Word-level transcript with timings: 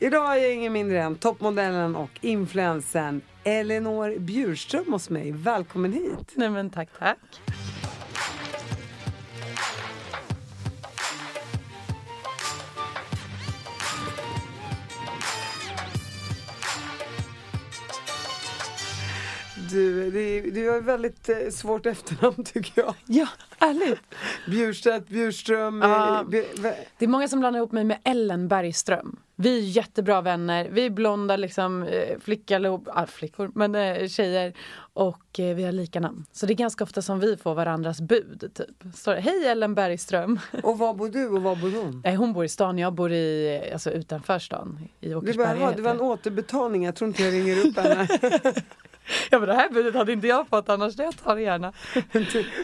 Idag 0.00 0.20
har 0.26 0.36
jag 0.36 0.54
ingen 0.54 0.72
mindre 0.72 1.02
än 1.02 1.14
toppmodellen 1.16 1.96
och 1.96 2.10
influensen 2.20 3.20
Elinor 3.44 4.18
Bjurström 4.18 4.92
hos 4.92 5.10
mig. 5.10 5.32
Välkommen 5.32 5.92
hit! 5.92 6.32
Nej 6.34 6.50
men 6.50 6.70
tack, 6.70 6.88
tack. 6.98 7.18
Du, 19.70 20.10
det, 20.10 20.40
du 20.50 20.68
har 20.70 20.78
ett 20.78 20.84
väldigt 20.84 21.28
eh, 21.28 21.36
svårt 21.52 21.86
efternamn 21.86 22.44
tycker 22.44 22.72
jag. 22.82 22.94
Ja, 23.06 23.26
ärligt. 23.58 24.00
Bjurstedt, 24.50 25.08
Bjurström. 25.08 25.80
Ja. 25.82 26.20
eh, 26.20 26.26
Bj- 26.28 26.46
v- 26.62 26.74
Det 26.98 27.04
är 27.04 27.08
många 27.08 27.28
som 27.28 27.40
blandar 27.40 27.58
ihop 27.58 27.72
mig 27.72 27.84
med 27.84 27.98
Ellen 28.04 28.48
Bergström. 28.48 29.18
Vi 29.42 29.58
är 29.58 29.62
jättebra 29.62 30.20
vänner. 30.20 30.68
Vi 30.70 30.86
är 30.86 30.90
blonda 30.90 31.36
liksom, 31.36 31.82
eh, 31.82 32.18
flicka 32.20 32.80
ah, 32.86 33.06
flickor, 33.06 33.50
men 33.54 33.74
eh, 33.74 34.08
tjejer. 34.08 34.52
Och 34.92 35.40
eh, 35.40 35.54
vi 35.56 35.64
har 35.64 35.72
lika 35.72 36.00
namn. 36.00 36.24
Så 36.32 36.46
det 36.46 36.52
är 36.52 36.54
ganska 36.54 36.84
ofta 36.84 37.02
som 37.02 37.20
vi 37.20 37.36
får 37.36 37.54
varandras 37.54 38.00
bud. 38.00 38.50
Typ. 38.54 38.94
Står 38.94 39.14
det, 39.14 39.20
Hej 39.20 39.46
Ellen 39.46 39.74
Bergström. 39.74 40.40
Och 40.62 40.78
var 40.78 40.94
bor 40.94 41.08
du 41.08 41.28
och 41.28 41.42
var 41.42 41.56
bor 41.56 41.82
hon? 41.82 42.02
Nej, 42.04 42.14
hon 42.14 42.32
bor 42.32 42.44
i 42.44 42.48
stan, 42.48 42.78
jag 42.78 42.92
bor 42.92 43.12
i, 43.12 43.70
alltså, 43.72 43.90
utanför 43.90 44.38
stan. 44.38 44.78
I 45.00 45.14
Åkersberga. 45.14 45.56
"Jaha, 45.60 45.72
det 45.76 45.82
var 45.82 45.90
en 45.90 46.00
återbetalning, 46.00 46.84
jag 46.84 46.94
tror 46.94 47.08
inte 47.08 47.22
jag 47.22 47.32
ringer 47.34 47.66
upp 47.66 47.76
henne. 47.78 48.08
Ja 49.30 49.38
men 49.38 49.48
det 49.48 49.54
här 49.54 49.70
budet 49.70 49.94
hade 49.94 50.12
inte 50.12 50.26
jag 50.26 50.48
fått 50.48 50.68
annars, 50.68 50.94
det 50.96 51.02
jag 51.02 51.16
tar 51.16 51.36
det 51.36 51.42
gärna. 51.42 51.72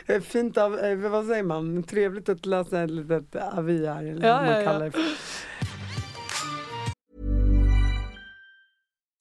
Eh, 0.06 0.20
Fint 0.22 0.58
av, 0.58 0.78
eh, 0.78 0.96
vad 0.96 1.26
säger 1.26 1.42
man, 1.42 1.82
trevligt 1.82 2.28
att 2.28 2.46
läsa 2.46 2.82
ett 2.82 2.90
litet 2.90 3.36
avi 3.36 3.86
här, 3.86 4.04
eller 4.04 4.28
Ja, 4.28 4.34
vad 4.36 4.44
man 4.44 4.54
ja, 4.60 4.64
kallar 4.72 4.90
det. 4.90 4.98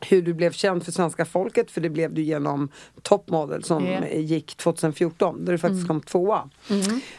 hur 0.00 0.22
du 0.22 0.34
blev 0.34 0.52
känd 0.52 0.84
för 0.84 0.92
svenska 0.92 1.24
folket, 1.24 1.70
för 1.70 1.80
det 1.80 1.88
blev 1.88 2.14
du 2.14 2.22
genom 2.22 2.68
Top 3.02 3.28
Model 3.30 3.64
som 3.64 3.86
eh, 3.86 4.20
gick 4.20 4.54
2014, 4.56 5.44
där 5.44 5.52
du 5.52 5.58
faktiskt 5.58 5.76
Mm. 5.76 5.88
kom 5.88 6.00
tvåa. 6.00 6.48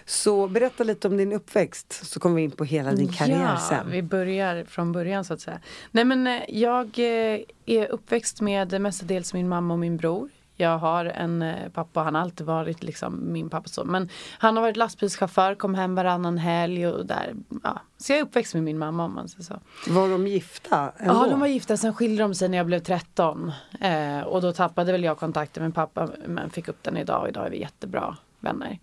Så 0.05 0.47
berätta 0.47 0.83
lite 0.83 1.07
om 1.07 1.17
din 1.17 1.33
uppväxt, 1.33 2.05
så 2.05 2.19
kommer 2.19 2.35
vi 2.35 2.41
in 2.41 2.51
på 2.51 2.63
hela 2.63 2.91
din 2.91 3.07
karriär 3.07 3.41
ja, 3.55 3.59
sen. 3.69 3.91
vi 3.91 4.01
börjar 4.01 4.63
från 4.63 4.91
början 4.91 5.25
så 5.25 5.33
att 5.33 5.41
säga. 5.41 5.59
Nej 5.91 6.05
men 6.05 6.27
eh, 6.27 6.41
jag 6.47 6.85
eh, 6.99 7.39
är 7.65 7.87
uppväxt 7.87 8.41
med 8.41 8.81
mestadels 8.81 9.33
min 9.33 9.49
mamma 9.49 9.73
och 9.73 9.79
min 9.79 9.97
bror. 9.97 10.29
Jag 10.59 10.77
har 10.77 11.05
en 11.05 11.41
eh, 11.41 11.69
pappa, 11.69 12.03
han 12.03 12.15
har 12.15 12.21
alltid 12.21 12.45
varit 12.45 12.83
liksom 12.83 13.33
min 13.33 13.49
pappa 13.49 13.67
så. 13.67 13.83
Men 13.83 14.09
han 14.37 14.55
har 14.55 14.61
varit 14.61 14.77
lastbilschaufför, 14.77 15.55
kom 15.55 15.75
hem 15.75 15.95
varannan 15.95 16.37
helg 16.37 16.87
och 16.87 17.05
där. 17.05 17.35
Ja. 17.63 17.81
Så 17.97 18.11
jag 18.11 18.19
är 18.19 18.23
uppväxt 18.23 18.53
med 18.53 18.63
min 18.63 18.77
mamma 18.77 19.05
om 19.05 19.13
man 19.13 19.27
säger 19.27 19.43
så. 19.43 19.59
Var 19.87 20.09
de 20.09 20.27
gifta? 20.27 20.91
Ändå? 20.97 21.13
Ja, 21.13 21.27
de 21.29 21.39
var 21.39 21.47
gifta, 21.47 21.77
sen 21.77 21.93
skilde 21.93 22.23
de 22.23 22.35
sig 22.35 22.49
när 22.49 22.57
jag 22.57 22.65
blev 22.65 22.79
13. 22.79 23.51
Eh, 23.79 24.21
och 24.21 24.41
då 24.41 24.51
tappade 24.51 24.91
väl 24.91 25.03
jag 25.03 25.17
kontakten 25.17 25.63
med 25.63 25.75
pappa 25.75 26.09
men 26.25 26.49
fick 26.49 26.67
upp 26.67 26.83
den 26.83 26.97
idag 26.97 27.21
och 27.21 27.29
idag 27.29 27.45
är 27.45 27.49
vi 27.49 27.59
jättebra 27.59 28.17
vänner. 28.39 28.79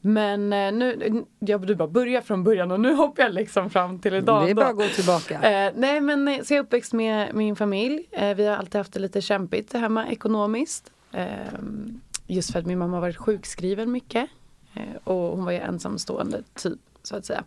Men 0.00 0.52
eh, 0.52 0.72
nu, 0.72 1.24
jag, 1.38 1.66
du 1.66 1.74
bara 1.74 1.88
börja 1.88 2.22
från 2.22 2.44
början 2.44 2.70
och 2.70 2.80
nu 2.80 2.94
hoppar 2.94 3.22
jag 3.22 3.34
liksom 3.34 3.70
fram 3.70 3.98
till 3.98 4.14
idag. 4.14 4.44
Det 4.46 4.50
är 4.50 4.54
bara 4.54 4.68
att 4.68 4.76
gå 4.76 4.88
tillbaka. 4.88 5.34
Eh, 5.34 5.72
nej 5.76 6.00
men 6.00 6.28
eh, 6.28 6.42
så 6.42 6.54
jag 6.54 6.58
är 6.58 6.62
uppväxt 6.62 6.92
med 6.92 7.34
min 7.34 7.56
familj. 7.56 8.06
Eh, 8.10 8.34
vi 8.34 8.46
har 8.46 8.56
alltid 8.56 8.74
haft 8.74 8.92
det 8.92 9.00
lite 9.00 9.20
kämpigt 9.20 9.72
hemma 9.72 10.06
ekonomiskt. 10.08 10.90
Ehm, 11.14 12.00
just 12.26 12.52
för 12.52 12.58
att 12.58 12.66
min 12.66 12.78
mamma 12.78 12.96
har 12.96 13.00
varit 13.00 13.16
sjukskriven 13.16 13.92
mycket. 13.92 14.30
Eh, 14.74 14.96
och 15.04 15.36
hon 15.36 15.44
var 15.44 15.52
ju 15.52 15.58
ensamstående 15.58 16.42
typ 16.54 16.78
så 17.02 17.16
att 17.16 17.26
säga. 17.26 17.44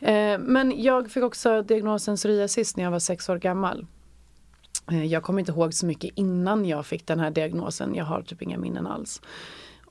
Ehm, 0.00 0.42
men 0.42 0.82
jag 0.82 1.10
fick 1.10 1.22
också 1.22 1.62
diagnosen 1.62 2.16
psoriasis 2.16 2.76
när 2.76 2.84
jag 2.84 2.90
var 2.90 2.98
sex 2.98 3.28
år 3.28 3.36
gammal. 3.36 3.86
Eh, 4.90 5.04
jag 5.04 5.22
kommer 5.22 5.40
inte 5.40 5.52
ihåg 5.52 5.74
så 5.74 5.86
mycket 5.86 6.10
innan 6.14 6.64
jag 6.64 6.86
fick 6.86 7.06
den 7.06 7.20
här 7.20 7.30
diagnosen. 7.30 7.94
Jag 7.94 8.04
har 8.04 8.22
typ 8.22 8.42
inga 8.42 8.58
minnen 8.58 8.86
alls. 8.86 9.22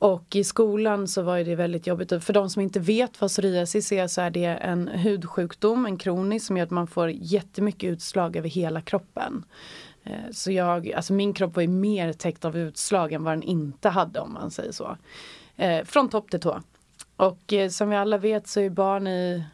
Och 0.00 0.36
i 0.36 0.44
skolan 0.44 1.08
så 1.08 1.22
var 1.22 1.38
det 1.38 1.54
väldigt 1.54 1.86
jobbigt. 1.86 2.24
För 2.24 2.32
de 2.32 2.50
som 2.50 2.62
inte 2.62 2.80
vet 2.80 3.20
vad 3.20 3.30
psoriasis 3.30 3.92
är 3.92 4.06
så 4.06 4.20
är 4.20 4.30
det 4.30 4.44
en 4.44 4.88
hudsjukdom, 4.88 5.86
en 5.86 5.98
kronisk 5.98 6.46
som 6.46 6.56
gör 6.56 6.64
att 6.64 6.70
man 6.70 6.86
får 6.86 7.10
jättemycket 7.10 7.90
utslag 7.90 8.36
över 8.36 8.48
hela 8.48 8.80
kroppen. 8.80 9.44
Eh, 10.08 10.30
så 10.30 10.50
jag, 10.52 10.92
alltså 10.92 11.12
min 11.12 11.32
kropp 11.32 11.56
var 11.56 11.62
ju 11.62 11.68
mer 11.68 12.12
täckt 12.12 12.44
av 12.44 12.56
utslag 12.56 13.12
än 13.12 13.24
vad 13.24 13.32
den 13.32 13.42
inte 13.42 13.88
hade 13.88 14.20
om 14.20 14.32
man 14.32 14.50
säger 14.50 14.72
så. 14.72 14.96
Eh, 15.56 15.84
från 15.84 16.08
topp 16.08 16.30
till 16.30 16.40
tå. 16.40 16.62
Och 17.16 17.52
eh, 17.52 17.68
som 17.68 17.90
vi 17.90 17.96
alla 17.96 18.18
vet 18.18 18.48
så 18.48 18.60
är 18.60 18.70
barn 18.70 19.06
i 19.06 19.44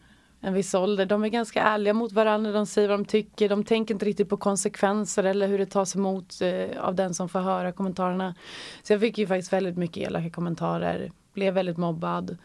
en 0.41 0.55
viss 0.55 0.75
ålder, 0.75 1.07
de 1.07 1.25
är 1.25 1.29
ganska 1.29 1.63
ärliga 1.63 1.95
mot 1.95 2.13
varandra, 2.13 2.53
de 2.53 2.67
säger 2.67 2.89
vad 2.89 2.99
de 2.99 3.05
tycker, 3.05 3.49
de 3.49 3.65
tänker 3.65 3.95
inte 3.95 4.07
riktigt 4.07 4.29
på 4.29 4.37
konsekvenser 4.37 5.25
eller 5.25 5.49
hur 5.49 5.59
det 5.59 5.67
tas 5.67 5.97
emot 5.97 6.35
av 6.81 6.95
den 6.95 7.15
som 7.15 7.29
får 7.29 7.41
höra 7.41 7.73
kommentarerna. 7.73 8.35
Så 8.83 8.93
jag 8.93 9.01
fick 9.01 9.19
ju 9.19 9.27
faktiskt 9.27 9.53
väldigt 9.53 9.77
mycket 9.77 9.97
elaka 9.97 10.31
kommentarer, 10.31 11.11
blev 11.35 11.55
väldigt 11.55 11.77
mobbad. 11.77 12.37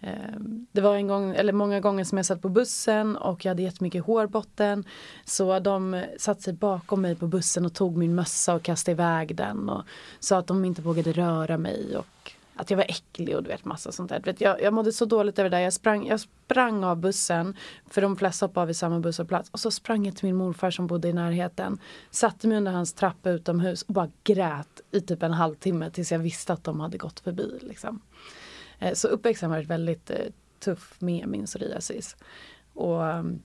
Ehm, 0.00 0.66
det 0.72 0.80
var 0.80 0.96
en 0.96 1.06
gång, 1.06 1.34
eller 1.34 1.52
många 1.52 1.80
gånger 1.80 2.04
som 2.04 2.18
jag 2.18 2.26
satt 2.26 2.42
på 2.42 2.48
bussen 2.48 3.16
och 3.16 3.44
jag 3.44 3.50
hade 3.50 3.62
jättemycket 3.62 4.04
hårbotten. 4.04 4.84
Så 5.24 5.58
de 5.58 6.04
satte 6.18 6.42
sig 6.42 6.52
bakom 6.52 7.02
mig 7.02 7.16
på 7.16 7.26
bussen 7.26 7.66
och 7.66 7.74
tog 7.74 7.96
min 7.96 8.14
mössa 8.14 8.54
och 8.54 8.62
kastade 8.62 8.92
iväg 8.92 9.36
den 9.36 9.68
och 9.68 9.82
sa 10.20 10.38
att 10.38 10.46
de 10.46 10.64
inte 10.64 10.82
vågade 10.82 11.12
röra 11.12 11.58
mig 11.58 11.96
och 11.96 12.32
att 12.60 12.70
jag 12.70 12.76
var 12.76 12.84
äcklig 12.84 13.36
och 13.36 13.42
du 13.42 13.48
vet 13.48 13.64
massa 13.64 13.92
sånt 13.92 14.08
där. 14.08 14.20
Vet, 14.20 14.40
jag, 14.40 14.62
jag 14.62 14.74
mådde 14.74 14.92
så 14.92 15.04
dåligt 15.04 15.38
över 15.38 15.50
det 15.50 15.56
där. 15.56 15.62
Jag 15.62 15.72
sprang, 15.72 16.06
jag 16.06 16.20
sprang 16.20 16.84
av 16.84 16.96
bussen, 16.96 17.56
för 17.90 18.02
de 18.02 18.16
flesta 18.16 18.46
hoppade 18.46 18.62
av 18.62 18.70
i 18.70 18.74
samma 18.74 19.00
busshållplats. 19.00 19.50
Och 19.50 19.60
så 19.60 19.70
sprang 19.70 20.06
jag 20.06 20.16
till 20.16 20.24
min 20.24 20.36
morfar 20.36 20.70
som 20.70 20.86
bodde 20.86 21.08
i 21.08 21.12
närheten. 21.12 21.78
Satte 22.10 22.48
mig 22.48 22.56
under 22.56 22.72
hans 22.72 22.92
trappa 22.92 23.30
utomhus 23.30 23.82
och 23.82 23.94
bara 23.94 24.08
grät 24.24 24.80
i 24.90 25.00
typ 25.00 25.22
en 25.22 25.32
halvtimme 25.32 25.90
tills 25.90 26.12
jag 26.12 26.18
visste 26.18 26.52
att 26.52 26.64
de 26.64 26.80
hade 26.80 26.98
gått 26.98 27.20
förbi. 27.20 27.58
Liksom. 27.60 28.00
Eh, 28.80 28.94
så 28.94 29.08
uppväxten 29.08 29.50
har 29.50 29.56
varit 29.56 29.68
väldigt 29.68 30.10
eh, 30.10 30.16
tuff 30.58 30.94
med 30.98 31.28
min 31.28 31.46
psoriasis. 31.46 32.16
Och 32.74 33.06
ehm, 33.06 33.42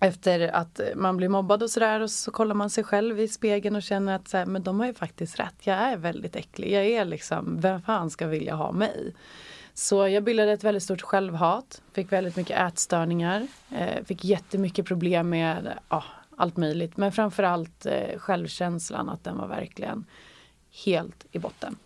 efter 0.00 0.48
att 0.48 0.80
eh, 0.80 0.86
man 0.96 1.16
blir 1.16 1.28
mobbad 1.28 1.62
och 1.62 1.70
sådär 1.70 2.00
och 2.00 2.10
så 2.10 2.30
kollar 2.30 2.54
man 2.54 2.70
sig 2.70 2.84
själv 2.84 3.20
i 3.20 3.28
spegeln 3.28 3.76
och 3.76 3.82
känner 3.82 4.16
att 4.16 4.28
så 4.28 4.36
här, 4.36 4.46
men 4.46 4.62
de 4.62 4.80
har 4.80 4.86
ju 4.86 4.94
faktiskt 4.94 5.40
rätt. 5.40 5.54
Jag 5.60 5.76
är 5.76 5.96
väldigt 5.96 6.36
äcklig. 6.36 6.72
Jag 6.72 6.84
är 6.84 7.04
liksom, 7.04 7.60
vem 7.60 7.82
fan 7.82 8.10
ska 8.10 8.26
vilja 8.26 8.54
ha 8.54 8.72
mig? 8.72 9.14
Så 9.74 10.08
jag 10.08 10.24
bildade 10.24 10.52
ett 10.52 10.64
väldigt 10.64 10.82
stort 10.82 11.02
självhat, 11.02 11.82
fick 11.92 12.12
väldigt 12.12 12.36
mycket 12.36 12.58
ätstörningar, 12.58 13.46
eh, 13.70 14.04
fick 14.04 14.24
jättemycket 14.24 14.86
problem 14.86 15.28
med 15.28 15.78
ja, 15.88 16.04
allt 16.36 16.56
möjligt. 16.56 16.96
Men 16.96 17.12
framförallt 17.12 17.86
eh, 17.86 18.18
självkänslan, 18.18 19.08
att 19.08 19.24
den 19.24 19.36
var 19.36 19.48
verkligen 19.48 20.06
helt 20.84 21.26
i 21.32 21.38
botten. 21.38 21.76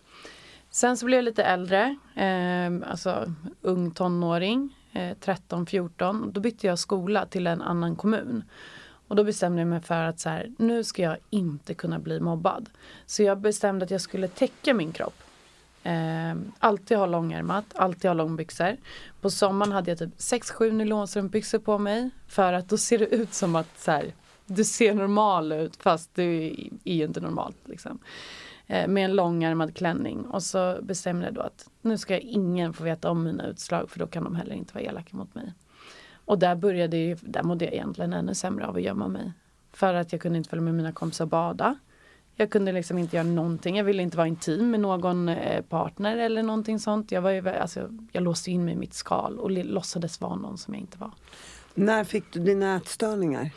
Sen 0.73 0.97
så 0.97 1.05
blev 1.05 1.17
jag 1.17 1.25
lite 1.25 1.43
äldre, 1.43 1.97
eh, 2.15 2.89
alltså 2.91 3.33
ung 3.61 3.91
tonåring, 3.91 4.77
eh, 4.91 5.17
13-14. 5.19 6.31
Då 6.33 6.41
bytte 6.41 6.67
jag 6.67 6.79
skola 6.79 7.25
till 7.25 7.47
en 7.47 7.61
annan 7.61 7.95
kommun. 7.95 8.43
Och 9.07 9.15
då 9.15 9.23
bestämde 9.23 9.61
jag 9.61 9.67
mig 9.67 9.81
för 9.81 10.03
att 10.03 10.19
så 10.19 10.29
här, 10.29 10.51
nu 10.57 10.83
ska 10.83 11.01
jag 11.01 11.17
inte 11.29 11.73
kunna 11.73 11.99
bli 11.99 12.19
mobbad. 12.19 12.69
Så 13.05 13.23
jag 13.23 13.39
bestämde 13.39 13.85
att 13.85 13.91
jag 13.91 14.01
skulle 14.01 14.27
täcka 14.27 14.73
min 14.73 14.91
kropp. 14.91 15.23
Eh, 15.83 16.35
alltid 16.59 16.97
ha 16.97 17.05
långärmat, 17.05 17.65
alltid 17.75 18.09
ha 18.09 18.13
långbyxor. 18.13 18.77
På 19.21 19.29
sommaren 19.29 19.71
hade 19.71 19.91
jag 19.91 19.97
typ 19.97 20.17
6-7 20.17 20.71
nylonstrumpbyxor 20.71 21.59
på 21.59 21.77
mig. 21.77 22.09
För 22.27 22.53
att 22.53 22.69
då 22.69 22.77
ser 22.77 22.97
det 22.97 23.05
ut 23.05 23.33
som 23.33 23.55
att 23.55 23.79
så 23.79 23.91
här, 23.91 24.13
du 24.45 24.63
ser 24.63 24.93
normal 24.93 25.51
ut 25.51 25.75
fast 25.75 26.15
du 26.15 26.45
är 26.83 26.93
ju 26.93 27.03
inte 27.03 27.19
normalt. 27.19 27.57
Liksom. 27.65 27.99
Eh, 28.71 28.87
med 28.87 29.05
en 29.05 29.15
långärmad 29.15 29.75
klänning. 29.75 30.25
Och 30.25 30.43
så 30.43 30.79
bestämde 30.81 31.25
jag 31.25 31.33
då 31.33 31.41
att 31.41 31.69
nu 31.81 31.97
ska 31.97 32.17
ingen 32.17 32.73
få 32.73 32.83
veta 32.83 33.11
om 33.11 33.23
mina 33.23 33.47
utslag 33.47 33.89
för 33.89 33.99
då 33.99 34.07
kan 34.07 34.23
de 34.23 34.35
heller 34.35 34.55
inte 34.55 34.73
vara 34.73 34.83
elaka 34.83 35.17
mot 35.17 35.35
mig. 35.35 35.53
Och 36.25 36.39
där 36.39 36.55
började 36.55 36.97
ju, 36.97 37.17
där 37.21 37.43
mådde 37.43 37.65
jag 37.65 37.73
egentligen 37.73 38.13
ännu 38.13 38.35
sämre 38.35 38.67
av 38.67 38.75
att 38.75 38.81
gömma 38.81 39.07
mig. 39.07 39.31
För 39.73 39.93
att 39.93 40.11
jag 40.11 40.21
kunde 40.21 40.37
inte 40.37 40.49
följa 40.49 40.63
med 40.63 40.73
mina 40.73 40.91
kompisar 40.91 41.25
och 41.25 41.29
bada. 41.29 41.75
Jag 42.35 42.49
kunde 42.49 42.71
liksom 42.71 42.97
inte 42.97 43.15
göra 43.15 43.27
någonting. 43.27 43.77
Jag 43.77 43.83
ville 43.83 44.03
inte 44.03 44.17
vara 44.17 44.27
intim 44.27 44.71
med 44.71 44.79
någon 44.79 45.29
eh, 45.29 45.61
partner 45.61 46.17
eller 46.17 46.43
någonting 46.43 46.79
sånt. 46.79 47.11
Jag, 47.11 47.21
var 47.21 47.31
ju, 47.31 47.49
alltså, 47.49 47.89
jag 48.11 48.23
låste 48.23 48.51
in 48.51 48.65
mig 48.65 48.73
i 48.73 48.77
mitt 48.77 48.93
skal 48.93 49.39
och 49.39 49.51
låtsades 49.51 50.21
vara 50.21 50.35
någon 50.35 50.57
som 50.57 50.73
jag 50.73 50.81
inte 50.81 50.97
var. 50.97 51.11
När 51.73 52.03
fick 52.03 52.33
du 52.33 52.39
dina 52.39 52.75
ätstörningar? 52.75 53.51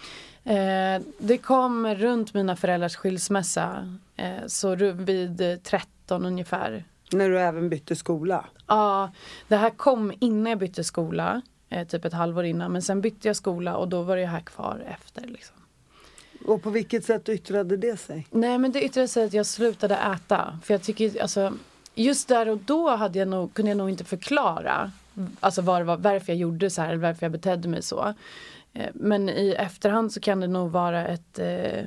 Eh, 0.44 1.02
det 1.18 1.38
kom 1.38 1.94
runt 1.94 2.34
mina 2.34 2.56
föräldrars 2.56 2.96
skilsmässa. 2.96 3.96
Eh, 4.16 4.46
så 4.46 4.74
vid 4.74 5.62
13 5.62 6.26
ungefär. 6.26 6.84
När 7.12 7.30
du 7.30 7.40
även 7.40 7.68
bytte 7.68 7.96
skola? 7.96 8.44
Ja, 8.66 9.10
det 9.48 9.56
här 9.56 9.70
kom 9.70 10.12
innan 10.20 10.46
jag 10.46 10.58
bytte 10.58 10.84
skola. 10.84 11.42
Eh, 11.68 11.86
typ 11.86 12.04
ett 12.04 12.12
halvår 12.12 12.44
innan. 12.44 12.72
Men 12.72 12.82
sen 12.82 13.00
bytte 13.00 13.28
jag 13.28 13.36
skola 13.36 13.76
och 13.76 13.88
då 13.88 14.02
var 14.02 14.16
det 14.16 14.26
här 14.26 14.40
kvar 14.40 14.84
efter. 14.88 15.22
Liksom. 15.26 15.56
Och 16.46 16.62
på 16.62 16.70
vilket 16.70 17.04
sätt 17.04 17.28
yttrade 17.28 17.76
det 17.76 18.00
sig? 18.00 18.26
Nej 18.30 18.58
men 18.58 18.72
det 18.72 18.84
yttrade 18.84 19.08
sig 19.08 19.24
att 19.24 19.32
jag 19.32 19.46
slutade 19.46 19.96
äta. 19.96 20.58
För 20.64 20.74
jag 20.74 20.82
tycker 20.82 21.22
alltså 21.22 21.52
Just 21.94 22.28
där 22.28 22.48
och 22.48 22.58
då 22.58 22.96
hade 22.96 23.18
jag 23.18 23.28
nog, 23.28 23.54
kunde 23.54 23.70
jag 23.70 23.78
nog 23.78 23.90
inte 23.90 24.04
förklara 24.04 24.92
Alltså 25.40 25.62
var, 25.62 25.82
var, 25.82 25.96
varför 25.96 26.32
jag 26.32 26.38
gjorde 26.38 26.70
så 26.70 26.82
här, 26.82 26.96
varför 26.96 27.26
jag 27.26 27.32
betedde 27.32 27.68
mig 27.68 27.82
så. 27.82 28.14
Eh, 28.74 28.90
men 28.94 29.28
i 29.28 29.54
efterhand 29.58 30.12
så 30.12 30.20
kan 30.20 30.40
det 30.40 30.46
nog 30.46 30.70
vara 30.70 31.06
ett 31.06 31.38
eh, 31.38 31.84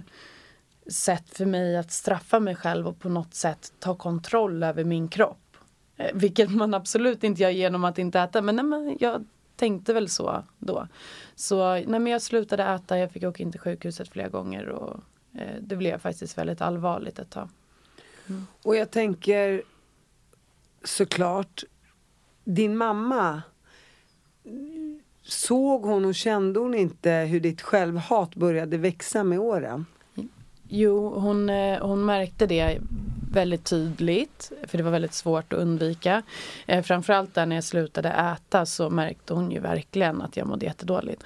sätt 0.87 1.29
för 1.29 1.45
mig 1.45 1.77
att 1.77 1.91
straffa 1.91 2.39
mig 2.39 2.55
själv 2.55 2.87
och 2.87 2.99
på 2.99 3.09
något 3.09 3.33
sätt 3.33 3.73
ta 3.79 3.95
kontroll 3.95 4.63
över 4.63 4.83
min 4.83 5.07
kropp. 5.07 5.57
Eh, 5.97 6.11
vilket 6.13 6.51
man 6.51 6.73
absolut 6.73 7.23
inte 7.23 7.41
gör 7.41 7.49
genom 7.49 7.83
att 7.83 7.97
inte 7.97 8.19
äta. 8.19 8.41
Men, 8.41 8.55
nej, 8.55 8.65
men 8.65 8.97
jag 8.99 9.25
tänkte 9.55 9.93
väl 9.93 10.09
så 10.09 10.43
då. 10.57 10.87
Så 11.35 11.73
nej, 11.73 11.85
men 11.87 12.07
jag 12.07 12.21
slutade 12.21 12.63
äta, 12.63 12.97
jag 12.97 13.11
fick 13.11 13.23
åka 13.23 13.43
in 13.43 13.51
till 13.51 13.59
sjukhuset 13.59 14.09
flera 14.09 14.29
gånger 14.29 14.69
och 14.69 14.99
eh, 15.33 15.55
det 15.61 15.75
blev 15.75 15.97
faktiskt 15.97 16.37
väldigt 16.37 16.61
allvarligt 16.61 17.19
ett 17.19 17.29
tag. 17.29 17.49
Mm. 18.27 18.47
Och 18.63 18.75
jag 18.75 18.91
tänker 18.91 19.61
såklart, 20.83 21.63
din 22.43 22.77
mamma 22.77 23.41
Såg 25.27 25.85
hon 25.85 26.05
och 26.05 26.15
kände 26.15 26.59
hon 26.59 26.75
inte 26.75 27.11
hur 27.11 27.39
ditt 27.39 27.61
självhat 27.61 28.35
började 28.35 28.77
växa 28.77 29.23
med 29.23 29.39
åren? 29.39 29.85
Jo, 30.67 31.19
hon, 31.19 31.49
eh, 31.49 31.79
hon 31.79 32.05
märkte 32.05 32.45
det 32.45 32.79
väldigt 33.31 33.65
tydligt, 33.65 34.51
för 34.67 34.77
det 34.77 34.83
var 34.83 34.91
väldigt 34.91 35.13
svårt 35.13 35.53
att 35.53 35.59
undvika. 35.59 36.23
Eh, 36.65 36.83
framförallt 36.83 37.33
där 37.35 37.45
när 37.45 37.55
jag 37.55 37.63
slutade 37.63 38.09
äta 38.09 38.65
så 38.65 38.89
märkte 38.89 39.33
hon 39.33 39.51
ju 39.51 39.59
verkligen 39.59 40.21
att 40.21 40.37
jag 40.37 40.47
mådde 40.47 40.65
jättedåligt. 40.65 41.23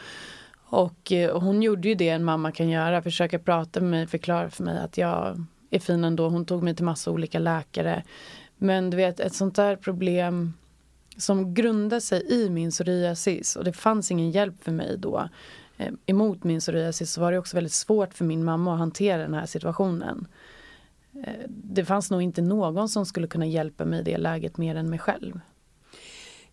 Och 0.65 1.11
eh, 1.11 1.39
hon 1.39 1.61
gjorde 1.63 1.87
ju 1.87 1.95
det 1.95 2.09
en 2.09 2.23
mamma 2.23 2.51
kan 2.51 2.69
göra, 2.69 3.01
försöka 3.01 3.39
prata 3.39 3.81
med 3.81 3.89
mig, 3.89 4.07
förklara 4.07 4.49
för 4.49 4.63
mig 4.63 4.79
att 4.79 4.97
jag 4.97 5.45
är 5.69 5.79
fin 5.79 6.03
ändå. 6.03 6.29
Hon 6.29 6.45
tog 6.45 6.63
mig 6.63 6.75
till 6.75 6.85
massa 6.85 7.11
olika 7.11 7.39
läkare. 7.39 8.03
Men 8.57 8.89
du 8.89 8.97
vet, 8.97 9.19
ett 9.19 9.33
sånt 9.33 9.55
där 9.55 9.75
problem 9.75 10.53
som 11.21 11.53
grundar 11.53 11.99
sig 11.99 12.25
i 12.27 12.49
min 12.49 12.71
psoriasis 12.71 13.55
och 13.55 13.63
det 13.63 13.73
fanns 13.73 14.11
ingen 14.11 14.31
hjälp 14.31 14.63
för 14.63 14.71
mig 14.71 14.97
då 14.97 15.29
eh, 15.77 15.93
emot 16.05 16.43
min 16.43 16.59
psoriasis 16.59 17.11
så 17.11 17.21
var 17.21 17.31
det 17.31 17.37
också 17.37 17.57
väldigt 17.57 17.73
svårt 17.73 18.13
för 18.13 18.25
min 18.25 18.43
mamma 18.43 18.73
att 18.73 18.79
hantera 18.79 19.17
den 19.17 19.33
här 19.33 19.45
situationen. 19.45 20.27
Eh, 21.25 21.33
det 21.47 21.85
fanns 21.85 22.11
nog 22.11 22.21
inte 22.21 22.41
någon 22.41 22.89
som 22.89 23.05
skulle 23.05 23.27
kunna 23.27 23.45
hjälpa 23.45 23.85
mig 23.85 23.99
i 23.99 24.03
det 24.03 24.17
läget 24.17 24.57
mer 24.57 24.75
än 24.75 24.89
mig 24.89 24.99
själv. 24.99 25.39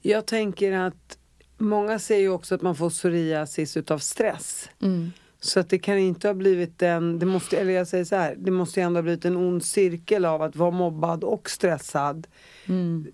Jag 0.01 0.27
tänker 0.27 0.73
att 0.73 1.19
många 1.59 1.99
säger 1.99 2.21
ju 2.21 2.29
också 2.29 2.55
att 2.55 2.63
man 2.63 2.77
får 2.77 2.91
psoriasis 2.91 3.77
utav 3.77 3.99
stress. 3.99 4.71
Mm. 4.83 5.13
Så 5.41 5.61
att 5.61 5.69
det 5.69 5.79
kan 5.79 5.99
inte 5.99 6.29
ha 6.29 6.35
blivit 6.35 6.83
en, 6.83 7.19
det 7.19 7.27
måste, 7.27 7.59
eller 7.59 7.73
jag 7.73 7.89
säger 7.89 8.05
så 8.05 8.17
här, 8.17 8.35
det 8.39 8.51
måste 8.51 8.83
ändå 8.83 8.99
ha 8.99 9.03
blivit 9.03 9.25
en 9.25 9.37
ond 9.37 9.65
cirkel 9.65 10.25
av 10.25 10.43
att 10.43 10.57
vara 10.57 10.71
mobbad 10.71 11.25
och 11.25 11.51
stressad. 11.51 12.27
Mm. 12.67 13.07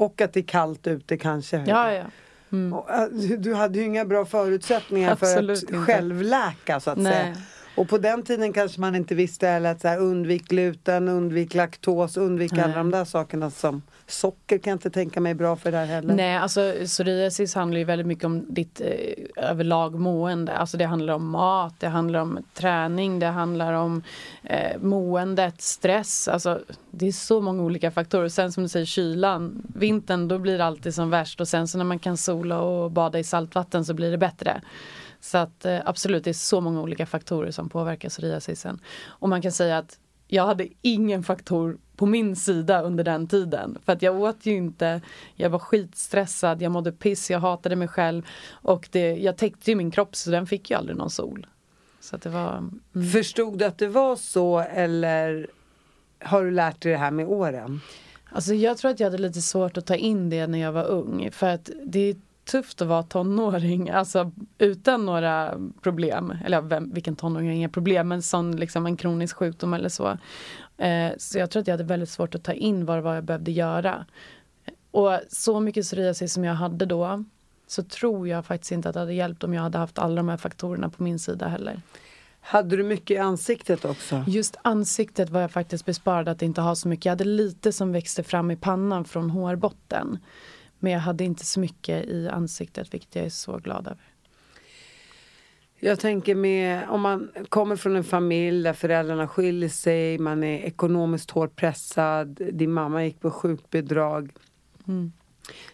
Och 0.00 0.20
att 0.20 0.32
det 0.32 0.40
är 0.40 0.44
kallt 0.44 0.86
ute 0.86 1.16
kanske. 1.16 1.64
Ja, 1.66 1.92
ja. 1.92 2.04
Mm. 2.52 2.72
Äh, 2.72 3.36
du 3.38 3.54
hade 3.54 3.78
ju 3.78 3.84
inga 3.84 4.04
bra 4.04 4.24
förutsättningar 4.24 5.16
för 5.16 5.52
att 5.52 5.62
inte. 5.62 5.76
självläka 5.78 6.80
så 6.80 6.90
att 6.90 6.98
Nej. 6.98 7.12
säga. 7.12 7.36
Och 7.80 7.88
på 7.88 7.98
den 7.98 8.22
tiden 8.22 8.52
kanske 8.52 8.80
man 8.80 8.94
inte 8.94 9.14
visste 9.14 9.46
heller 9.46 9.70
att 9.70 9.80
så 9.80 9.88
här, 9.88 9.98
undvik 9.98 10.48
gluten, 10.48 11.08
undvik 11.08 11.54
laktos, 11.54 12.16
undvik 12.16 12.52
Nej. 12.52 12.64
alla 12.64 12.74
de 12.74 12.90
där 12.90 13.04
sakerna 13.04 13.50
som 13.50 13.82
socker 14.06 14.58
kan 14.58 14.70
jag 14.70 14.74
inte 14.74 14.90
tänka 14.90 15.20
mig 15.20 15.30
är 15.30 15.34
bra 15.34 15.56
för 15.56 15.72
det 15.72 15.76
här 15.78 15.86
heller. 15.86 16.14
Nej, 16.14 16.36
alltså 16.36 16.74
psoriasis 16.84 17.54
handlar 17.54 17.78
ju 17.78 17.84
väldigt 17.84 18.06
mycket 18.06 18.24
om 18.24 18.54
ditt 18.54 18.80
eh, 18.80 19.50
överlag 19.50 19.94
mående. 19.94 20.56
Alltså 20.56 20.76
det 20.76 20.84
handlar 20.84 21.14
om 21.14 21.30
mat, 21.30 21.74
det 21.78 21.88
handlar 21.88 22.20
om 22.20 22.38
träning, 22.54 23.18
det 23.18 23.26
handlar 23.26 23.72
om 23.72 24.02
eh, 24.42 24.78
måendet, 24.80 25.62
stress. 25.62 26.28
Alltså 26.28 26.60
det 26.90 27.08
är 27.08 27.12
så 27.12 27.40
många 27.40 27.62
olika 27.62 27.90
faktorer. 27.90 28.28
Sen 28.28 28.52
som 28.52 28.62
du 28.62 28.68
säger 28.68 28.86
kylan, 28.86 29.62
vintern 29.74 30.28
då 30.28 30.38
blir 30.38 30.58
det 30.58 30.64
alltid 30.64 30.94
som 30.94 31.10
värst 31.10 31.40
och 31.40 31.48
sen 31.48 31.68
så 31.68 31.78
när 31.78 31.84
man 31.84 31.98
kan 31.98 32.16
sola 32.16 32.60
och 32.60 32.90
bada 32.90 33.18
i 33.18 33.24
saltvatten 33.24 33.84
så 33.84 33.94
blir 33.94 34.10
det 34.10 34.18
bättre. 34.18 34.60
Så 35.20 35.38
att 35.38 35.64
eh, 35.64 35.80
absolut, 35.84 36.24
det 36.24 36.30
är 36.30 36.34
så 36.34 36.60
många 36.60 36.80
olika 36.80 37.06
faktorer 37.06 37.50
som 37.50 37.68
påverkar 37.68 38.08
psoriasisen. 38.08 38.80
Och 39.06 39.28
man 39.28 39.42
kan 39.42 39.52
säga 39.52 39.78
att 39.78 39.98
jag 40.28 40.46
hade 40.46 40.68
ingen 40.82 41.22
faktor 41.22 41.78
på 41.96 42.06
min 42.06 42.36
sida 42.36 42.82
under 42.82 43.04
den 43.04 43.26
tiden. 43.26 43.78
För 43.84 43.92
att 43.92 44.02
jag 44.02 44.20
åt 44.20 44.46
ju 44.46 44.56
inte, 44.56 45.00
jag 45.34 45.50
var 45.50 45.58
skitstressad, 45.58 46.62
jag 46.62 46.72
mådde 46.72 46.92
piss, 46.92 47.30
jag 47.30 47.40
hatade 47.40 47.76
mig 47.76 47.88
själv. 47.88 48.22
Och 48.50 48.88
det, 48.92 49.16
jag 49.16 49.36
täckte 49.36 49.70
ju 49.70 49.76
min 49.76 49.90
kropp 49.90 50.16
så 50.16 50.30
den 50.30 50.46
fick 50.46 50.70
ju 50.70 50.76
aldrig 50.76 50.96
någon 50.96 51.10
sol. 51.10 51.46
Så 52.00 52.16
att 52.16 52.22
det 52.22 52.30
var... 52.30 52.56
Mm. 52.56 53.10
Förstod 53.12 53.58
du 53.58 53.64
att 53.64 53.78
det 53.78 53.88
var 53.88 54.16
så 54.16 54.58
eller 54.58 55.46
har 56.18 56.44
du 56.44 56.50
lärt 56.50 56.80
dig 56.80 56.92
det 56.92 56.98
här 56.98 57.10
med 57.10 57.26
åren? 57.26 57.80
Alltså 58.32 58.54
jag 58.54 58.78
tror 58.78 58.90
att 58.90 59.00
jag 59.00 59.06
hade 59.06 59.22
lite 59.22 59.42
svårt 59.42 59.76
att 59.76 59.86
ta 59.86 59.94
in 59.94 60.30
det 60.30 60.46
när 60.46 60.58
jag 60.58 60.72
var 60.72 60.84
ung. 60.84 61.30
För 61.32 61.46
att 61.46 61.70
det 61.84 62.10
är 62.10 62.16
tufft 62.50 62.82
att 62.82 62.88
vara 62.88 63.02
tonåring, 63.02 63.90
alltså 63.90 64.32
utan 64.58 65.06
några 65.06 65.54
problem. 65.82 66.38
Eller 66.44 66.60
vem, 66.60 66.92
vilken 66.92 67.16
tonåring 67.16 67.48
har 67.48 67.54
inga 67.54 67.68
problem, 67.68 68.08
men 68.08 68.22
sån 68.22 68.56
liksom 68.56 68.86
en 68.86 68.96
kronisk 68.96 69.36
sjukdom 69.36 69.74
eller 69.74 69.88
så. 69.88 70.18
Eh, 70.76 71.12
så 71.18 71.38
jag 71.38 71.50
tror 71.50 71.60
att 71.60 71.66
jag 71.66 71.72
hade 71.72 71.84
väldigt 71.84 72.10
svårt 72.10 72.34
att 72.34 72.44
ta 72.44 72.52
in 72.52 72.86
vad 72.86 73.02
var 73.02 73.14
jag 73.14 73.24
behövde 73.24 73.50
göra. 73.50 74.06
Och 74.90 75.18
så 75.28 75.60
mycket 75.60 75.84
psoriasis 75.84 76.32
som 76.32 76.44
jag 76.44 76.54
hade 76.54 76.86
då 76.86 77.24
så 77.66 77.82
tror 77.82 78.28
jag 78.28 78.46
faktiskt 78.46 78.72
inte 78.72 78.88
att 78.88 78.94
det 78.94 79.00
hade 79.00 79.14
hjälpt 79.14 79.44
om 79.44 79.54
jag 79.54 79.62
hade 79.62 79.78
haft 79.78 79.98
alla 79.98 80.16
de 80.16 80.28
här 80.28 80.36
faktorerna 80.36 80.90
på 80.90 81.02
min 81.02 81.18
sida 81.18 81.48
heller. 81.48 81.82
Hade 82.40 82.76
du 82.76 82.82
mycket 82.82 83.10
i 83.10 83.18
ansiktet 83.18 83.84
också? 83.84 84.24
Just 84.26 84.56
ansiktet 84.62 85.30
var 85.30 85.40
jag 85.40 85.50
faktiskt 85.50 85.86
besparad 85.86 86.28
att 86.28 86.42
inte 86.42 86.60
ha 86.60 86.74
så 86.74 86.88
mycket. 86.88 87.04
Jag 87.04 87.12
hade 87.12 87.24
lite 87.24 87.72
som 87.72 87.92
växte 87.92 88.22
fram 88.22 88.50
i 88.50 88.56
pannan 88.56 89.04
från 89.04 89.30
hårbotten. 89.30 90.18
Men 90.80 90.92
jag 90.92 91.00
hade 91.00 91.24
inte 91.24 91.46
så 91.46 91.60
mycket 91.60 92.04
i 92.04 92.28
ansiktet, 92.28 92.94
vilket 92.94 93.16
jag 93.16 93.24
är 93.24 93.30
så 93.30 93.58
glad 93.58 93.86
över. 93.86 94.10
Jag 95.82 96.00
tänker 96.00 96.34
med, 96.34 96.88
om 96.88 97.00
man 97.00 97.30
kommer 97.48 97.76
från 97.76 97.96
en 97.96 98.04
familj 98.04 98.62
där 98.62 98.72
föräldrarna 98.72 99.28
skiljer 99.28 99.68
sig, 99.68 100.18
man 100.18 100.44
är 100.44 100.58
ekonomiskt 100.58 101.30
hårt 101.30 101.56
pressad, 101.56 102.40
din 102.52 102.72
mamma 102.72 103.04
gick 103.04 103.20
på 103.20 103.30
sjukbidrag. 103.30 104.32
Mm. 104.88 105.12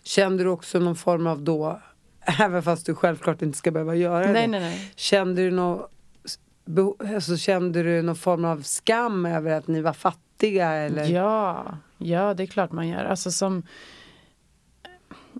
Kände 0.02 0.44
du 0.44 0.50
också 0.50 0.78
någon 0.78 0.96
form 0.96 1.26
av 1.26 1.42
då, 1.42 1.80
även 2.40 2.62
fast 2.62 2.86
du 2.86 2.94
självklart 2.94 3.42
inte 3.42 3.58
ska 3.58 3.70
behöva 3.70 3.94
göra 3.94 4.32
nej, 4.32 4.32
det. 4.32 4.46
Nej, 4.46 4.60
nej. 4.60 4.92
Kände 4.96 5.42
du 5.42 5.50
någon, 5.50 5.82
alltså, 7.14 7.36
kände 7.36 7.82
du 7.82 8.02
någon 8.02 8.16
form 8.16 8.44
av 8.44 8.62
skam 8.62 9.26
över 9.26 9.50
att 9.50 9.68
ni 9.68 9.80
var 9.80 9.92
fattiga 9.92 10.72
eller? 10.72 11.04
Ja, 11.04 11.66
ja 11.98 12.34
det 12.34 12.42
är 12.42 12.46
klart 12.46 12.72
man 12.72 12.88
gör. 12.88 13.04
Alltså 13.04 13.30
som 13.30 13.62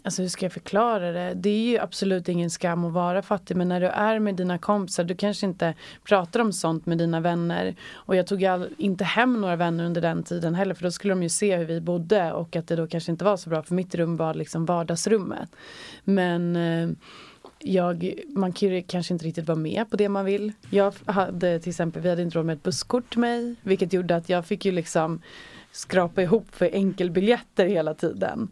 Alltså 0.05 0.23
hur 0.23 0.29
ska 0.29 0.45
jag 0.45 0.53
förklara 0.53 1.13
det? 1.13 1.35
Det 1.35 1.51
är 1.51 1.71
ju 1.71 1.79
absolut 1.79 2.29
ingen 2.29 2.51
skam 2.51 2.85
att 2.85 2.93
vara 2.93 3.23
fattig 3.23 3.57
men 3.57 3.69
när 3.69 3.81
du 3.81 3.87
är 3.87 4.19
med 4.19 4.35
dina 4.35 4.59
kompisar 4.59 5.05
du 5.05 5.15
kanske 5.15 5.47
inte 5.47 5.75
pratar 6.05 6.41
om 6.41 6.53
sånt 6.53 6.87
med 6.87 6.99
dina 6.99 7.21
vänner. 7.21 7.75
Och 7.93 8.17
jag 8.17 8.27
tog 8.27 8.45
all, 8.45 8.69
inte 8.79 9.05
hem 9.05 9.41
några 9.41 9.57
vänner 9.57 9.85
under 9.85 10.01
den 10.01 10.23
tiden 10.23 10.55
heller 10.55 10.75
för 10.75 10.83
då 10.83 10.91
skulle 10.91 11.13
de 11.13 11.23
ju 11.23 11.29
se 11.29 11.57
hur 11.57 11.65
vi 11.65 11.81
bodde 11.81 12.33
och 12.33 12.57
att 12.57 12.69
det 12.69 12.77
då 12.77 12.87
kanske 12.87 13.13
inte 13.13 13.25
var 13.25 13.37
så 13.37 13.51
bra 13.51 13.63
för 13.63 13.75
mitt 13.75 13.95
rum 13.95 14.17
var 14.17 14.35
liksom 14.35 14.65
vardagsrummet. 14.67 15.51
Men 16.05 16.57
eh, 16.57 16.89
jag, 17.59 18.15
man 18.29 18.53
kan 18.53 18.69
ju 18.69 18.83
kanske 18.83 19.15
inte 19.15 19.25
riktigt 19.25 19.47
vara 19.47 19.59
med 19.59 19.91
på 19.91 19.97
det 19.97 20.09
man 20.09 20.25
vill. 20.25 20.53
Jag 20.71 20.95
hade 21.07 21.61
till 21.61 21.71
exempel, 21.71 22.03
vi 22.03 22.09
hade 22.09 22.23
inte 22.23 22.39
råd 22.39 22.47
med 22.47 22.57
ett 22.57 22.63
busskort 22.63 23.11
till 23.11 23.21
mig 23.21 23.55
vilket 23.63 23.93
gjorde 23.93 24.17
att 24.17 24.29
jag 24.29 24.47
fick 24.47 24.65
ju 24.65 24.73
liksom 24.73 25.23
skrapa 25.73 26.23
ihop 26.23 26.47
för 26.51 26.71
enkelbiljetter 26.73 27.67
hela 27.67 27.95
tiden. 27.95 28.49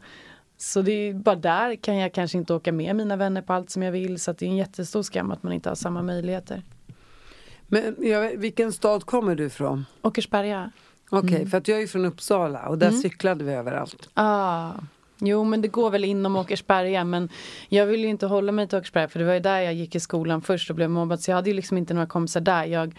Så 0.64 0.83
det 0.83 0.92
är 0.92 1.14
bara 1.14 1.37
där 1.37 1.76
kan 1.76 1.97
jag 1.97 2.12
kanske 2.12 2.38
inte 2.38 2.54
åka 2.54 2.73
med 2.73 2.97
mina 2.97 3.16
vänner 3.16 3.42
på 3.42 3.52
allt 3.52 3.71
som 3.71 3.83
jag 3.83 3.92
vill 3.92 4.21
så 4.21 4.33
det 4.33 4.47
är 4.47 4.49
en 4.49 4.56
jättestor 4.56 5.02
skam 5.02 5.30
att 5.30 5.42
man 5.42 5.52
inte 5.52 5.68
har 5.68 5.76
samma 5.76 6.02
möjligheter. 6.02 6.62
Men 7.66 7.97
ja, 7.99 8.30
vilken 8.37 8.73
stad 8.73 9.06
kommer 9.06 9.35
du 9.35 9.44
ifrån? 9.44 9.87
Åkersberga. 10.02 10.71
Okej, 11.11 11.18
okay, 11.18 11.37
mm. 11.37 11.50
för 11.50 11.59
att 11.59 11.68
jag 11.68 11.83
är 11.83 11.87
från 11.87 12.04
Uppsala 12.04 12.68
och 12.68 12.78
där 12.78 12.88
mm. 12.88 13.00
cyklade 13.00 13.44
vi 13.44 13.52
överallt. 13.52 14.09
Ah. 14.14 14.73
Jo 15.18 15.44
men 15.44 15.62
det 15.62 15.68
går 15.68 15.90
väl 15.90 16.04
inom 16.04 16.37
Åkersberga 16.37 17.04
men 17.04 17.28
jag 17.68 17.87
vill 17.87 18.00
ju 18.00 18.09
inte 18.09 18.26
hålla 18.26 18.52
mig 18.52 18.68
till 18.68 18.78
Åkersberga 18.78 19.09
för 19.09 19.18
det 19.18 19.25
var 19.25 19.35
ju 19.35 19.40
där 19.40 19.61
jag 19.61 19.75
gick 19.75 19.94
i 19.94 20.00
skolan 20.00 20.42
först 20.42 20.71
och 20.71 20.76
blev 20.76 20.90
mobbad 20.90 21.21
så 21.21 21.30
jag 21.30 21.37
hade 21.37 21.50
ju 21.50 21.56
liksom 21.56 21.78
inte 21.78 21.94
några 21.94 22.06
kompisar 22.06 22.40
där. 22.40 22.64
Jag 22.64 22.94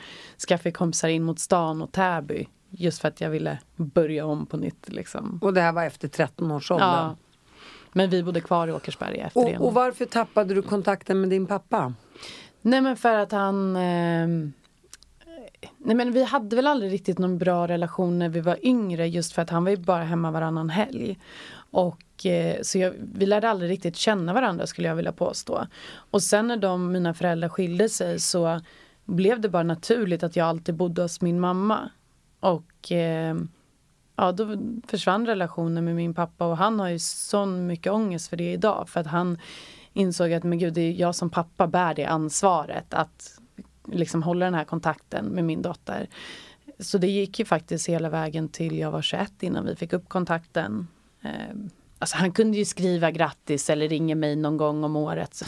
skaffade 0.47 0.71
kompisar 0.71 1.09
in 1.09 1.23
mot 1.23 1.39
stan 1.39 1.81
och 1.81 1.91
Täby 1.91 2.47
just 2.69 3.01
för 3.01 3.07
att 3.07 3.21
jag 3.21 3.29
ville 3.29 3.59
börja 3.75 4.25
om 4.25 4.45
på 4.45 4.57
nytt 4.57 4.89
liksom. 4.89 5.39
Och 5.41 5.53
det 5.53 5.61
här 5.61 5.71
var 5.71 5.83
efter 5.83 6.07
13 6.07 6.51
års 6.51 6.71
ålder? 6.71 6.85
Ja. 6.85 7.15
Men 7.97 8.09
vi 8.09 8.23
bodde 8.23 8.41
kvar 8.41 8.67
i 8.67 8.71
Åkersberga 8.71 9.25
efter 9.25 9.39
och, 9.39 9.49
det. 9.49 9.57
Och 9.57 9.73
varför 9.73 10.05
tappade 10.05 10.53
du 10.53 10.61
kontakten 10.61 11.21
med 11.21 11.29
din 11.29 11.45
pappa? 11.45 11.93
Nej 12.61 12.81
men 12.81 12.97
för 12.97 13.15
att 13.15 13.31
han 13.31 13.75
eh, 13.75 14.27
Nej 15.77 15.95
men 15.95 16.11
vi 16.11 16.23
hade 16.23 16.55
väl 16.55 16.67
aldrig 16.67 16.91
riktigt 16.91 17.19
någon 17.19 17.37
bra 17.37 17.67
relation 17.67 18.19
när 18.19 18.29
vi 18.29 18.39
var 18.39 18.65
yngre 18.65 19.07
just 19.07 19.33
för 19.33 19.41
att 19.41 19.49
han 19.49 19.63
var 19.63 19.71
ju 19.71 19.77
bara 19.77 20.03
hemma 20.03 20.31
varannan 20.31 20.69
helg. 20.69 21.19
Och 21.71 22.25
eh, 22.25 22.61
så 22.61 22.77
jag, 22.77 22.93
vi 23.13 23.25
lärde 23.25 23.49
aldrig 23.49 23.71
riktigt 23.71 23.95
känna 23.95 24.33
varandra 24.33 24.67
skulle 24.67 24.87
jag 24.87 24.95
vilja 24.95 25.11
påstå. 25.11 25.67
Och 26.11 26.23
sen 26.23 26.47
när 26.47 26.57
de, 26.57 26.91
mina 26.91 27.13
föräldrar 27.13 27.49
skilde 27.49 27.89
sig 27.89 28.19
så 28.19 28.61
blev 29.05 29.41
det 29.41 29.49
bara 29.49 29.63
naturligt 29.63 30.23
att 30.23 30.35
jag 30.35 30.47
alltid 30.47 30.75
bodde 30.75 31.01
hos 31.01 31.21
min 31.21 31.39
mamma. 31.39 31.89
Och 32.39 32.91
eh, 32.91 33.35
ja, 34.15 34.31
då 34.31 34.57
försvann 34.87 35.25
relationen 35.25 35.85
med 35.85 35.95
min 35.95 36.13
pappa 36.13 36.45
och 36.45 36.57
han 36.57 36.79
har 36.79 36.89
ju 36.89 36.99
så 36.99 37.45
mycket 37.45 37.91
ångest 37.91 38.27
för 38.27 38.37
det 38.37 38.51
idag. 38.51 38.89
För 38.89 38.99
att 38.99 39.07
han 39.07 39.37
insåg 39.93 40.33
att 40.33 40.43
men 40.43 40.59
gud, 40.59 40.73
det 40.73 40.81
är 40.81 40.91
jag 40.91 41.15
som 41.15 41.29
pappa 41.29 41.67
bär 41.67 41.93
det 41.93 42.05
ansvaret 42.05 42.93
att 42.93 43.39
liksom 43.87 44.23
hålla 44.23 44.45
den 44.45 44.53
här 44.53 44.63
kontakten 44.63 45.25
med 45.25 45.43
min 45.43 45.61
dotter. 45.61 46.07
Så 46.79 46.97
det 46.97 47.07
gick 47.07 47.39
ju 47.39 47.45
faktiskt 47.45 47.89
hela 47.89 48.09
vägen 48.09 48.49
till 48.49 48.77
jag 48.77 48.91
var 48.91 49.01
21 49.01 49.43
innan 49.43 49.65
vi 49.65 49.75
fick 49.75 49.93
upp 49.93 50.09
kontakten. 50.09 50.87
Ehm, 51.21 51.69
Alltså 52.05 52.17
han 52.17 52.31
kunde 52.31 52.57
ju 52.57 52.65
skriva 52.65 53.11
grattis 53.11 53.69
eller 53.69 53.87
ringa 53.87 54.15
mig 54.15 54.35
någon 54.35 54.57
gång 54.57 54.83
om 54.83 54.95
året. 54.95 55.43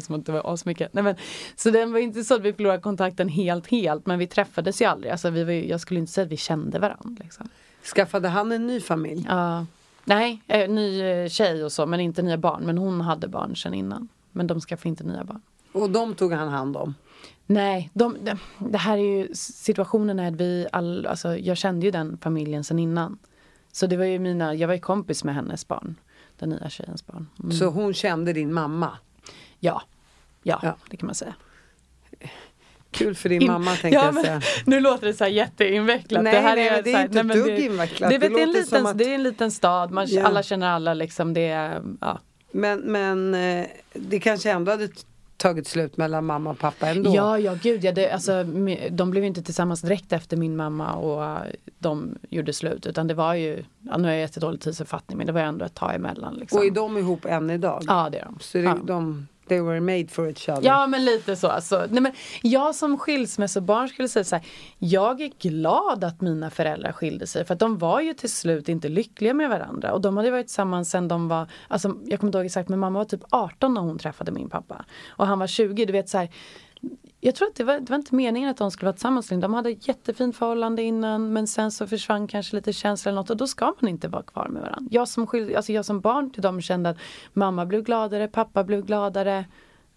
Som 0.00 0.14
att 0.14 0.26
det 0.26 0.32
var 0.32 0.52
asmycket. 0.54 0.94
Nej, 0.94 1.04
men, 1.04 1.14
så 1.56 1.70
det 1.70 1.86
var 1.86 1.98
inte 1.98 2.24
så 2.24 2.34
att 2.34 2.42
vi 2.42 2.52
förlorade 2.52 2.82
kontakten 2.82 3.28
helt 3.28 3.66
helt 3.66 4.06
men 4.06 4.18
vi 4.18 4.26
träffades 4.26 4.82
ju 4.82 4.84
aldrig. 4.84 5.12
Alltså, 5.12 5.30
vi 5.30 5.44
var, 5.44 5.52
jag 5.52 5.80
skulle 5.80 6.00
inte 6.00 6.12
säga 6.12 6.24
att 6.24 6.32
vi 6.32 6.36
kände 6.36 6.78
varandra. 6.78 7.22
Liksom. 7.24 7.48
Skaffade 7.94 8.28
han 8.28 8.52
en 8.52 8.66
ny 8.66 8.80
familj? 8.80 9.26
Ja. 9.28 9.66
Nej, 10.04 10.42
eh, 10.46 10.70
ny 10.70 11.02
eh, 11.02 11.28
tjej 11.28 11.64
och 11.64 11.72
så 11.72 11.86
men 11.86 12.00
inte 12.00 12.22
nya 12.22 12.38
barn. 12.38 12.62
Men 12.66 12.78
hon 12.78 13.00
hade 13.00 13.28
barn 13.28 13.56
sedan 13.56 13.74
innan. 13.74 14.08
Men 14.32 14.46
de 14.46 14.60
skaffade 14.60 14.88
inte 14.88 15.04
nya 15.04 15.24
barn. 15.24 15.40
Och 15.72 15.90
de 15.90 16.14
tog 16.14 16.32
han 16.32 16.48
hand 16.48 16.76
om? 16.76 16.94
Nej, 17.46 17.90
de, 17.92 18.16
de, 18.24 18.38
det 18.70 18.78
här 18.78 18.98
är 18.98 19.18
ju 19.18 19.34
situationen 19.34 20.18
är 20.18 20.28
att 20.28 20.40
vi 20.40 20.66
all, 20.72 21.06
alltså 21.06 21.36
jag 21.36 21.56
kände 21.56 21.86
ju 21.86 21.92
den 21.92 22.18
familjen 22.18 22.64
sedan 22.64 22.78
innan. 22.78 23.18
Så 23.72 23.86
det 23.86 23.96
var 23.96 24.04
ju 24.04 24.18
mina, 24.18 24.54
jag 24.54 24.68
var 24.68 24.74
ju 24.74 24.80
kompis 24.80 25.24
med 25.24 25.34
hennes 25.34 25.68
barn. 25.68 25.96
Den 26.38 26.48
nya 26.48 26.70
tjejens 26.70 27.06
barn. 27.06 27.28
Mm. 27.40 27.52
Så 27.52 27.66
hon 27.66 27.94
kände 27.94 28.32
din 28.32 28.52
mamma? 28.52 28.98
Ja. 29.60 29.82
ja, 30.42 30.60
ja, 30.62 30.76
det 30.90 30.96
kan 30.96 31.06
man 31.06 31.14
säga. 31.14 31.34
Kul 32.90 33.14
för 33.14 33.28
din 33.28 33.42
In, 33.42 33.48
mamma 33.48 33.70
tänkte 33.70 33.88
ja, 33.88 34.04
jag 34.04 34.24
säga. 34.24 34.40
Nu 34.66 34.80
låter 34.80 35.06
det 35.06 35.14
så 35.14 35.24
här 35.24 35.30
jätteinvecklat. 35.30 36.22
Nej, 36.22 36.32
det 36.32 36.40
här 36.40 36.56
nej, 36.56 36.68
är, 36.68 36.82
det 36.82 36.92
är 36.92 37.04
inte 37.04 37.20
ett 37.20 37.28
dugg 37.28 37.58
invecklat. 37.58 38.10
Det, 38.10 38.18
det, 38.18 38.28
det, 38.28 38.40
är 38.40 38.42
en 38.42 38.52
liten, 38.52 38.86
att... 38.86 38.98
det 38.98 39.04
är 39.10 39.14
en 39.14 39.22
liten 39.22 39.50
stad, 39.50 39.90
man, 39.90 40.06
ja. 40.08 40.26
alla 40.26 40.42
känner 40.42 40.68
alla 40.68 40.94
liksom. 40.94 41.34
Det 41.34 41.48
är, 41.48 41.82
ja. 42.00 42.20
Men, 42.50 42.80
men 42.80 43.34
eh, 43.34 43.66
det 43.92 44.20
kanske 44.20 44.50
ändå 44.50 44.72
hade 44.72 44.88
tagit 45.38 45.66
slut 45.66 45.96
mellan 45.96 46.26
mamma 46.26 46.50
och 46.50 46.58
pappa 46.58 46.88
ändå. 46.88 47.14
Ja, 47.14 47.38
ja 47.38 47.56
gud 47.62 47.84
ja. 47.84 47.92
Det, 47.92 48.10
alltså, 48.10 48.44
de 48.90 49.10
blev 49.10 49.24
inte 49.24 49.42
tillsammans 49.42 49.80
direkt 49.80 50.12
efter 50.12 50.36
min 50.36 50.56
mamma 50.56 50.94
och 50.94 51.20
uh, 51.22 51.52
de 51.78 52.18
gjorde 52.28 52.52
slut. 52.52 52.86
Utan 52.86 53.06
det 53.06 53.14
var 53.14 53.34
ju, 53.34 53.64
ja, 53.80 53.96
nu 53.96 54.04
har 54.04 54.12
jag 54.12 54.20
jättedålig 54.20 54.60
tidsuppfattning 54.60 55.18
men 55.18 55.26
det 55.26 55.32
var 55.32 55.40
ändå 55.40 55.64
ett 55.64 55.74
tag 55.74 55.94
emellan. 55.94 56.34
Liksom. 56.34 56.58
Och 56.58 56.66
är 56.66 56.70
de 56.70 56.98
ihop 56.98 57.24
än 57.24 57.50
idag? 57.50 57.82
Ja 57.86 58.08
det 58.12 58.18
är 58.18 58.24
de. 58.24 58.36
Så 58.40 58.58
det, 58.58 58.64
ja. 58.64 58.78
de 58.84 59.28
They 59.48 59.60
were 59.60 59.80
made 59.80 60.08
for 60.08 60.28
each 60.28 60.48
other. 60.48 60.62
Ja 60.62 60.86
men 60.86 61.04
lite 61.04 61.36
så. 61.36 61.48
Alltså. 61.48 61.86
Nej, 61.90 62.02
men 62.02 62.12
jag 62.42 62.74
som 62.74 62.98
skilsmässobarn 62.98 63.88
skulle 63.88 64.08
säga 64.08 64.24
så 64.24 64.36
här, 64.36 64.44
Jag 64.78 65.20
är 65.20 65.30
glad 65.38 66.04
att 66.04 66.20
mina 66.20 66.50
föräldrar 66.50 66.92
skilde 66.92 67.26
sig 67.26 67.44
för 67.44 67.54
att 67.54 67.60
de 67.60 67.78
var 67.78 68.00
ju 68.00 68.14
till 68.14 68.32
slut 68.32 68.68
inte 68.68 68.88
lyckliga 68.88 69.34
med 69.34 69.48
varandra. 69.48 69.92
Och 69.92 70.00
de 70.00 70.16
hade 70.16 70.30
varit 70.30 70.46
tillsammans 70.46 70.90
sen 70.90 71.08
de 71.08 71.28
var, 71.28 71.46
alltså, 71.68 71.96
jag 72.04 72.20
kommer 72.20 72.28
inte 72.28 72.38
ihåg 72.38 72.46
exakt 72.46 72.68
men 72.68 72.78
mamma 72.78 72.98
var 72.98 73.04
typ 73.04 73.22
18 73.30 73.74
när 73.74 73.80
hon 73.80 73.98
träffade 73.98 74.32
min 74.32 74.48
pappa. 74.50 74.84
Och 75.08 75.26
han 75.26 75.38
var 75.38 75.46
20. 75.46 75.84
Du 75.84 75.92
vet 75.92 76.08
så 76.08 76.18
här, 76.18 76.28
jag 77.20 77.34
tror 77.34 77.48
att 77.48 77.54
det 77.54 77.64
var, 77.64 77.80
det 77.80 77.90
var 77.90 77.96
inte 77.96 78.14
meningen 78.14 78.50
att 78.50 78.56
de 78.56 78.70
skulle 78.70 78.86
vara 78.86 78.92
tillsammans. 78.92 79.28
De 79.28 79.54
hade 79.54 79.70
ett 79.70 79.88
jättefint 79.88 80.36
förhållande 80.36 80.82
innan 80.82 81.32
men 81.32 81.46
sen 81.46 81.72
så 81.72 81.86
försvann 81.86 82.28
kanske 82.28 82.56
lite 82.56 82.72
känsla 82.72 83.08
eller 83.08 83.20
något 83.20 83.30
och 83.30 83.36
då 83.36 83.46
ska 83.46 83.74
man 83.80 83.88
inte 83.90 84.08
vara 84.08 84.22
kvar 84.22 84.48
med 84.48 84.62
varandra. 84.62 84.88
Jag 84.90 85.08
som, 85.08 85.28
alltså 85.56 85.72
jag 85.72 85.84
som 85.84 86.00
barn 86.00 86.30
till 86.30 86.42
dem 86.42 86.60
kände 86.60 86.90
att 86.90 86.98
mamma 87.32 87.66
blev 87.66 87.82
gladare, 87.82 88.28
pappa 88.28 88.64
blev 88.64 88.84
gladare. 88.84 89.44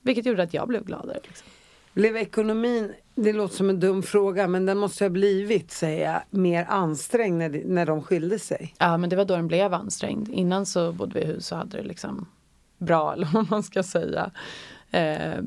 Vilket 0.02 0.26
gjorde 0.26 0.44
att 0.44 0.54
jag 0.54 0.68
blev 0.68 0.84
gladare. 0.84 1.20
Liksom. 1.24 1.48
Blev 1.94 2.18
ekonomin, 2.18 2.94
det 3.16 3.34
låter 3.34 3.56
som 3.56 3.70
en 3.70 3.80
dum 3.80 4.04
fråga 4.04 4.48
men 4.48 4.66
den 4.66 4.78
måste 4.78 5.04
ha 5.04 5.10
blivit, 5.10 5.72
säger 5.72 6.12
jag, 6.12 6.22
mer 6.30 6.66
ansträngd 6.70 7.38
när, 7.38 7.50
de, 7.50 7.60
när 7.60 7.86
de 7.86 8.04
skilde 8.04 8.40
sig? 8.40 8.76
Ja 8.78 8.98
men 8.98 9.10
det 9.10 9.16
var 9.16 9.26
då 9.26 9.36
den 9.36 9.48
blev 9.48 9.74
ansträngd. 9.74 10.30
Innan 10.30 10.66
så 10.66 10.92
bodde 10.92 11.14
vi 11.14 11.22
i 11.22 11.26
hus 11.26 11.52
och 11.52 11.58
hade 11.58 11.78
det 11.78 11.84
liksom 11.84 12.28
bra 12.78 13.14
eller 13.14 13.28
vad 13.34 13.50
man 13.50 13.64
ska 13.64 13.84
säga. 13.84 14.32
Eh, 14.92 15.44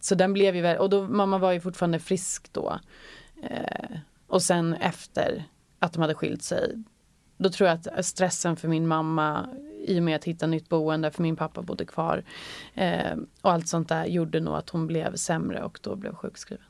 så 0.00 0.14
den 0.14 0.32
blev 0.32 0.56
ju 0.56 0.76
och 0.76 0.90
då, 0.90 1.08
mamma 1.08 1.38
var 1.38 1.52
ju 1.52 1.60
fortfarande 1.60 1.98
frisk 1.98 2.52
då. 2.52 2.80
Eh, 3.42 3.96
och 4.26 4.42
sen 4.42 4.74
efter 4.74 5.44
att 5.78 5.92
de 5.92 6.00
hade 6.00 6.14
skilt 6.14 6.42
sig, 6.42 6.82
då 7.36 7.48
tror 7.48 7.68
jag 7.68 7.78
att 7.78 8.06
stressen 8.06 8.56
för 8.56 8.68
min 8.68 8.88
mamma 8.88 9.48
i 9.84 9.98
och 9.98 10.02
med 10.02 10.16
att 10.16 10.24
hitta 10.24 10.46
nytt 10.46 10.68
boende, 10.68 11.10
för 11.10 11.22
min 11.22 11.36
pappa 11.36 11.62
bodde 11.62 11.84
kvar 11.84 12.24
eh, 12.74 13.16
och 13.40 13.52
allt 13.52 13.68
sånt 13.68 13.88
där 13.88 14.04
gjorde 14.04 14.40
nog 14.40 14.54
att 14.54 14.70
hon 14.70 14.86
blev 14.86 15.16
sämre 15.16 15.62
och 15.62 15.78
då 15.82 15.96
blev 15.96 16.14
sjukskriven. 16.14 16.64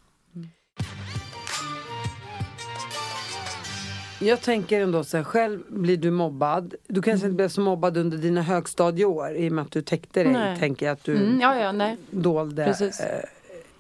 Jag 4.21 4.41
tänker 4.41 4.81
ändå 4.81 5.05
så 5.05 5.17
här, 5.17 5.25
själv 5.25 5.61
blir 5.69 5.97
du 5.97 6.11
mobbad. 6.11 6.75
Du 6.89 7.03
kanske 7.03 7.27
mm. 7.27 7.33
inte 7.33 7.37
blev 7.37 7.49
så 7.49 7.61
mobbad 7.61 7.97
under 7.97 8.19
dina 8.19 8.43
högstadieår 8.43 9.37
i 9.37 9.49
och 9.49 9.53
med 9.53 9.63
att 9.63 9.71
du 9.71 9.83
täckte 9.83 10.23
dig. 10.23 10.33
Nej. 10.33 10.59
Tänker 10.59 10.87
jag 10.87 10.93
att 10.93 11.05
du 11.05 11.17
mm, 11.17 11.41
ja, 11.41 11.61
ja, 11.61 11.73
nej. 11.73 11.97
dolde 12.11 12.65
eh, 12.65 13.29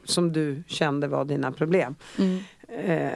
som 0.04 0.32
du 0.32 0.62
kände 0.66 1.08
var 1.08 1.24
dina 1.24 1.52
problem. 1.52 1.94
Mm. 2.18 2.38
Eh, 2.84 3.12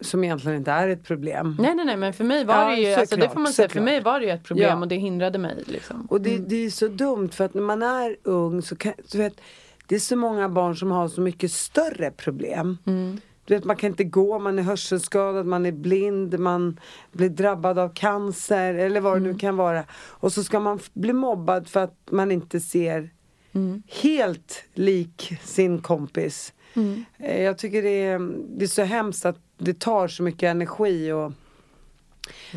som 0.00 0.24
egentligen 0.24 0.58
inte 0.58 0.70
är 0.70 0.88
ett 0.88 1.04
problem. 1.04 1.56
Nej 1.58 1.74
nej 1.74 1.84
nej 1.84 1.96
men 1.96 2.12
för 2.12 2.24
mig 2.24 2.44
var 2.44 2.54
ja, 2.54 2.70
det 2.70 2.76
ju, 2.76 2.94
alltså, 2.94 3.16
det 3.16 3.28
får 3.28 3.40
man 3.40 3.52
säga, 3.52 3.68
för 3.68 3.80
mig 3.80 4.00
var 4.00 4.20
det 4.20 4.26
ju 4.26 4.32
ett 4.32 4.44
problem 4.44 4.68
ja. 4.68 4.80
och 4.80 4.88
det 4.88 4.96
hindrade 4.96 5.38
mig. 5.38 5.64
Liksom. 5.66 6.06
Och 6.10 6.20
det, 6.20 6.34
mm. 6.34 6.48
det 6.48 6.56
är 6.56 6.70
så 6.70 6.88
dumt 6.88 7.28
för 7.28 7.44
att 7.44 7.54
när 7.54 7.62
man 7.62 7.82
är 7.82 8.16
ung 8.22 8.62
så 8.62 8.76
kan, 8.76 8.92
så 9.04 9.18
vet, 9.18 9.40
det 9.86 9.94
är 9.94 9.98
så 9.98 10.16
många 10.16 10.48
barn 10.48 10.76
som 10.76 10.90
har 10.90 11.08
så 11.08 11.20
mycket 11.20 11.52
större 11.52 12.10
problem. 12.10 12.78
Mm. 12.86 13.20
Du 13.48 13.54
vet, 13.54 13.64
man 13.64 13.76
kan 13.76 13.90
inte 13.90 14.04
gå, 14.04 14.38
man 14.38 14.58
är 14.58 14.62
hörselskadad, 14.62 15.46
man 15.46 15.66
är 15.66 15.72
blind, 15.72 16.38
man 16.38 16.80
blir 17.12 17.28
drabbad 17.28 17.78
av 17.78 17.88
cancer 17.94 18.74
eller 18.74 19.00
vad 19.00 19.12
det 19.12 19.18
mm. 19.18 19.32
nu 19.32 19.38
kan 19.38 19.56
vara. 19.56 19.84
Och 19.92 20.32
så 20.32 20.44
ska 20.44 20.60
man 20.60 20.78
bli 20.92 21.12
mobbad 21.12 21.68
för 21.68 21.80
att 21.80 21.96
man 22.10 22.32
inte 22.32 22.60
ser 22.60 23.10
mm. 23.52 23.82
helt 23.86 24.64
lik 24.74 25.38
sin 25.42 25.82
kompis. 25.82 26.52
Mm. 26.74 27.04
Eh, 27.18 27.42
jag 27.42 27.58
tycker 27.58 27.82
det 27.82 28.02
är, 28.04 28.18
det 28.58 28.64
är 28.64 28.68
så 28.68 28.82
hemskt 28.82 29.26
att 29.26 29.38
det 29.58 29.80
tar 29.80 30.08
så 30.08 30.22
mycket 30.22 30.50
energi 30.50 31.12
och 31.12 31.32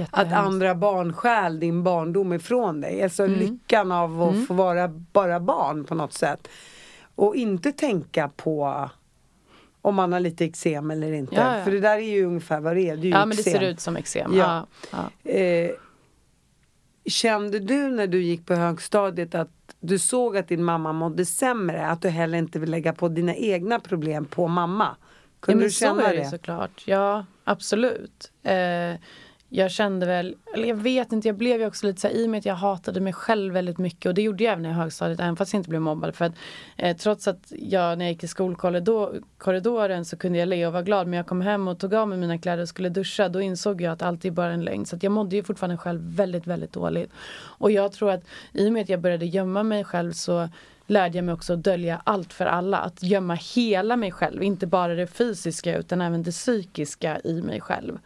att 0.10 0.34
andra 0.34 0.76
barn 0.76 1.14
stjäl 1.14 1.60
din 1.60 1.84
barndom 1.84 2.34
ifrån 2.34 2.82
dig. 2.82 3.04
Alltså 3.04 3.24
mm. 3.24 3.40
lyckan 3.40 3.92
av 3.92 4.22
att 4.22 4.34
mm. 4.34 4.46
få 4.46 4.54
vara 4.54 4.88
bara 4.88 5.40
barn 5.40 5.84
på 5.84 5.96
något 5.96 6.14
sätt. 6.14 6.48
Och 7.16 7.36
inte 7.36 7.72
tänka 7.72 8.30
på 8.36 8.90
om 9.82 9.96
man 9.96 10.14
har 10.14 10.20
lite 10.20 10.46
eksem 10.46 10.92
eller 10.92 11.12
inte. 11.12 11.36
Ja, 11.36 11.58
ja. 11.58 11.64
För 11.64 11.72
det 11.72 11.80
där 11.80 11.98
är 11.98 12.12
ju 12.12 12.26
ungefär 12.26 12.60
vad 12.60 12.76
det 12.76 12.90
är. 12.90 12.98
Det 12.98 13.08
är 13.08 13.12
ja 13.12 13.26
men 13.26 13.38
det 13.38 13.44
ser 13.44 13.64
ut 13.64 13.80
som 13.80 13.98
eksem. 13.98 14.36
Ja. 14.36 14.68
ja. 14.92 15.32
Eh, 15.32 15.72
Kände 17.06 17.60
du 17.60 17.88
när 17.88 18.08
du 18.08 18.24
gick 18.24 18.46
på 18.46 18.54
högstadiet 18.54 19.36
att 19.36 19.50
du 19.80 20.00
såg 20.00 20.38
att 20.38 20.48
din 20.48 20.64
mamma 20.64 20.94
mådde 20.94 21.26
sämre? 21.26 21.88
Att 21.88 22.02
du 22.02 22.10
heller 22.10 22.38
inte 22.38 22.60
vill 22.60 22.72
lägga 22.72 22.94
på 22.94 23.08
dina 23.08 23.36
egna 23.36 23.80
problem 23.80 24.26
på 24.26 24.48
mamma? 24.48 24.96
Kunde 25.40 25.64
ja, 25.64 25.68
du 25.68 25.72
känna 25.72 26.02
så 26.02 26.08
är 26.08 26.14
det? 26.14 26.20
det? 26.20 26.26
såklart. 26.26 26.84
Ja, 26.86 27.26
absolut. 27.44 28.32
Eh, 28.44 28.96
jag 29.54 29.72
kände 29.72 30.06
väl, 30.06 30.36
eller 30.54 30.68
jag 30.68 30.76
vet 30.76 31.12
inte, 31.12 31.28
jag 31.28 31.38
blev 31.38 31.60
ju 31.60 31.68
också 31.68 31.86
lite 31.86 32.02
så 32.02 32.08
här, 32.08 32.16
i 32.16 32.26
och 32.26 32.30
med 32.30 32.38
att 32.38 32.46
jag 32.46 32.56
hatade 32.56 33.00
mig 33.00 33.14
själv 33.14 33.54
väldigt 33.54 33.78
mycket 33.78 34.06
och 34.06 34.14
det 34.14 34.22
gjorde 34.22 34.44
jag 34.44 34.54
även 34.54 34.66
i 34.66 34.70
högstadiet, 34.70 35.20
även 35.20 35.36
fast 35.36 35.54
jag 35.54 35.60
inte 35.60 35.70
blev 35.70 35.82
mobbad. 35.82 36.16
För 36.16 36.26
att 36.26 36.34
eh, 36.78 36.98
trots 36.98 37.28
att 37.28 37.54
jag 37.58 37.98
när 37.98 38.06
jag 38.06 38.12
gick 38.12 38.24
i 38.24 38.28
skolkorridoren 38.28 40.06
så 40.06 40.18
kunde 40.18 40.40
jag 40.40 40.48
le 40.48 40.66
och 40.66 40.74
vara 40.74 40.84
glad, 40.84 41.08
men 41.08 41.18
jag 41.18 41.28
kom 41.28 41.42
hem 41.42 41.68
och 41.68 41.80
tog 41.80 41.94
av 41.94 42.08
mig 42.08 42.18
mina 42.18 42.38
kläder 42.38 42.62
och 42.62 42.70
skulle 42.70 42.90
duscha, 42.90 43.30
då 43.30 43.42
insåg 43.42 43.82
jag 43.82 43.94
att 43.94 44.02
allt 44.02 44.26
är 44.26 44.32
bara 44.32 44.54
en 44.54 44.64
lögn. 44.64 44.86
Så 44.86 44.96
att 44.96 45.04
jag 45.04 45.12
mådde 45.12 45.36
ju 45.36 45.44
fortfarande 45.44 45.78
själv 45.78 46.16
väldigt, 46.16 46.48
väldigt 46.48 46.74
dåligt. 46.74 47.12
Och 47.42 47.72
jag 47.72 47.92
tror 47.92 48.12
att 48.12 48.24
i 48.54 48.70
och 48.70 48.74
med 48.74 48.82
att 48.82 48.90
jag 48.90 49.00
började 49.00 49.26
gömma 49.26 49.64
mig 49.64 49.84
själv 49.84 50.12
så 50.12 50.50
lärde 50.88 51.18
jag 51.18 51.26
mig 51.26 51.34
också 51.34 51.54
att 51.54 51.64
dölja 51.64 52.02
allt 52.04 52.34
för 52.34 52.46
alla. 52.46 52.78
Att 52.78 53.04
gömma 53.04 53.34
hela 53.34 53.98
mig 53.98 54.12
själv, 54.12 54.44
inte 54.44 54.68
bara 54.68 54.96
det 54.96 55.08
fysiska 55.08 55.78
utan 55.78 56.02
även 56.02 56.24
det 56.24 56.32
psykiska 56.32 57.20
i 57.24 57.42
mig 57.42 57.62
själv. 57.62 58.00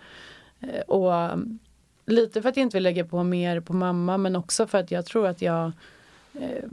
Eh, 0.62 0.82
och 0.82 1.12
um, 1.34 1.60
lite 2.06 2.42
för 2.42 2.50
att 2.50 2.58
jag 2.58 2.62
inte 2.62 2.78
vill 2.78 2.84
lägga 2.84 3.06
på 3.06 3.24
mer 3.24 3.60
på 3.60 3.74
mamma 3.74 4.18
men 4.18 4.36
också 4.36 4.68
för 4.68 4.78
att 4.78 4.92
jag 4.92 5.06
tror 5.06 5.28
att 5.28 5.42
jag 5.42 5.72
eh, 6.34 6.66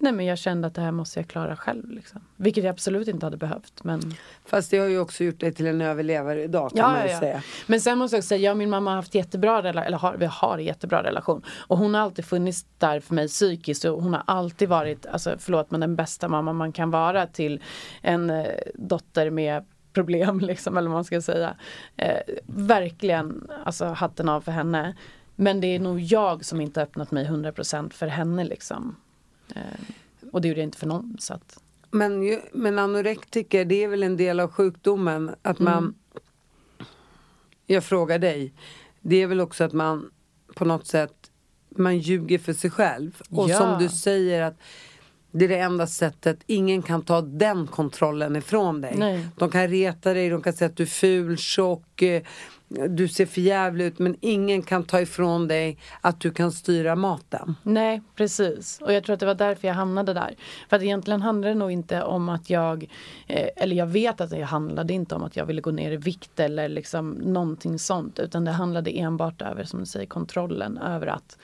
Nej 0.00 0.12
men 0.12 0.26
jag 0.26 0.38
kände 0.38 0.66
att 0.66 0.74
det 0.74 0.80
här 0.80 0.90
måste 0.90 1.20
jag 1.20 1.28
klara 1.28 1.56
själv. 1.56 1.90
Liksom. 1.90 2.20
Vilket 2.36 2.64
jag 2.64 2.70
absolut 2.70 3.08
inte 3.08 3.26
hade 3.26 3.36
behövt. 3.36 3.84
Men... 3.84 4.14
Fast 4.44 4.70
det 4.70 4.78
har 4.78 4.86
ju 4.86 4.98
också 4.98 5.24
gjort 5.24 5.40
dig 5.40 5.54
till 5.54 5.66
en 5.66 5.80
överlevare 5.80 6.42
idag 6.42 6.70
kan 6.70 6.78
Ja, 6.78 6.88
man 6.88 7.04
ju 7.04 7.10
ja, 7.10 7.20
säga. 7.20 7.42
Men 7.66 7.80
sen 7.80 7.98
måste 7.98 8.16
jag 8.16 8.18
också 8.18 8.28
säga, 8.28 8.40
jag 8.40 8.50
och 8.50 8.56
min 8.56 8.70
mamma 8.70 8.90
har 8.90 8.96
haft 8.96 9.14
jättebra 9.14 9.62
relation, 9.62 9.86
eller 9.86 9.98
har, 9.98 10.16
vi 10.16 10.26
har 10.26 10.58
en 10.58 10.64
jättebra 10.64 11.02
relation. 11.02 11.42
Och 11.66 11.78
hon 11.78 11.94
har 11.94 12.00
alltid 12.00 12.24
funnits 12.24 12.66
där 12.78 13.00
för 13.00 13.14
mig 13.14 13.28
psykiskt 13.28 13.84
och 13.84 14.02
hon 14.02 14.14
har 14.14 14.22
alltid 14.26 14.68
varit, 14.68 15.06
alltså 15.06 15.36
förlåt 15.38 15.70
men 15.70 15.80
den 15.80 15.96
bästa 15.96 16.28
mamma 16.28 16.52
man 16.52 16.72
kan 16.72 16.90
vara 16.90 17.26
till 17.26 17.62
en 18.02 18.30
eh, 18.30 18.46
dotter 18.74 19.30
med 19.30 19.64
problem 19.92 20.40
liksom 20.42 20.76
eller 20.76 20.88
vad 20.88 20.96
man 20.96 21.04
ska 21.04 21.20
säga. 21.20 21.56
Eh, 21.96 22.20
verkligen, 22.46 23.50
alltså 23.64 23.84
hatten 23.84 24.28
av 24.28 24.40
för 24.40 24.52
henne. 24.52 24.96
Men 25.36 25.60
det 25.60 25.66
är 25.66 25.78
nog 25.78 26.00
jag 26.00 26.44
som 26.44 26.60
inte 26.60 26.82
öppnat 26.82 27.10
mig 27.10 27.26
100% 27.26 27.90
för 27.92 28.06
henne 28.06 28.44
liksom. 28.44 28.96
Eh, 29.54 29.62
och 30.32 30.40
det 30.40 30.48
gjorde 30.48 30.60
jag 30.60 30.66
inte 30.66 30.78
för 30.78 30.86
någon 30.86 31.16
så 31.18 31.34
att. 31.34 31.62
Men, 31.90 32.40
men 32.52 32.78
anorektiker, 32.78 33.64
det 33.64 33.84
är 33.84 33.88
väl 33.88 34.02
en 34.02 34.16
del 34.16 34.40
av 34.40 34.50
sjukdomen 34.50 35.34
att 35.42 35.58
man... 35.58 35.78
Mm. 35.78 35.94
Jag 37.66 37.84
frågar 37.84 38.18
dig. 38.18 38.52
Det 39.00 39.16
är 39.16 39.26
väl 39.26 39.40
också 39.40 39.64
att 39.64 39.72
man 39.72 40.10
på 40.54 40.64
något 40.64 40.86
sätt 40.86 41.30
man 41.68 41.98
ljuger 41.98 42.38
för 42.38 42.52
sig 42.52 42.70
själv. 42.70 43.22
Och 43.30 43.50
Ja. 43.50 43.58
som 43.58 43.78
du 43.78 43.88
säger 43.88 44.42
att 44.42 44.58
det 45.38 45.44
är 45.44 45.48
det 45.48 45.58
enda 45.58 45.86
sättet, 45.86 46.38
ingen 46.46 46.82
kan 46.82 47.02
ta 47.02 47.20
den 47.20 47.66
kontrollen 47.66 48.36
ifrån 48.36 48.80
dig. 48.80 48.94
Nej. 48.96 49.28
De 49.36 49.50
kan 49.50 49.68
reta 49.68 50.14
dig, 50.14 50.30
de 50.30 50.42
kan 50.42 50.52
säga 50.52 50.68
att 50.68 50.76
du 50.76 50.82
är 50.82 50.86
ful, 50.86 51.38
tjock, 51.38 52.02
eh, 52.02 52.22
du 52.68 53.08
ser 53.08 53.26
för 53.26 53.40
jävligt 53.40 53.92
ut 53.92 53.98
men 53.98 54.16
ingen 54.20 54.62
kan 54.62 54.84
ta 54.84 55.00
ifrån 55.00 55.48
dig 55.48 55.78
att 56.00 56.20
du 56.20 56.30
kan 56.30 56.52
styra 56.52 56.96
maten. 56.96 57.54
Nej, 57.62 58.02
precis. 58.14 58.78
Och 58.82 58.92
jag 58.92 59.04
tror 59.04 59.14
att 59.14 59.20
det 59.20 59.26
var 59.26 59.34
därför 59.34 59.68
jag 59.68 59.74
hamnade 59.74 60.14
där. 60.14 60.34
För 60.68 60.76
att 60.76 60.82
egentligen 60.82 61.22
handlade 61.22 61.54
det 61.54 61.58
nog 61.58 61.70
inte 61.70 62.02
om 62.02 62.28
att 62.28 62.50
jag, 62.50 62.90
eh, 63.26 63.48
eller 63.56 63.76
jag 63.76 63.86
vet 63.86 64.20
att 64.20 64.30
det 64.30 64.42
handlade 64.42 64.92
inte 64.92 65.14
om 65.14 65.22
att 65.22 65.36
jag 65.36 65.46
ville 65.46 65.60
gå 65.60 65.70
ner 65.70 65.92
i 65.92 65.96
vikt 65.96 66.40
eller 66.40 66.68
liksom 66.68 67.10
någonting 67.10 67.78
sånt. 67.78 68.18
Utan 68.18 68.44
det 68.44 68.50
handlade 68.50 68.90
enbart 68.90 69.42
över, 69.42 69.64
som 69.64 69.80
du 69.80 69.86
säger, 69.86 70.06
kontrollen 70.06 70.78
över 70.78 71.06
att 71.06 71.38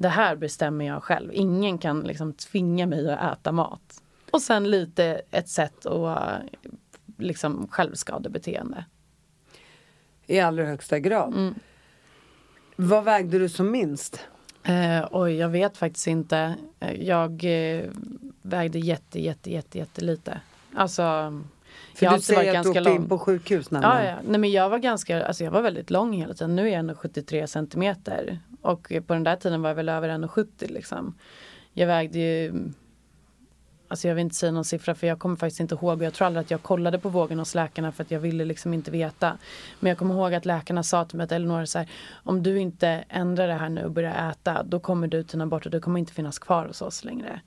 det 0.00 0.08
här 0.08 0.36
bestämmer 0.36 0.84
jag 0.86 1.02
själv. 1.02 1.30
Ingen 1.32 1.78
kan 1.78 2.00
liksom 2.00 2.32
tvinga 2.32 2.86
mig 2.86 3.12
att 3.12 3.38
äta 3.38 3.52
mat. 3.52 4.02
Och 4.30 4.42
sen 4.42 4.70
lite 4.70 5.20
ett 5.30 5.48
sätt 5.48 5.86
att 5.86 6.40
liksom 7.18 7.68
självskadebeteende. 7.70 8.84
I 10.26 10.40
allra 10.40 10.64
högsta 10.64 10.98
grad. 10.98 11.54
Vad 12.76 13.04
vägde 13.04 13.38
du 13.38 13.48
som 13.48 13.70
minst? 13.70 14.26
Eh, 14.64 15.08
oj, 15.10 15.34
jag 15.34 15.48
vet 15.48 15.76
faktiskt 15.76 16.06
inte. 16.06 16.54
Eh, 16.80 16.92
Jag 17.02 17.44
eh, 17.44 17.84
vägde 18.42 18.78
jätte, 18.78 19.20
jätte, 19.20 19.50
jätte, 19.52 19.78
jättelite. 19.78 20.40
Alltså, 20.74 21.02
För 21.94 22.06
jag 22.06 22.14
du 22.14 22.20
säger 22.20 22.40
att 22.40 22.46
du 22.46 22.52
ganska 22.52 22.70
åkte 22.80 22.90
in 22.90 22.96
lång. 22.96 23.08
på 23.08 23.18
sjukhus 23.18 23.68
Ja, 23.70 24.04
ja. 24.04 24.16
Nej, 24.26 24.40
men 24.40 24.50
jag 24.50 24.70
var 24.70 24.78
ganska, 24.78 25.26
alltså 25.26 25.44
jag 25.44 25.50
var 25.50 25.62
väldigt 25.62 25.90
lång 25.90 26.12
hela 26.12 26.34
tiden. 26.34 26.56
Nu 26.56 26.62
är 26.62 26.70
jag 26.70 26.78
ändå 26.78 26.94
73 26.94 27.46
centimeter. 27.46 28.38
Och 28.62 28.92
på 29.06 29.14
den 29.14 29.24
där 29.24 29.36
tiden 29.36 29.62
var 29.62 29.70
jag 29.70 29.74
väl 29.74 29.88
över 29.88 30.08
1,70 30.08 30.72
liksom. 30.72 31.14
Jag 31.72 31.86
vägde 31.86 32.18
ju 32.18 32.52
Alltså 33.90 34.08
jag 34.08 34.14
vill 34.14 34.22
inte 34.22 34.34
säga 34.34 34.52
någon 34.52 34.64
siffra 34.64 34.94
för 34.94 35.06
jag 35.06 35.18
kommer 35.18 35.36
faktiskt 35.36 35.60
inte 35.60 35.74
ihåg 35.74 35.98
och 35.98 36.04
jag 36.04 36.14
tror 36.14 36.26
aldrig 36.26 36.44
att 36.44 36.50
jag 36.50 36.62
kollade 36.62 36.98
på 36.98 37.08
vågen 37.08 37.38
hos 37.38 37.54
läkarna 37.54 37.92
för 37.92 38.02
att 38.02 38.10
jag 38.10 38.20
ville 38.20 38.44
liksom 38.44 38.74
inte 38.74 38.90
veta. 38.90 39.38
Men 39.80 39.88
jag 39.88 39.98
kommer 39.98 40.14
ihåg 40.14 40.34
att 40.34 40.44
läkarna 40.44 40.82
sa 40.82 41.04
till 41.04 41.16
mig 41.16 41.24
att 41.24 41.32
Elinor 41.32 41.64
så 41.64 41.78
här, 41.78 41.88
om 42.24 42.42
du 42.42 42.58
inte 42.58 42.88
ändrar 43.08 43.48
det 43.48 43.54
här 43.54 43.68
nu 43.68 43.84
och 43.84 43.90
börjar 43.90 44.30
äta 44.30 44.62
då 44.62 44.80
kommer 44.80 45.06
du 45.06 45.22
tyna 45.22 45.46
bort 45.46 45.66
och 45.66 45.72
du 45.72 45.80
kommer 45.80 46.00
inte 46.00 46.12
finnas 46.12 46.38
kvar 46.38 46.66
hos 46.66 46.82
oss 46.82 47.04
längre. 47.04 47.40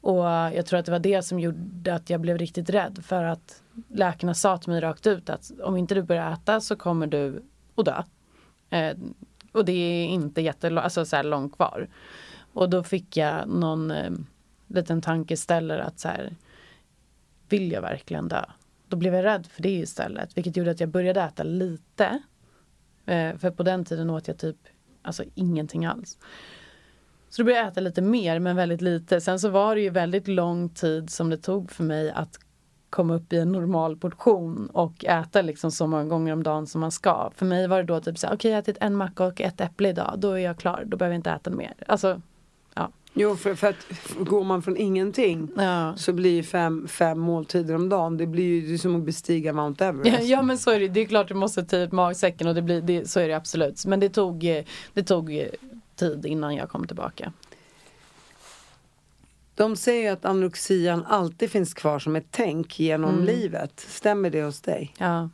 Och 0.00 0.24
jag 0.24 0.66
tror 0.66 0.78
att 0.78 0.86
det 0.86 0.92
var 0.92 0.98
det 0.98 1.22
som 1.22 1.40
gjorde 1.40 1.94
att 1.94 2.10
jag 2.10 2.20
blev 2.20 2.38
riktigt 2.38 2.70
rädd 2.70 2.98
för 3.04 3.24
att 3.24 3.62
läkarna 3.88 4.34
sa 4.34 4.58
till 4.58 4.70
mig 4.70 4.80
rakt 4.80 5.06
ut 5.06 5.30
att 5.30 5.50
om 5.62 5.76
inte 5.76 5.94
du 5.94 6.02
börjar 6.02 6.32
äta 6.32 6.60
så 6.60 6.76
kommer 6.76 7.06
du 7.06 7.42
att 7.74 7.84
dö. 7.84 8.02
Eh, 8.70 8.96
och 9.52 9.64
det 9.64 9.72
är 9.72 10.06
inte 10.06 10.42
jättelångt, 10.42 10.84
alltså 10.84 11.04
så 11.04 11.22
långt 11.22 11.56
kvar. 11.56 11.88
Och 12.52 12.70
då 12.70 12.82
fick 12.82 13.16
jag 13.16 13.48
någon 13.48 13.90
eh, 13.90 14.10
liten 14.66 15.02
tankeställare 15.02 15.84
att 15.84 16.00
så 16.00 16.08
här, 16.08 16.36
vill 17.48 17.72
jag 17.72 17.82
verkligen 17.82 18.28
dö? 18.28 18.44
Då 18.88 18.96
blev 18.96 19.14
jag 19.14 19.24
rädd 19.24 19.46
för 19.46 19.62
det 19.62 19.70
istället, 19.70 20.36
vilket 20.36 20.56
gjorde 20.56 20.70
att 20.70 20.80
jag 20.80 20.88
började 20.88 21.20
äta 21.20 21.42
lite. 21.42 22.22
Eh, 23.06 23.36
för 23.36 23.50
på 23.50 23.62
den 23.62 23.84
tiden 23.84 24.10
åt 24.10 24.28
jag 24.28 24.38
typ 24.38 24.56
alltså 25.02 25.24
ingenting 25.34 25.84
alls. 25.84 26.18
Så 27.28 27.42
då 27.42 27.44
började 27.44 27.62
jag 27.62 27.72
äta 27.72 27.80
lite 27.80 28.02
mer, 28.02 28.38
men 28.38 28.56
väldigt 28.56 28.80
lite. 28.80 29.20
Sen 29.20 29.40
så 29.40 29.48
var 29.48 29.74
det 29.74 29.80
ju 29.80 29.90
väldigt 29.90 30.28
lång 30.28 30.68
tid 30.68 31.10
som 31.10 31.30
det 31.30 31.36
tog 31.36 31.70
för 31.70 31.84
mig 31.84 32.10
att 32.10 32.38
komma 32.90 33.14
upp 33.14 33.32
i 33.32 33.38
en 33.38 33.52
normal 33.52 33.96
portion 33.96 34.66
och 34.72 35.04
äta 35.04 35.42
liksom 35.42 35.70
så 35.70 35.86
många 35.86 36.04
gånger 36.04 36.32
om 36.32 36.42
dagen 36.42 36.66
som 36.66 36.80
man 36.80 36.90
ska. 36.92 37.30
För 37.36 37.46
mig 37.46 37.68
var 37.68 37.76
det 37.76 37.82
då 37.82 38.00
typ 38.00 38.18
så 38.18 38.26
här, 38.26 38.34
okej 38.34 38.50
jag 38.50 38.56
har 38.56 38.62
ätit 38.62 38.76
en 38.80 38.94
macka 38.94 39.24
och 39.24 39.40
ett 39.40 39.60
äpple 39.60 39.88
idag, 39.88 40.14
då 40.18 40.30
är 40.32 40.38
jag 40.38 40.56
klar, 40.58 40.82
då 40.86 40.96
behöver 40.96 41.14
jag 41.14 41.18
inte 41.18 41.30
äta 41.30 41.50
mer. 41.50 41.74
Alltså, 41.86 42.20
ja. 42.74 42.88
Jo, 43.14 43.36
för, 43.36 43.54
för 43.54 43.66
att 43.68 43.76
går 44.18 44.44
man 44.44 44.62
från 44.62 44.76
ingenting 44.76 45.48
Ja. 45.56 45.94
så 45.96 46.12
blir 46.12 46.42
fem, 46.42 46.88
fem 46.88 47.18
måltider 47.18 47.74
om 47.74 47.88
dagen, 47.88 48.16
det 48.16 48.26
blir 48.26 48.44
ju 48.44 48.66
det 48.66 48.74
är 48.74 48.78
som 48.78 48.96
att 48.96 49.02
bestiga 49.02 49.52
Mount 49.52 49.84
Everest. 49.84 50.18
Ja, 50.20 50.24
ja 50.24 50.42
men 50.42 50.58
så 50.58 50.70
är 50.70 50.80
det, 50.80 50.88
det 50.88 51.00
är 51.00 51.06
klart 51.06 51.28
du 51.28 51.34
måste 51.34 51.64
ta 51.64 51.76
ut 51.76 51.92
magsäcken 51.92 52.46
och 52.48 52.54
det 52.54 52.62
blir, 52.62 52.80
det, 52.82 53.10
så 53.10 53.20
är 53.20 53.28
det 53.28 53.34
absolut. 53.34 53.86
Men 53.86 54.00
det 54.00 54.08
tog, 54.08 54.64
det 54.94 55.02
tog 55.02 55.36
eh, 55.36 55.46
tid 55.96 56.26
innan 56.26 56.54
jag 56.54 56.68
kom 56.68 56.86
tillbaka. 56.86 57.32
De 59.58 59.76
säger 59.76 60.02
ju 60.02 60.08
att 60.08 60.24
anorexian 60.24 61.04
alltid 61.06 61.50
finns 61.50 61.74
kvar 61.74 61.98
som 61.98 62.16
ett 62.16 62.26
tänk 62.30 62.80
genom 62.80 63.10
Mm. 63.14 63.24
livet. 63.24 63.80
Stämmer 63.80 64.30
det 64.30 64.42
hos 64.42 64.60
dig? 64.60 64.94
Ja. 64.98 65.28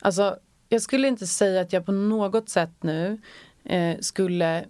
Alltså, 0.00 0.36
jag 0.68 0.82
skulle 0.82 1.08
inte 1.08 1.26
säga 1.26 1.60
att 1.60 1.72
jag 1.72 1.86
på 1.86 1.92
något 1.92 2.48
sätt 2.48 2.70
nu 2.80 3.18
eh, 3.64 3.98
skulle 4.00 4.64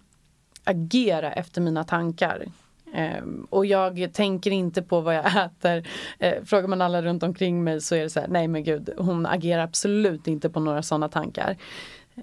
agera 0.63 1.31
efter 1.31 1.61
mina 1.61 1.83
tankar. 1.83 2.45
Eh, 2.93 3.23
och 3.49 3.65
jag 3.65 4.09
tänker 4.13 4.51
inte 4.51 4.81
på 4.81 5.01
vad 5.01 5.15
jag 5.15 5.45
äter. 5.45 5.87
Eh, 6.19 6.43
frågar 6.43 6.67
man 6.67 6.81
alla 6.81 7.01
runt 7.01 7.23
omkring 7.23 7.63
mig 7.63 7.81
så 7.81 7.95
är 7.95 8.03
det 8.03 8.09
så 8.09 8.19
här, 8.19 8.27
nej 8.27 8.47
men 8.47 8.63
gud, 8.63 8.89
hon 8.97 9.25
agerar 9.25 9.63
absolut 9.63 10.27
inte 10.27 10.49
på 10.49 10.59
några 10.59 10.83
sådana 10.83 11.09
tankar. 11.09 11.57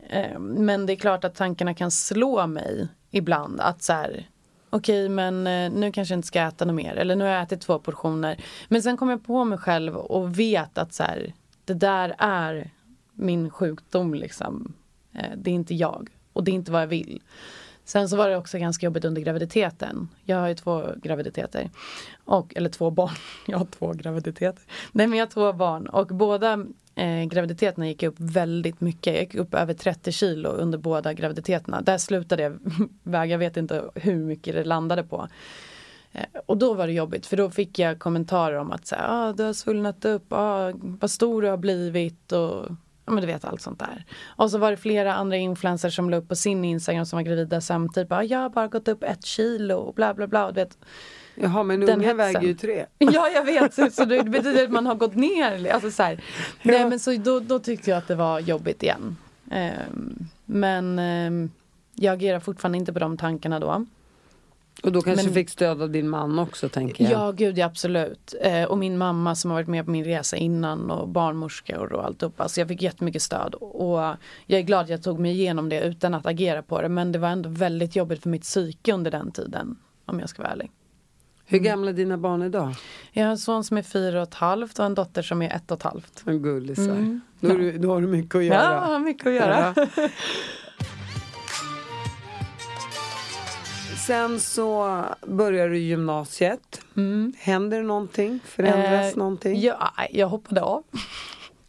Eh, 0.09 0.39
men 0.39 0.87
det 0.87 0.93
är 0.93 0.97
klart 0.97 1.25
att 1.25 1.35
tankarna 1.35 1.75
kan 1.75 1.91
slå 1.91 2.47
mig 2.47 2.89
ibland 3.11 3.61
att 3.61 3.83
så 3.83 3.93
här, 3.93 4.27
okej 4.70 5.09
men 5.09 5.46
eh, 5.46 5.70
nu 5.70 5.92
kanske 5.92 6.14
jag 6.14 6.18
inte 6.18 6.29
ska 6.29 6.40
äta 6.40 6.64
något 6.64 6.74
mer 6.74 6.94
eller 6.94 7.16
nu 7.16 7.24
har 7.24 7.31
jag 7.31 7.42
ätit 7.42 7.61
två 7.61 7.79
portioner. 7.79 8.44
Men 8.68 8.83
sen 8.83 8.96
kommer 8.96 9.12
jag 9.12 9.24
på 9.24 9.44
mig 9.44 9.59
själv 9.59 9.96
och 9.96 10.38
vet 10.38 10.79
att 10.79 10.94
så 10.94 11.02
här, 11.02 11.35
det 11.64 11.74
där 11.74 12.14
är 12.18 12.70
min 13.12 13.50
sjukdom 13.50 14.14
liksom. 14.14 14.72
Eh, 15.12 15.31
det 15.37 15.50
är 15.50 15.55
inte 15.55 15.74
jag 15.74 16.09
och 16.33 16.44
det 16.44 16.50
är 16.50 16.55
inte 16.55 16.72
vad 16.72 16.83
jag 16.83 16.87
vill. 16.87 17.22
Sen 17.87 18.09
så 18.09 18.16
var 18.16 18.29
det 18.29 18.37
också 18.37 18.59
ganska 18.59 18.87
jobbigt 18.87 19.05
under 19.05 19.22
graviditeten. 19.22 20.09
Jag 20.25 20.37
har 20.37 20.49
ju 20.49 20.55
två 20.55 20.83
graviditeter. 20.96 21.70
Och, 22.25 22.57
eller 22.57 22.68
två 22.68 22.90
barn. 22.90 23.14
Jag 23.46 23.59
har 23.59 23.64
två 23.64 23.92
graviditeter. 23.92 24.62
Nej 24.92 25.07
men 25.07 25.18
jag 25.18 25.27
har 25.27 25.31
två 25.31 25.53
barn 25.53 25.87
och 25.87 26.07
båda 26.07 26.66
eh, 26.94 27.25
graviditeterna 27.25 27.88
gick 27.88 28.03
jag 28.03 28.11
upp 28.11 28.20
väldigt 28.20 28.81
mycket. 28.81 29.14
Jag 29.14 29.22
gick 29.22 29.35
upp 29.35 29.55
över 29.55 29.75
30 29.75 30.12
kilo 30.12 30.49
under 30.49 30.79
båda 30.79 31.12
graviditeterna. 31.12 31.81
Där 31.81 31.99
slutade 31.99 32.42
jag 32.42 32.59
väga, 33.03 33.33
jag 33.33 33.38
vet 33.38 33.57
inte 33.57 33.85
hur 33.94 34.25
mycket 34.25 34.55
det 34.55 34.64
landade 34.64 35.03
på. 35.03 35.29
Eh, 36.12 36.40
och 36.46 36.57
då 36.57 36.75
var 36.75 36.87
det 36.87 36.92
jobbigt 36.92 37.27
för 37.27 37.37
då 37.37 37.51
fick 37.51 37.79
jag 37.79 37.99
kommentarer 37.99 38.57
om 38.57 38.72
att 38.72 38.87
så 38.87 38.94
här, 38.94 39.05
ah, 39.09 39.33
du 39.33 39.42
har 39.42 39.53
svullnat 39.53 40.05
upp, 40.05 40.27
ah, 40.29 40.72
vad 40.81 41.11
stor 41.11 41.42
du 41.42 41.49
har 41.49 41.57
blivit 41.57 42.33
och 42.33 42.70
ja, 43.07 43.12
men 43.12 43.21
du 43.21 43.27
vet 43.27 43.45
allt 43.45 43.61
sånt 43.61 43.79
där. 43.79 44.05
Och 44.27 44.51
så 44.51 44.59
var 44.59 44.71
det 44.71 44.77
flera 44.77 45.14
andra 45.14 45.37
influencers 45.37 45.97
som 45.97 46.11
la 46.11 46.16
upp 46.16 46.29
på 46.29 46.37
sin 46.37 46.64
Instagram 46.64 47.07
som 47.07 47.16
var 47.16 47.23
gravida 47.25 47.61
samtidigt. 47.61 48.09
Bara, 48.09 48.25
jag 48.25 48.38
har 48.38 48.51
bara 48.51 48.66
gått 48.69 48.88
upp 48.88 49.03
ett 49.03 49.25
kilo 49.25 49.77
och 49.77 49.95
bla 49.95 50.14
bla 50.14 50.27
bla. 50.27 50.53
Du 50.53 50.55
vet. 50.55 50.79
Jaha, 51.35 51.62
men 51.62 51.81
Den 51.81 52.01
hetsen. 52.01 52.16
väger 52.16 52.40
ju 52.42 52.55
tre. 52.55 52.87
Ja 52.99 53.29
jag 53.29 53.45
vet, 53.45 53.75
så, 53.75 53.90
så 53.90 54.05
det 54.05 54.25
betyder 54.25 54.64
att 54.64 54.71
man 54.71 54.87
har 54.87 54.95
gått 54.95 55.14
ner. 55.14 55.73
Alltså, 55.73 55.90
så 55.90 56.03
här. 56.03 56.21
Nej 56.62 56.88
men 56.88 57.01
så 57.01 57.16
då, 57.16 57.40
då 57.40 57.59
tyckte 57.59 57.90
jag 57.90 57.99
att 57.99 58.09
det 58.09 58.14
var 58.14 58.40
jobbigt 58.40 58.83
igen. 58.83 59.16
Ehm, 59.51 60.29
men 60.45 60.99
ehm, 60.99 61.51
jag 61.95 62.14
agerar 62.14 62.40
fortfarande 62.40 62.79
inte 62.79 62.92
på 62.92 62.99
de 62.99 63.16
tankarna 63.16 63.61
då. 63.61 63.87
Och 64.83 64.93
då 64.93 65.03
kanske 65.03 65.25
Men- 65.25 65.35
fick 65.35 65.51
stöd 65.51 65.83
av 65.83 65.91
din 65.91 66.09
man 66.09 66.39
också 66.39 66.69
tänker 66.69 67.05
jag. 67.05 67.12
Ja, 67.12 67.33
gud 67.33 67.59
ja, 67.59 67.67
absolut. 67.67 68.35
Eh, 68.41 68.65
och 68.65 68.79
min 68.79 68.99
mamma 68.99 69.35
som 69.35 69.51
har 69.51 69.57
varit 69.59 69.69
med 69.69 69.85
på 69.85 69.91
min 69.91 70.05
resa 70.05 70.37
innan 70.37 70.91
och 70.91 71.09
barnmorskor 71.09 71.93
och 71.93 72.05
alltihopa. 72.05 72.49
Så 72.49 72.61
jag 72.61 72.69
fick 72.69 72.83
jättemycket 72.83 73.23
stöd. 73.23 73.55
Och 73.55 73.99
jag 74.47 74.61
är 74.61 74.62
glad 74.62 74.81
att 74.85 74.89
jag 74.89 75.03
tog 75.03 75.19
mig 75.19 75.31
igenom 75.33 75.69
det 75.69 75.81
utan 75.81 76.15
att 76.15 76.27
agera 76.27 76.62
på 76.62 76.83
det. 76.83 76.89
Men 76.89 77.12
det 77.12 77.19
var 77.19 77.29
ändå 77.29 77.49
väldigt 77.49 77.97
jobbigt 77.97 78.23
för 78.23 78.29
mitt 78.31 78.43
psyke 78.43 78.93
under 78.93 79.11
den 79.11 79.31
tiden. 79.33 79.77
Om 80.05 80.21
jag 80.21 80.29
ska 80.29 80.43
vara 80.43 80.53
ärlig. 80.53 80.71
Hur 81.49 81.59
gamla 81.59 81.91
är 81.91 81.95
dina 81.95 82.19
barn 82.19 82.43
idag? 82.43 82.75
Jag 83.12 83.25
har 83.25 83.31
en 83.31 83.39
son 83.39 83.65
som 83.65 83.77
är 83.79 83.83
fyra 83.83 84.23
och 84.23 84.29
ett 84.29 84.35
halvt 84.35 84.79
och 84.79 84.85
en 84.85 84.95
dotter 84.95 85.23
som 85.23 85.43
är 85.43 85.51
ett 85.57 85.71
och 85.71 85.77
ett 85.77 85.83
halvt. 85.83 86.23
En 86.27 86.43
gullisar. 86.43 86.85
Mm. 86.85 87.21
Då, 87.41 87.49
du, 87.49 87.79
då 87.79 87.89
har 87.95 88.01
du 88.01 88.07
mycket 88.07 88.35
att 88.35 88.45
göra. 88.45 88.89
Ja, 88.93 88.99
mycket 88.99 89.27
att 89.27 89.33
göra. 89.33 89.75
Ja. 89.77 89.87
Sen 94.07 94.40
så 94.40 95.05
börjar 95.27 95.69
du 95.69 95.79
gymnasiet. 95.79 96.81
Händer 97.37 97.79
det 97.79 97.87
någonting? 97.87 98.40
Förändras 98.45 98.87
Mm. 98.87 99.09
Eh, 99.09 99.16
någonting? 99.16 99.61
Ja, 99.61 99.92
jag 100.11 100.27
hoppade 100.29 100.62
av. 100.62 100.85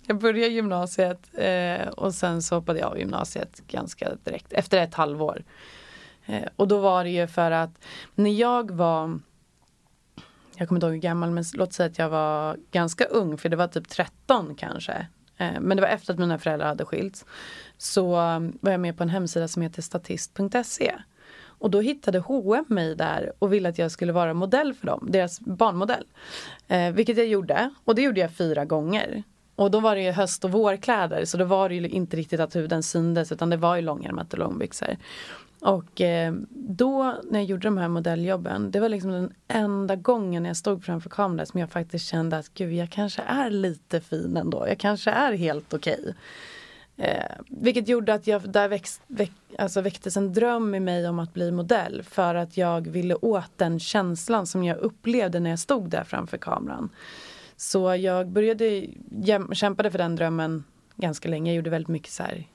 Jag 0.07 0.17
började 0.19 0.53
gymnasiet 0.53 1.29
eh, 1.33 1.87
och 1.87 2.13
sen 2.13 2.41
så 2.41 2.55
hoppade 2.55 2.79
jag 2.79 2.91
av 2.91 2.99
gymnasiet 2.99 3.61
ganska 3.67 4.15
direkt 4.23 4.53
efter 4.53 4.77
ett 4.77 4.93
halvår. 4.93 5.43
Eh, 6.25 6.43
och 6.55 6.67
då 6.67 6.77
var 6.79 7.03
det 7.03 7.09
ju 7.09 7.27
för 7.27 7.51
att 7.51 7.79
när 8.15 8.31
jag 8.31 8.71
var 8.71 9.19
jag 10.57 10.67
kommer 10.67 10.77
inte 10.77 10.85
ihåg 10.85 10.93
hur 10.93 11.01
gammal 11.01 11.31
men 11.31 11.43
låt 11.53 11.73
säga 11.73 11.89
att 11.89 11.99
jag 11.99 12.09
var 12.09 12.57
ganska 12.71 13.05
ung 13.05 13.37
för 13.37 13.49
det 13.49 13.55
var 13.55 13.67
typ 13.67 13.89
13 13.89 14.55
kanske. 14.55 15.07
Eh, 15.37 15.59
men 15.59 15.77
det 15.77 15.81
var 15.81 15.89
efter 15.89 16.13
att 16.13 16.19
mina 16.19 16.39
föräldrar 16.39 16.67
hade 16.67 16.85
skilts. 16.85 17.25
Så 17.77 18.11
eh, 18.13 18.39
var 18.61 18.71
jag 18.71 18.79
med 18.79 18.97
på 18.97 19.03
en 19.03 19.09
hemsida 19.09 19.47
som 19.47 19.61
heter 19.61 19.81
statist.se. 19.81 20.93
Och 21.59 21.71
då 21.71 21.81
hittade 21.81 22.19
H&M 22.19 22.65
mig 22.67 22.95
där 22.95 23.31
och 23.39 23.53
ville 23.53 23.69
att 23.69 23.77
jag 23.77 23.91
skulle 23.91 24.13
vara 24.13 24.33
modell 24.33 24.73
för 24.73 24.87
dem, 24.87 25.07
deras 25.11 25.39
barnmodell. 25.39 26.05
Eh, 26.67 26.91
vilket 26.91 27.17
jag 27.17 27.27
gjorde 27.27 27.69
och 27.83 27.95
det 27.95 28.01
gjorde 28.01 28.19
jag 28.19 28.31
fyra 28.31 28.65
gånger. 28.65 29.23
Och 29.55 29.71
då 29.71 29.79
var 29.79 29.95
det 29.95 30.01
ju 30.01 30.11
höst 30.11 30.43
och 30.45 30.51
vårkläder 30.51 31.25
så 31.25 31.37
då 31.37 31.45
var 31.45 31.69
det 31.69 31.75
ju 31.75 31.87
inte 31.87 32.17
riktigt 32.17 32.39
att 32.39 32.55
huden 32.55 32.83
syndes 32.83 33.31
utan 33.31 33.49
det 33.49 33.57
var 33.57 33.75
ju 33.75 33.81
långärmat 33.81 34.33
och 34.33 34.39
långbyxor. 34.39 34.97
Och 35.59 36.01
eh, 36.01 36.33
då 36.49 37.15
när 37.23 37.39
jag 37.39 37.43
gjorde 37.43 37.67
de 37.67 37.77
här 37.77 37.87
modelljobben, 37.87 38.71
det 38.71 38.79
var 38.79 38.89
liksom 38.89 39.11
den 39.11 39.33
enda 39.47 39.95
gången 39.95 40.45
jag 40.45 40.57
stod 40.57 40.83
framför 40.83 41.09
kameran 41.09 41.45
som 41.45 41.59
jag 41.59 41.71
faktiskt 41.71 42.05
kände 42.05 42.37
att 42.37 42.53
gud, 42.53 42.73
jag 42.73 42.89
kanske 42.89 43.21
är 43.21 43.49
lite 43.49 44.01
fin 44.01 44.37
ändå. 44.37 44.67
Jag 44.67 44.77
kanske 44.77 45.11
är 45.11 45.33
helt 45.33 45.73
okej. 45.73 46.15
Eh, 46.97 47.35
vilket 47.47 47.87
gjorde 47.87 48.13
att 48.13 48.27
jag, 48.27 48.49
där 48.49 48.67
växt, 48.67 49.01
väck, 49.07 49.31
alltså 49.57 49.81
väcktes 49.81 50.17
en 50.17 50.33
dröm 50.33 50.75
i 50.75 50.79
mig 50.79 51.09
om 51.09 51.19
att 51.19 51.33
bli 51.33 51.51
modell 51.51 52.03
för 52.03 52.35
att 52.35 52.57
jag 52.57 52.87
ville 52.87 53.15
åt 53.15 53.51
den 53.55 53.79
känslan 53.79 54.47
som 54.47 54.63
jag 54.63 54.77
upplevde 54.77 55.39
när 55.39 55.49
jag 55.49 55.59
stod 55.59 55.89
där 55.89 56.03
framför 56.03 56.37
kameran. 56.37 56.89
Så 57.55 57.95
jag 57.95 58.27
började, 58.27 58.87
jäm, 59.09 59.53
kämpade 59.53 59.91
för 59.91 59.97
den 59.97 60.15
drömmen 60.15 60.63
ganska 60.95 61.29
länge. 61.29 61.51
Jag 61.51 61.55
gjorde 61.55 61.69
väldigt 61.69 61.87
mycket 61.87 62.11
så 62.11 62.23
här, 62.23 62.47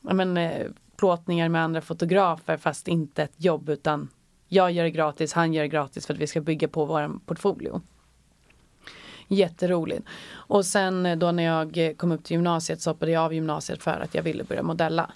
ja, 0.00 0.14
men, 0.14 0.36
eh, 0.36 0.66
plåtningar 0.96 1.48
med 1.48 1.62
andra 1.62 1.80
fotografer 1.80 2.56
fast 2.56 2.88
inte 2.88 3.22
ett 3.22 3.44
jobb 3.44 3.68
utan 3.68 4.08
jag 4.48 4.70
gör 4.72 4.84
det 4.84 4.90
gratis, 4.90 5.32
han 5.32 5.52
gör 5.52 5.62
det 5.62 5.68
gratis 5.68 6.06
för 6.06 6.14
att 6.14 6.20
vi 6.20 6.26
ska 6.26 6.40
bygga 6.40 6.68
på 6.68 6.84
vår 6.84 7.20
portfolio. 7.26 7.82
Jätteroligt. 9.28 10.06
Och 10.32 10.66
sen 10.66 11.06
eh, 11.06 11.16
då 11.18 11.32
när 11.32 11.42
jag 11.42 11.78
eh, 11.78 11.94
kom 11.94 12.12
upp 12.12 12.24
till 12.24 12.34
gymnasiet 12.34 12.80
så 12.80 12.90
hoppade 12.90 13.12
jag 13.12 13.24
av 13.24 13.34
gymnasiet 13.34 13.82
för 13.82 14.00
att 14.00 14.14
jag 14.14 14.22
ville 14.22 14.44
börja 14.44 14.62
modella. 14.62 15.10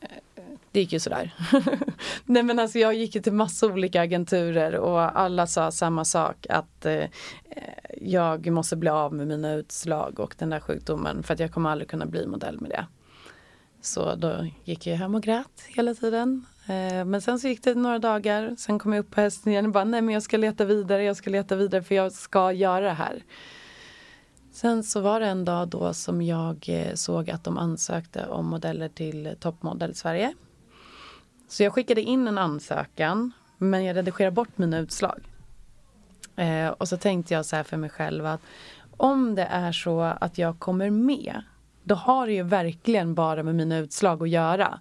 Eh, 0.00 0.42
det 0.72 0.80
gick 0.80 0.92
ju 0.92 1.00
sådär. 1.00 1.34
Nej 2.24 2.42
men 2.42 2.58
alltså 2.58 2.78
jag 2.78 2.94
gick 2.94 3.14
ju 3.14 3.20
till 3.20 3.32
massa 3.32 3.66
olika 3.66 4.02
agenturer 4.02 4.74
och 4.76 5.20
alla 5.20 5.46
sa 5.46 5.70
samma 5.70 6.04
sak 6.04 6.46
att 6.48 6.86
eh, 6.86 7.04
jag 8.00 8.50
måste 8.50 8.76
bli 8.76 8.88
av 8.88 9.14
med 9.14 9.26
mina 9.26 9.52
utslag 9.52 10.20
och 10.20 10.34
den 10.38 10.50
där 10.50 10.60
sjukdomen 10.60 11.22
för 11.22 11.34
att 11.34 11.40
jag 11.40 11.52
kommer 11.52 11.70
aldrig 11.70 11.90
kunna 11.90 12.06
bli 12.06 12.26
modell 12.26 12.60
med 12.60 12.70
det. 12.70 12.86
Så 13.80 14.14
då 14.14 14.46
gick 14.64 14.86
jag 14.86 14.96
hem 14.96 15.14
och 15.14 15.22
grät 15.22 15.64
hela 15.68 15.94
tiden. 15.94 16.46
Eh, 16.66 17.04
men 17.04 17.22
sen 17.22 17.38
så 17.38 17.48
gick 17.48 17.62
det 17.62 17.74
några 17.74 17.98
dagar, 17.98 18.54
sen 18.58 18.78
kom 18.78 18.92
jag 18.92 19.00
upp 19.00 19.10
på 19.10 19.20
hästen 19.20 19.52
igen 19.52 19.66
och 19.66 19.72
bara 19.72 19.84
nej 19.84 20.02
men 20.02 20.14
jag 20.14 20.22
ska 20.22 20.36
leta 20.36 20.64
vidare, 20.64 21.04
jag 21.04 21.16
ska 21.16 21.30
leta 21.30 21.56
vidare 21.56 21.82
för 21.82 21.94
jag 21.94 22.12
ska 22.12 22.52
göra 22.52 22.84
det 22.84 22.92
här. 22.92 23.22
Sen 24.52 24.84
så 24.84 25.00
var 25.00 25.20
det 25.20 25.26
en 25.26 25.44
dag 25.44 25.68
då 25.68 25.94
som 25.94 26.22
jag 26.22 26.64
eh, 26.68 26.94
såg 26.94 27.30
att 27.30 27.44
de 27.44 27.58
ansökte 27.58 28.26
om 28.26 28.46
modeller 28.46 28.88
till 28.88 29.36
Toppmodell 29.40 29.94
Sverige. 29.94 30.34
Så 31.48 31.62
jag 31.62 31.72
skickade 31.72 32.02
in 32.02 32.28
en 32.28 32.38
ansökan 32.38 33.32
men 33.58 33.84
jag 33.84 33.96
redigerade 33.96 34.34
bort 34.34 34.58
mina 34.58 34.78
utslag. 34.78 35.20
Eh, 36.36 36.68
och 36.68 36.88
så 36.88 36.96
tänkte 36.96 37.34
jag 37.34 37.46
så 37.46 37.56
här 37.56 37.62
för 37.62 37.76
mig 37.76 37.90
själv 37.90 38.26
att 38.26 38.40
om 38.96 39.34
det 39.34 39.44
är 39.44 39.72
så 39.72 40.00
att 40.00 40.38
jag 40.38 40.58
kommer 40.58 40.90
med 40.90 41.42
då 41.84 41.94
har 41.94 42.26
det 42.26 42.32
ju 42.32 42.42
verkligen 42.42 43.14
bara 43.14 43.42
med 43.42 43.54
mina 43.54 43.78
utslag 43.78 44.22
att 44.22 44.28
göra. 44.28 44.80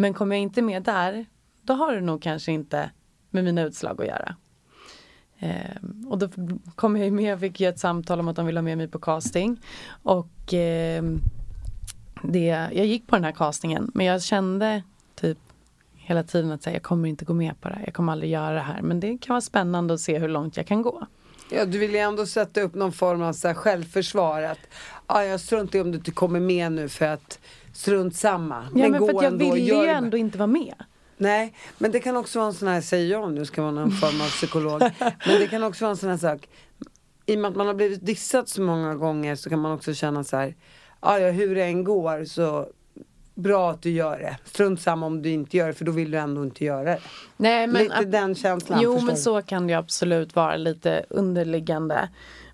Men 0.00 0.14
kommer 0.14 0.36
jag 0.36 0.42
inte 0.42 0.62
med 0.62 0.82
där, 0.82 1.26
då 1.62 1.72
har 1.72 1.94
det 1.94 2.00
nog 2.00 2.22
kanske 2.22 2.52
inte 2.52 2.90
med 3.30 3.44
mina 3.44 3.62
utslag 3.62 4.00
att 4.00 4.06
göra. 4.06 4.36
Eh, 5.38 5.76
och 6.06 6.18
då 6.18 6.28
kom 6.74 6.96
jag 6.96 7.04
ju 7.04 7.10
med, 7.10 7.40
fick 7.40 7.60
ju 7.60 7.68
ett 7.68 7.78
samtal 7.78 8.20
om 8.20 8.28
att 8.28 8.36
de 8.36 8.46
ville 8.46 8.58
ha 8.58 8.62
med 8.62 8.78
mig 8.78 8.88
på 8.88 8.98
casting. 8.98 9.60
Och 10.02 10.54
eh, 10.54 11.02
det, 12.22 12.68
jag 12.72 12.86
gick 12.86 13.06
på 13.06 13.16
den 13.16 13.24
här 13.24 13.32
castingen 13.32 13.90
men 13.94 14.06
jag 14.06 14.22
kände 14.22 14.82
typ 15.14 15.38
hela 15.94 16.22
tiden 16.22 16.52
att 16.52 16.64
här, 16.64 16.72
jag 16.72 16.82
kommer 16.82 17.08
inte 17.08 17.24
gå 17.24 17.34
med 17.34 17.60
på 17.60 17.68
det 17.68 17.74
här, 17.74 17.84
jag 17.84 17.94
kommer 17.94 18.12
aldrig 18.12 18.30
göra 18.30 18.54
det 18.54 18.60
här. 18.60 18.82
Men 18.82 19.00
det 19.00 19.18
kan 19.18 19.34
vara 19.34 19.40
spännande 19.40 19.94
att 19.94 20.00
se 20.00 20.18
hur 20.18 20.28
långt 20.28 20.56
jag 20.56 20.66
kan 20.66 20.82
gå. 20.82 21.06
Ja, 21.50 21.64
du 21.64 21.78
vill 21.78 21.90
ju 21.90 21.98
ändå 21.98 22.26
sätta 22.26 22.60
upp 22.60 22.74
någon 22.74 22.92
form 22.92 23.22
av 23.22 23.32
så 23.32 23.48
här 23.48 23.54
självförsvar. 23.54 24.42
Att, 24.42 24.58
ah, 25.06 25.22
jag 25.22 25.40
struntar 25.40 25.78
i 25.78 25.82
om 25.82 25.90
du 25.90 25.98
inte 25.98 26.10
kommer 26.10 26.40
med 26.40 26.72
nu 26.72 26.88
för 26.88 27.06
att 27.06 27.38
strunt 27.72 28.16
samma. 28.16 28.68
Ja 28.74 28.88
men, 28.88 28.92
för 28.92 29.12
gå 29.12 29.18
att 29.18 29.24
jag 29.24 29.30
ville 29.30 29.58
ju 29.58 29.86
ändå 29.86 30.16
inte 30.16 30.38
vara 30.38 30.46
med. 30.46 30.74
Nej, 31.16 31.54
men 31.78 31.90
det 31.92 32.00
kan 32.00 32.16
också 32.16 32.38
vara 32.38 32.48
en 32.48 32.54
sån 32.54 32.68
här, 32.68 32.80
säger 32.80 33.10
jag 33.10 33.32
nu 33.32 33.44
ska 33.44 33.62
vara 33.62 33.72
någon 33.72 33.90
form 33.90 34.20
av 34.20 34.26
psykolog. 34.28 34.80
men 35.26 35.40
det 35.40 35.46
kan 35.46 35.62
också 35.62 35.84
vara 35.84 35.90
en 35.90 35.96
sån 35.96 36.10
här 36.10 36.16
sak. 36.16 36.48
I 37.26 37.36
och 37.36 37.40
med 37.40 37.48
att 37.50 37.56
man 37.56 37.66
har 37.66 37.74
blivit 37.74 38.06
dissad 38.06 38.48
så 38.48 38.62
många 38.62 38.94
gånger 38.94 39.36
så 39.36 39.50
kan 39.50 39.58
man 39.58 39.72
också 39.72 39.94
känna 39.94 40.24
så 40.24 40.36
här. 40.36 40.54
"Ah, 41.00 41.18
Ja, 41.18 41.30
hur 41.30 41.54
det 41.54 41.64
än 41.64 41.84
går 41.84 42.24
så 42.24 42.68
bra 43.38 43.70
att 43.70 43.82
du 43.82 43.90
gör 43.90 44.18
det. 44.18 44.36
Strunt 44.44 44.80
samma 44.80 45.06
om 45.06 45.22
du 45.22 45.30
inte 45.30 45.56
gör 45.56 45.66
det 45.66 45.72
för 45.74 45.84
då 45.84 45.92
vill 45.92 46.10
du 46.10 46.18
ändå 46.18 46.44
inte 46.44 46.64
göra 46.64 46.84
det. 46.84 46.98
Nej, 47.36 47.66
men 47.66 47.82
Lite 47.82 47.94
att- 47.94 48.12
den 48.12 48.34
känslan. 48.34 48.80
Jo 48.82 48.94
men 49.00 49.14
du? 49.14 49.20
så 49.20 49.42
kan 49.42 49.66
det 49.66 49.74
absolut 49.74 50.36
vara 50.36 50.56
lite 50.56 51.04
underliggande. 51.10 52.08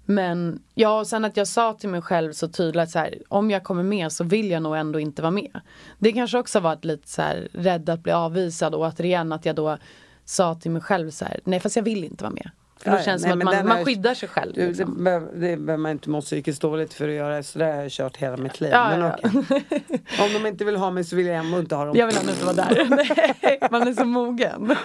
Men 0.07 0.62
ja, 0.75 1.01
och 1.01 1.07
sen 1.07 1.25
att 1.25 1.37
jag 1.37 1.49
sa 1.49 1.73
till 1.73 1.88
mig 1.88 2.03
själv 2.03 2.33
så 2.33 2.49
tydligt 2.49 2.90
så 2.90 2.99
här, 2.99 3.18
om 3.29 3.51
jag 3.51 3.64
kommer 3.64 3.83
med 3.83 4.12
så 4.12 4.25
vill 4.25 4.51
jag 4.51 4.62
nog 4.62 4.77
ändå 4.77 5.01
inte 5.01 5.23
vara 5.23 5.31
med. 5.31 5.61
Det 5.99 6.12
kanske 6.12 6.38
också 6.38 6.61
varit 6.61 6.85
lite 6.85 7.09
så 7.09 7.23
här 7.23 7.49
rädd 7.53 7.88
att 7.88 8.01
bli 8.01 8.12
avvisad 8.12 8.75
och 8.75 8.81
återigen 8.81 9.33
att 9.33 9.47
jag 9.47 9.57
då 9.57 9.79
sa 10.25 10.55
till 10.55 10.70
mig 10.70 10.83
själv 10.83 11.11
så 11.11 11.25
här, 11.25 11.40
nej 11.44 11.61
fast 11.61 11.77
jag 11.77 11.83
vill 11.83 12.05
inte 12.05 12.25
vara 12.25 12.35
med. 12.35 12.51
För 12.83 12.91
då 12.91 12.97
Ja, 12.97 13.03
känns 13.03 13.23
det 13.23 13.31
som 13.31 13.39
att 13.39 13.45
man, 13.45 13.69
man 13.69 13.85
skyddar 13.85 14.15
sig 14.15 14.29
själv. 14.29 14.53
Du, 14.55 14.61
det, 14.61 14.67
Liksom. 14.67 15.05
det 15.35 15.57
behöver 15.57 15.77
man 15.77 15.91
inte 15.93 16.11
må 16.11 16.21
psykiskt 16.21 16.63
dåligt 16.63 16.95
för 16.95 17.09
att 17.09 17.15
göra. 17.15 17.43
Så 17.43 17.59
det 17.59 17.65
har 17.65 17.73
jag 17.83 17.91
kört 17.91 18.17
hela 18.17 18.37
mitt 18.37 18.61
liv. 18.61 18.71
Ja, 18.73 18.89
men 18.91 19.01
ja. 19.01 19.17
okej. 19.23 19.85
Om 20.21 20.33
de 20.43 20.47
inte 20.49 20.65
vill 20.65 20.77
ha 20.77 20.91
mig 20.91 21.05
så 21.05 21.17
vill 21.17 21.27
jag 21.27 21.37
ändå 21.37 21.59
inte 21.59 21.75
ha 21.75 21.85
dem. 21.85 21.97
Jag 21.97 22.07
vill 22.07 22.17
ändå 22.17 22.31
inte 22.33 22.45
vara 22.45 22.55
där. 22.55 22.87
nej, 23.43 23.59
man 23.71 23.89
är 23.89 23.93
så 23.93 24.05
mogen. 24.05 24.77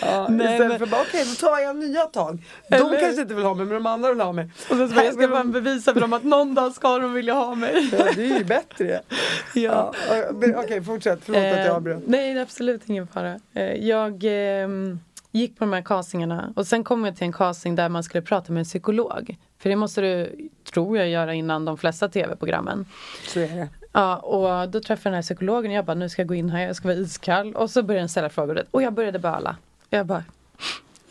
Ja, 0.00 0.26
Nej, 0.30 0.52
istället 0.52 0.68
men- 0.68 0.78
för 0.78 0.86
bara 0.86 1.00
okej 1.00 1.24
då 1.40 1.46
tar 1.48 1.58
jag 1.58 1.76
nya 1.76 2.00
tag. 2.00 2.44
De 2.70 2.76
Eller- 2.76 3.00
kanske 3.00 3.22
inte 3.22 3.34
vill 3.34 3.44
ha 3.44 3.54
mig 3.54 3.66
men 3.66 3.74
de 3.74 3.86
andra 3.86 4.08
vill 4.08 4.20
ha 4.20 4.32
mig. 4.32 4.50
Och 4.70 4.76
så 4.76 4.86
bara, 4.86 5.04
jag 5.04 5.14
ska 5.14 5.28
bara 5.28 5.44
bevisa 5.44 5.92
för 5.94 6.00
dem 6.00 6.12
att 6.12 6.24
någon 6.24 6.54
dag 6.54 6.72
ska 6.72 6.98
de 6.98 7.12
vilja 7.12 7.34
ha 7.34 7.54
mig. 7.54 7.88
Ja, 7.98 8.04
det 8.16 8.22
är 8.30 8.38
ju 8.38 8.44
bättre. 8.44 9.00
ja. 9.54 9.92
Ja, 10.10 10.16
eh, 10.16 10.58
Okej 10.60 10.82
fortsätt, 10.84 11.18
förlåt 11.22 11.38
att 11.42 11.46
jag 11.58 11.66
Eh, 11.66 11.74
avbröt. 11.76 12.02
Nej, 12.06 12.38
absolut 12.40 12.82
ingen 12.88 13.06
fara. 13.06 13.40
Eh, 13.54 13.72
jag 13.88 14.24
ehm, 14.24 15.00
gick 15.30 15.58
på 15.58 15.64
de 15.64 15.72
här 15.72 15.82
castingarna 15.82 16.52
och 16.56 16.66
sen 16.66 16.84
kom 16.84 17.04
jag 17.04 17.16
till 17.16 17.24
en 17.24 17.32
casting 17.32 17.74
där 17.74 17.88
man 17.88 18.02
skulle 18.02 18.22
prata 18.22 18.52
med 18.52 18.60
en 18.60 18.64
psykolog. 18.64 19.36
För 19.58 19.70
det 19.70 19.76
måste 19.76 20.00
du, 20.00 20.48
tror 20.72 20.98
jag, 20.98 21.08
göra 21.08 21.34
innan 21.34 21.64
de 21.64 21.78
flesta 21.78 22.08
tv-programmen. 22.08 22.86
Så 23.28 23.40
är 23.40 23.48
det. 23.48 23.68
Ja, 23.92 24.16
och 24.16 24.68
då 24.68 24.80
träffade 24.80 25.08
jag 25.08 25.12
den 25.12 25.14
här 25.14 25.22
psykologen 25.22 25.70
och 25.70 25.76
jag 25.76 25.84
bara, 25.84 25.94
nu 25.94 26.08
ska 26.08 26.22
jag 26.22 26.28
gå 26.28 26.34
in 26.34 26.50
här, 26.50 26.66
jag 26.66 26.76
ska 26.76 26.88
vara 26.88 26.98
iskall. 26.98 27.54
Och 27.54 27.70
så 27.70 27.82
började 27.82 28.02
den 28.02 28.08
ställa 28.08 28.28
frågor 28.28 28.64
och 28.70 28.82
jag 28.82 28.92
började 28.92 29.18
böla. 29.18 29.56
Jag 29.90 30.06
bara, 30.06 30.24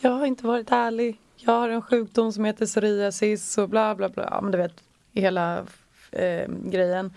jag 0.00 0.10
har 0.10 0.26
inte 0.26 0.46
varit 0.46 0.70
ärlig. 0.70 1.18
Jag 1.36 1.52
har 1.52 1.68
en 1.68 1.82
sjukdom 1.82 2.32
som 2.32 2.44
heter 2.44 2.66
psoriasis 2.66 3.58
och 3.58 3.68
bla 3.68 3.94
bla 3.94 4.08
bla. 4.08 4.28
Ja, 4.30 4.40
men 4.40 4.52
du 4.52 4.58
vet, 4.58 4.82
hela 5.12 5.58
eh, 6.10 6.48
grejen. 6.48 7.10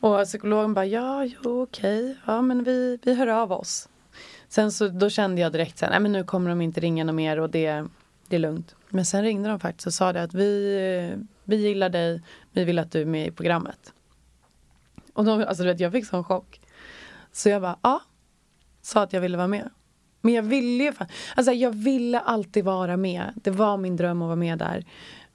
Och 0.00 0.24
psykologen 0.24 0.74
bara, 0.74 0.86
ja, 0.86 1.24
jo, 1.24 1.62
okej, 1.62 2.16
ja 2.26 2.42
men 2.42 2.64
vi, 2.64 2.98
vi 3.02 3.14
hör 3.14 3.26
av 3.26 3.52
oss. 3.52 3.88
Sen 4.52 4.72
så 4.72 4.88
då 4.88 5.10
kände 5.10 5.40
jag 5.40 5.52
direkt 5.52 5.78
så 5.78 5.84
här, 5.84 5.90
nej 5.90 6.00
men 6.00 6.12
nu 6.12 6.24
kommer 6.24 6.50
de 6.50 6.60
inte 6.60 6.80
ringa 6.80 7.04
något 7.04 7.14
mer 7.14 7.40
och 7.40 7.50
det, 7.50 7.84
det 8.28 8.36
är 8.36 8.40
lugnt. 8.40 8.74
Men 8.88 9.04
sen 9.04 9.22
ringde 9.22 9.48
de 9.48 9.60
faktiskt 9.60 9.86
och 9.86 9.94
sa 9.94 10.12
det 10.12 10.22
att 10.22 10.34
vi, 10.34 11.16
vi 11.44 11.56
gillar 11.56 11.88
dig, 11.88 12.22
vi 12.52 12.64
vill 12.64 12.78
att 12.78 12.92
du 12.92 13.00
är 13.00 13.06
med 13.06 13.26
i 13.26 13.30
programmet. 13.30 13.92
Och 15.12 15.24
då, 15.24 15.44
alltså 15.44 15.62
du 15.62 15.68
vet, 15.68 15.80
jag 15.80 15.92
fick 15.92 16.06
sån 16.06 16.24
chock. 16.24 16.60
Så 17.32 17.48
jag 17.48 17.62
bara, 17.62 17.76
ja. 17.82 18.02
Sa 18.82 19.02
att 19.02 19.12
jag 19.12 19.20
ville 19.20 19.36
vara 19.36 19.48
med. 19.48 19.70
Men 20.20 20.34
jag 20.34 20.42
ville 20.42 20.84
ju, 20.84 20.92
fan, 20.92 21.08
alltså 21.36 21.52
jag 21.52 21.70
ville 21.70 22.20
alltid 22.20 22.64
vara 22.64 22.96
med. 22.96 23.32
Det 23.34 23.50
var 23.50 23.76
min 23.76 23.96
dröm 23.96 24.22
att 24.22 24.26
vara 24.26 24.36
med 24.36 24.58
där. 24.58 24.84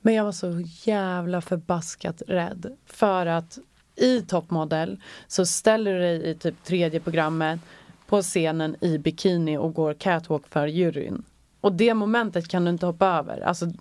Men 0.02 0.14
jag 0.14 0.24
var 0.24 0.32
så 0.32 0.64
jävla 0.84 1.42
förbaskat 1.42 2.22
rädd. 2.28 2.78
För 2.86 3.26
att 3.26 3.58
i 3.96 4.22
toppmodell 4.22 5.02
så 5.28 5.46
ställer 5.46 5.94
du 5.94 6.00
dig 6.00 6.30
i 6.30 6.36
typ 6.36 6.64
tredje 6.64 7.00
programmet 7.00 7.60
på 8.08 8.22
scenen 8.22 8.76
i 8.82 8.98
bikini 8.98 9.58
och 9.58 9.74
går 9.74 9.94
catwalk 9.94 10.48
för 10.48 10.68
juryn. 10.68 11.24
Och 11.62 11.74
det 11.74 11.94
momentet 11.94 12.48
kan 12.48 12.66
du 12.66 12.72
inte 12.72 12.86
hoppa 12.86 13.08
över. 13.08 13.42
Alltså, 13.42 13.72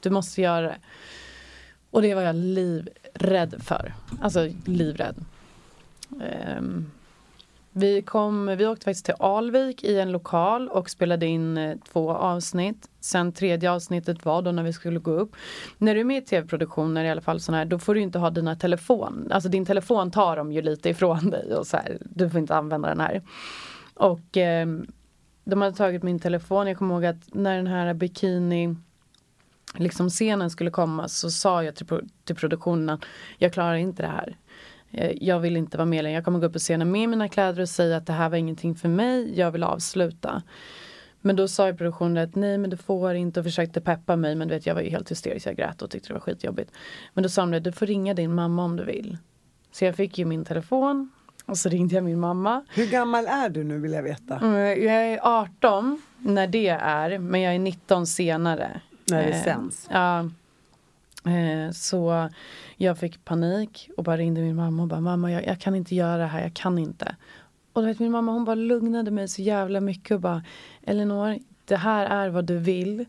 du 0.00 0.10
måste 0.10 0.42
göra 0.42 0.66
det. 0.66 0.76
Och 1.90 2.02
det 2.02 2.14
var 2.14 2.22
jag 2.22 2.36
livrädd 2.36 3.54
för. 3.62 3.94
Alltså 4.20 4.48
livrädd. 4.64 5.16
Um, 6.58 6.90
vi, 7.78 8.02
kom, 8.02 8.46
vi 8.46 8.66
åkte 8.66 8.84
faktiskt 8.84 9.04
till 9.04 9.14
Alvik 9.18 9.84
i 9.84 9.98
en 9.98 10.12
lokal 10.12 10.68
och 10.68 10.90
spelade 10.90 11.26
in 11.26 11.58
eh, 11.58 11.76
två 11.92 12.10
avsnitt. 12.10 12.88
Sen 13.00 13.32
tredje 13.32 13.70
avsnittet 13.70 14.24
var 14.24 14.42
då 14.42 14.52
när 14.52 14.62
vi 14.62 14.72
skulle 14.72 14.98
gå 14.98 15.10
upp. 15.10 15.36
När 15.78 15.94
du 15.94 16.00
är 16.00 16.04
med 16.04 16.22
i 16.22 16.26
tv-produktioner 16.26 17.04
i 17.04 17.10
alla 17.10 17.20
fall 17.20 17.40
sån 17.40 17.54
här, 17.54 17.64
då 17.64 17.78
får 17.78 17.94
du 17.94 18.00
inte 18.00 18.18
ha 18.18 18.30
dina 18.30 18.56
telefon. 18.56 19.28
Alltså 19.30 19.48
din 19.48 19.66
telefon 19.66 20.10
tar 20.10 20.36
de 20.36 20.52
ju 20.52 20.62
lite 20.62 20.90
ifrån 20.90 21.30
dig 21.30 21.54
och 21.54 21.66
så 21.66 21.76
här, 21.76 21.98
du 22.00 22.30
får 22.30 22.40
inte 22.40 22.56
använda 22.56 22.88
den 22.88 23.00
här. 23.00 23.22
Och 23.94 24.36
eh, 24.36 24.66
de 25.44 25.62
hade 25.62 25.76
tagit 25.76 26.02
min 26.02 26.18
telefon. 26.18 26.66
Jag 26.66 26.78
kommer 26.78 26.94
ihåg 26.94 27.04
att 27.04 27.34
när 27.34 27.56
den 27.56 27.66
här 27.66 27.94
bikini 27.94 28.76
liksom 29.74 30.10
scenen 30.10 30.50
skulle 30.50 30.70
komma 30.70 31.08
så 31.08 31.30
sa 31.30 31.62
jag 31.64 31.74
till, 31.74 31.86
till 32.24 32.36
produktionen 32.36 32.90
att 32.90 33.04
jag 33.38 33.52
klarar 33.52 33.74
inte 33.74 34.02
det 34.02 34.08
här. 34.08 34.36
Eh, 34.90 35.12
jag 35.20 35.40
vill 35.40 35.56
inte 35.56 35.76
vara 35.76 35.86
med 35.86 36.04
längre. 36.04 36.14
Jag 36.14 36.24
kommer 36.24 36.38
gå 36.38 36.46
upp 36.46 36.52
på 36.52 36.58
scenen 36.58 36.90
med 36.90 37.08
mina 37.08 37.28
kläder 37.28 37.62
och 37.62 37.68
säga 37.68 37.96
att 37.96 38.06
det 38.06 38.12
här 38.12 38.28
var 38.28 38.36
ingenting 38.36 38.74
för 38.74 38.88
mig. 38.88 39.38
Jag 39.38 39.50
vill 39.50 39.62
avsluta. 39.62 40.42
Men 41.20 41.36
då 41.36 41.48
sa 41.48 41.66
ju 41.66 41.76
produktionen 41.76 42.24
att 42.24 42.34
nej 42.34 42.58
men 42.58 42.70
du 42.70 42.76
får 42.76 43.14
inte 43.14 43.40
och 43.40 43.46
försökte 43.46 43.80
peppa 43.80 44.16
mig 44.16 44.34
men 44.34 44.48
du 44.48 44.54
vet 44.54 44.66
jag 44.66 44.74
var 44.74 44.82
ju 44.82 44.90
helt 44.90 45.10
hysterisk. 45.10 45.46
Jag 45.46 45.56
grät 45.56 45.82
och 45.82 45.90
tyckte 45.90 46.08
det 46.08 46.14
var 46.14 46.20
skitjobbigt. 46.20 46.72
Men 47.14 47.22
då 47.22 47.28
sa 47.28 47.46
de 47.46 47.58
du 47.58 47.72
får 47.72 47.86
ringa 47.86 48.14
din 48.14 48.34
mamma 48.34 48.64
om 48.64 48.76
du 48.76 48.84
vill. 48.84 49.18
Så 49.72 49.84
jag 49.84 49.96
fick 49.96 50.18
ju 50.18 50.24
min 50.24 50.44
telefon 50.44 51.10
och 51.46 51.58
så 51.58 51.68
ringde 51.68 51.94
jag 51.94 52.04
min 52.04 52.20
mamma. 52.20 52.64
Hur 52.68 52.86
gammal 52.86 53.26
är 53.26 53.48
du 53.48 53.64
nu 53.64 53.78
vill 53.78 53.92
jag 53.92 54.02
veta? 54.02 54.36
Mm, 54.36 54.54
jag 54.84 54.94
är 54.94 55.18
18 55.22 56.02
när 56.18 56.46
det 56.46 56.68
är 56.68 57.18
men 57.18 57.40
jag 57.40 57.54
är 57.54 57.58
19 57.58 58.06
senare. 58.06 58.80
När 59.10 59.26
det 59.26 59.42
sänds? 59.44 59.88
Ja. 59.90 60.30
Eh, 61.26 61.70
så 61.72 62.28
jag 62.76 62.98
fick 62.98 63.24
panik 63.24 63.90
och 63.96 64.04
bara 64.04 64.16
ringde 64.16 64.40
min 64.40 64.56
mamma 64.56 64.82
och 64.82 64.88
bara 64.88 65.00
mamma 65.00 65.32
jag, 65.32 65.46
jag, 65.46 65.60
kan 65.60 65.74
inte 65.74 65.94
göra 65.94 66.16
det 66.16 66.26
här, 66.26 66.42
jag 66.42 66.54
kan 66.54 66.78
inte. 66.78 67.16
Och 67.72 67.82
du 67.82 67.88
vet 67.88 67.98
min 67.98 68.12
mamma 68.12 68.32
hon 68.32 68.44
bara 68.44 68.54
lugnade 68.54 69.10
mig 69.10 69.28
så 69.28 69.42
jävla 69.42 69.80
mycket 69.80 70.14
och 70.14 70.20
bara 70.20 70.42
Elinor, 70.82 71.38
det 71.64 71.76
här 71.76 72.06
är 72.06 72.28
vad 72.28 72.44
du 72.44 72.58
vill. 72.58 73.04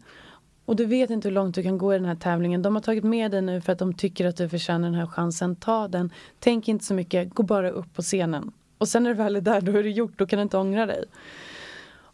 Och 0.65 0.75
du 0.75 0.85
vet 0.85 1.09
inte 1.09 1.27
hur 1.27 1.33
långt 1.33 1.55
du 1.55 1.63
kan 1.63 1.77
gå 1.77 1.93
i 1.93 1.97
den 1.97 2.05
här 2.05 2.15
tävlingen. 2.15 2.61
De 2.61 2.75
har 2.75 2.81
tagit 2.81 3.03
med 3.03 3.31
dig 3.31 3.41
nu 3.41 3.61
för 3.61 3.73
att 3.73 3.79
de 3.79 3.93
tycker 3.93 4.25
att 4.25 4.37
du 4.37 4.49
förtjänar 4.49 4.89
den 4.89 4.99
här 4.99 5.07
chansen. 5.07 5.55
Ta 5.55 5.87
den. 5.87 6.11
Tänk 6.39 6.67
inte 6.67 6.85
så 6.85 6.93
mycket, 6.93 7.33
gå 7.33 7.43
bara 7.43 7.69
upp 7.69 7.93
på 7.93 8.01
scenen. 8.01 8.51
Och 8.77 8.87
sen 8.87 9.03
när 9.03 9.09
du 9.09 9.15
väl 9.15 9.35
är 9.35 9.41
där, 9.41 9.61
då 9.61 9.71
är 9.71 9.83
det 9.83 9.89
gjort, 9.89 10.17
då 10.17 10.25
kan 10.25 10.37
du 10.37 10.43
inte 10.43 10.57
ångra 10.57 10.85
dig. 10.85 11.03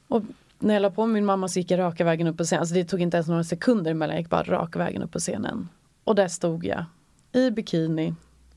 Och 0.07 0.23
när 0.59 0.73
jag 0.73 0.81
la 0.81 0.89
på 0.91 1.05
min 1.05 1.25
mamma 1.25 1.47
så 1.47 1.59
gick 1.59 1.71
jag 1.71 1.79
raka 1.79 2.03
vägen 2.03 2.27
upp 2.27 2.37
på 2.37 2.43
scenen. 2.43 2.59
Alltså 2.59 2.75
det 2.75 2.85
tog 2.85 3.01
inte 3.01 3.17
ens 3.17 3.27
några 3.27 3.43
sekunder 3.43 3.91
emellan, 3.91 4.15
jag 4.15 4.21
gick 4.21 4.29
bara 4.29 4.43
raka 4.43 4.79
vägen 4.79 5.03
upp 5.03 5.11
på 5.11 5.19
scenen. 5.19 5.69
Och 6.03 6.15
där 6.15 6.27
stod 6.27 6.65
jag 6.65 6.85
i 7.31 7.51
bikini 7.51 8.15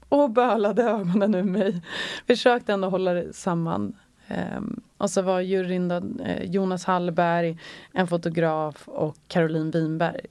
och 0.08 0.30
bölade 0.30 0.82
ögonen 0.82 1.34
ur 1.34 1.42
mig. 1.42 1.82
Försökte 2.26 2.72
ändå 2.72 2.88
hålla 2.88 3.12
det 3.14 3.32
samman. 3.32 3.96
Um, 4.56 4.80
och 4.98 5.10
så 5.10 5.22
var 5.22 5.40
juryn 5.40 5.88
då, 5.88 6.02
eh, 6.24 6.42
Jonas 6.42 6.84
Hallberg, 6.84 7.58
en 7.92 8.06
fotograf 8.06 8.88
och 8.88 9.16
Caroline 9.28 9.70
Winberg. 9.70 10.26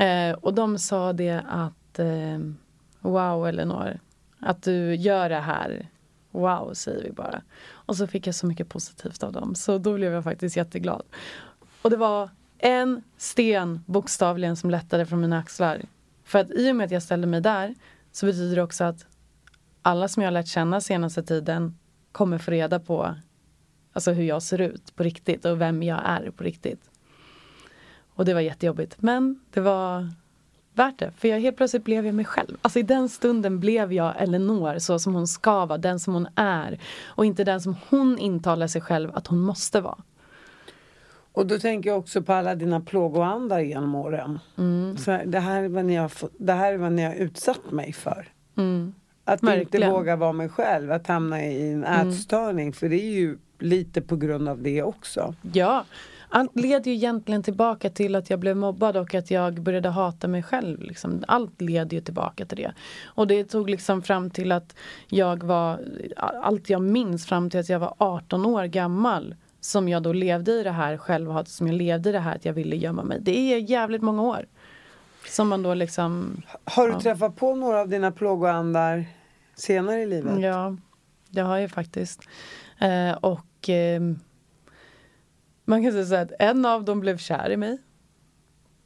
Uh, 0.00 0.38
och 0.40 0.54
de 0.54 0.78
sa 0.78 1.12
det 1.12 1.42
att 1.48 1.98
uh, 1.98 2.52
Wow 3.00 3.48
Elinor, 3.48 4.00
att 4.38 4.62
du 4.62 4.94
gör 4.94 5.28
det 5.28 5.40
här. 5.40 5.88
Wow 6.30 6.74
säger 6.74 7.04
vi 7.04 7.10
bara. 7.10 7.42
Och 7.70 7.96
så 7.96 8.06
fick 8.06 8.26
jag 8.26 8.34
så 8.34 8.46
mycket 8.46 8.68
positivt 8.68 9.22
av 9.22 9.32
dem 9.32 9.54
så 9.54 9.78
då 9.78 9.94
blev 9.94 10.12
jag 10.12 10.24
faktiskt 10.24 10.56
jätteglad. 10.56 11.02
Och 11.82 11.90
det 11.90 11.96
var 11.96 12.30
en 12.58 13.02
sten 13.16 13.84
bokstavligen 13.86 14.56
som 14.56 14.70
lättade 14.70 15.06
från 15.06 15.20
mina 15.20 15.38
axlar 15.38 15.82
för 16.28 16.38
att 16.38 16.50
i 16.50 16.70
och 16.72 16.76
med 16.76 16.84
att 16.84 16.90
jag 16.90 17.02
ställde 17.02 17.26
mig 17.26 17.40
där 17.40 17.74
så 18.12 18.26
betyder 18.26 18.56
det 18.56 18.62
också 18.62 18.84
att 18.84 19.06
alla 19.82 20.08
som 20.08 20.22
jag 20.22 20.26
har 20.26 20.32
lärt 20.32 20.46
känna 20.46 20.80
senaste 20.80 21.22
tiden 21.22 21.78
kommer 22.12 22.38
få 22.38 22.50
reda 22.50 22.80
på 22.80 23.14
alltså 23.92 24.12
hur 24.12 24.24
jag 24.24 24.42
ser 24.42 24.60
ut 24.60 24.96
på 24.96 25.02
riktigt 25.02 25.44
och 25.44 25.60
vem 25.60 25.82
jag 25.82 26.00
är 26.04 26.30
på 26.30 26.44
riktigt. 26.44 26.90
Och 28.14 28.24
det 28.24 28.34
var 28.34 28.40
jättejobbigt. 28.40 29.02
Men 29.02 29.40
det 29.50 29.60
var 29.60 30.08
värt 30.74 30.98
det. 30.98 31.12
För 31.16 31.28
jag, 31.28 31.40
helt 31.40 31.56
plötsligt 31.56 31.84
blev 31.84 32.06
jag 32.06 32.14
mig 32.14 32.24
själv. 32.24 32.56
Alltså 32.62 32.78
i 32.78 32.82
den 32.82 33.08
stunden 33.08 33.60
blev 33.60 33.92
jag 33.92 34.22
Eleanor 34.22 34.78
så 34.78 34.98
som 34.98 35.14
hon 35.14 35.26
ska 35.26 35.66
vara, 35.66 35.78
den 35.78 36.00
som 36.00 36.14
hon 36.14 36.28
är. 36.34 36.80
Och 37.04 37.24
inte 37.24 37.44
den 37.44 37.60
som 37.60 37.76
hon 37.88 38.18
intalar 38.18 38.66
sig 38.66 38.80
själv 38.80 39.10
att 39.14 39.26
hon 39.26 39.40
måste 39.40 39.80
vara. 39.80 39.98
Och 41.38 41.46
då 41.46 41.58
tänker 41.58 41.90
jag 41.90 41.98
också 41.98 42.22
på 42.22 42.32
alla 42.32 42.54
dina 42.54 42.80
plågoandar 42.80 43.60
genom 43.60 43.94
åren. 43.94 44.38
Mm. 44.56 44.96
Så 44.96 45.20
det, 45.26 45.38
här 45.38 45.62
är 45.62 45.68
vad 45.68 45.84
ni 45.84 45.96
har, 45.96 46.12
det 46.38 46.52
här 46.52 46.72
är 46.72 46.76
vad 46.76 46.92
ni 46.92 47.02
har 47.02 47.14
utsatt 47.14 47.70
mig 47.70 47.92
för. 47.92 48.28
Mm. 48.56 48.94
Att 49.24 49.42
Verkligen. 49.42 49.82
inte 49.82 49.90
våga 49.90 50.16
vara 50.16 50.32
mig 50.32 50.48
själv, 50.48 50.92
att 50.92 51.06
hamna 51.06 51.44
i 51.44 51.72
en 51.72 51.84
mm. 51.84 52.08
ätstörning. 52.08 52.64
Mm. 52.64 52.72
För 52.72 52.88
det 52.88 52.96
är 52.96 53.10
ju 53.10 53.38
lite 53.58 54.00
på 54.00 54.16
grund 54.16 54.48
av 54.48 54.62
det 54.62 54.82
också. 54.82 55.34
Ja, 55.52 55.84
allt 56.28 56.56
leder 56.56 56.90
ju 56.90 56.96
egentligen 56.96 57.42
tillbaka 57.42 57.90
till 57.90 58.14
att 58.14 58.30
jag 58.30 58.38
blev 58.38 58.56
mobbad 58.56 58.96
och 58.96 59.14
att 59.14 59.30
jag 59.30 59.60
började 59.60 59.88
hata 59.88 60.28
mig 60.28 60.42
själv. 60.42 60.82
Liksom. 60.82 61.24
Allt 61.28 61.60
leder 61.60 61.96
ju 61.96 62.00
tillbaka 62.00 62.46
till 62.46 62.56
det. 62.56 62.72
Och 63.04 63.26
det 63.26 63.44
tog 63.44 63.70
liksom 63.70 64.02
fram 64.02 64.30
till 64.30 64.52
att 64.52 64.76
jag 65.08 65.42
var, 65.42 65.80
allt 66.42 66.70
jag 66.70 66.82
minns 66.82 67.26
fram 67.26 67.50
till 67.50 67.60
att 67.60 67.68
jag 67.68 67.78
var 67.78 67.94
18 67.98 68.46
år 68.46 68.64
gammal 68.64 69.34
som 69.60 69.88
jag 69.88 70.02
då 70.02 70.12
levde 70.12 70.52
i 70.52 70.62
det 70.62 70.70
här 70.70 70.96
självhatet, 70.96 71.52
som 71.52 71.66
jag 71.66 71.76
levde 71.76 72.08
i 72.08 72.12
det 72.12 72.18
här 72.18 72.34
att 72.34 72.44
jag 72.44 72.52
ville 72.52 72.76
gömma 72.76 73.02
mig. 73.02 73.18
Det 73.20 73.54
är 73.54 73.58
jävligt 73.58 74.02
många 74.02 74.22
år. 74.22 74.46
Som 75.26 75.48
man 75.48 75.62
då 75.62 75.74
liksom... 75.74 76.42
Har 76.64 76.86
du 76.86 76.92
ja. 76.92 77.00
träffat 77.00 77.36
på 77.36 77.54
några 77.54 77.80
av 77.80 77.88
dina 77.88 78.10
plågoandar 78.12 79.04
senare 79.54 80.02
i 80.02 80.06
livet? 80.06 80.40
Ja, 80.40 80.76
det 81.28 81.40
har 81.40 81.58
jag 81.58 81.70
faktiskt. 81.70 82.20
Eh, 82.78 83.12
och 83.12 83.68
eh, 83.68 84.00
man 85.64 85.82
kan 85.82 85.92
säga 85.92 86.06
så 86.06 86.14
att 86.14 86.32
en 86.38 86.66
av 86.66 86.84
dem 86.84 87.00
blev 87.00 87.18
kär 87.18 87.50
i 87.50 87.56
mig. 87.56 87.78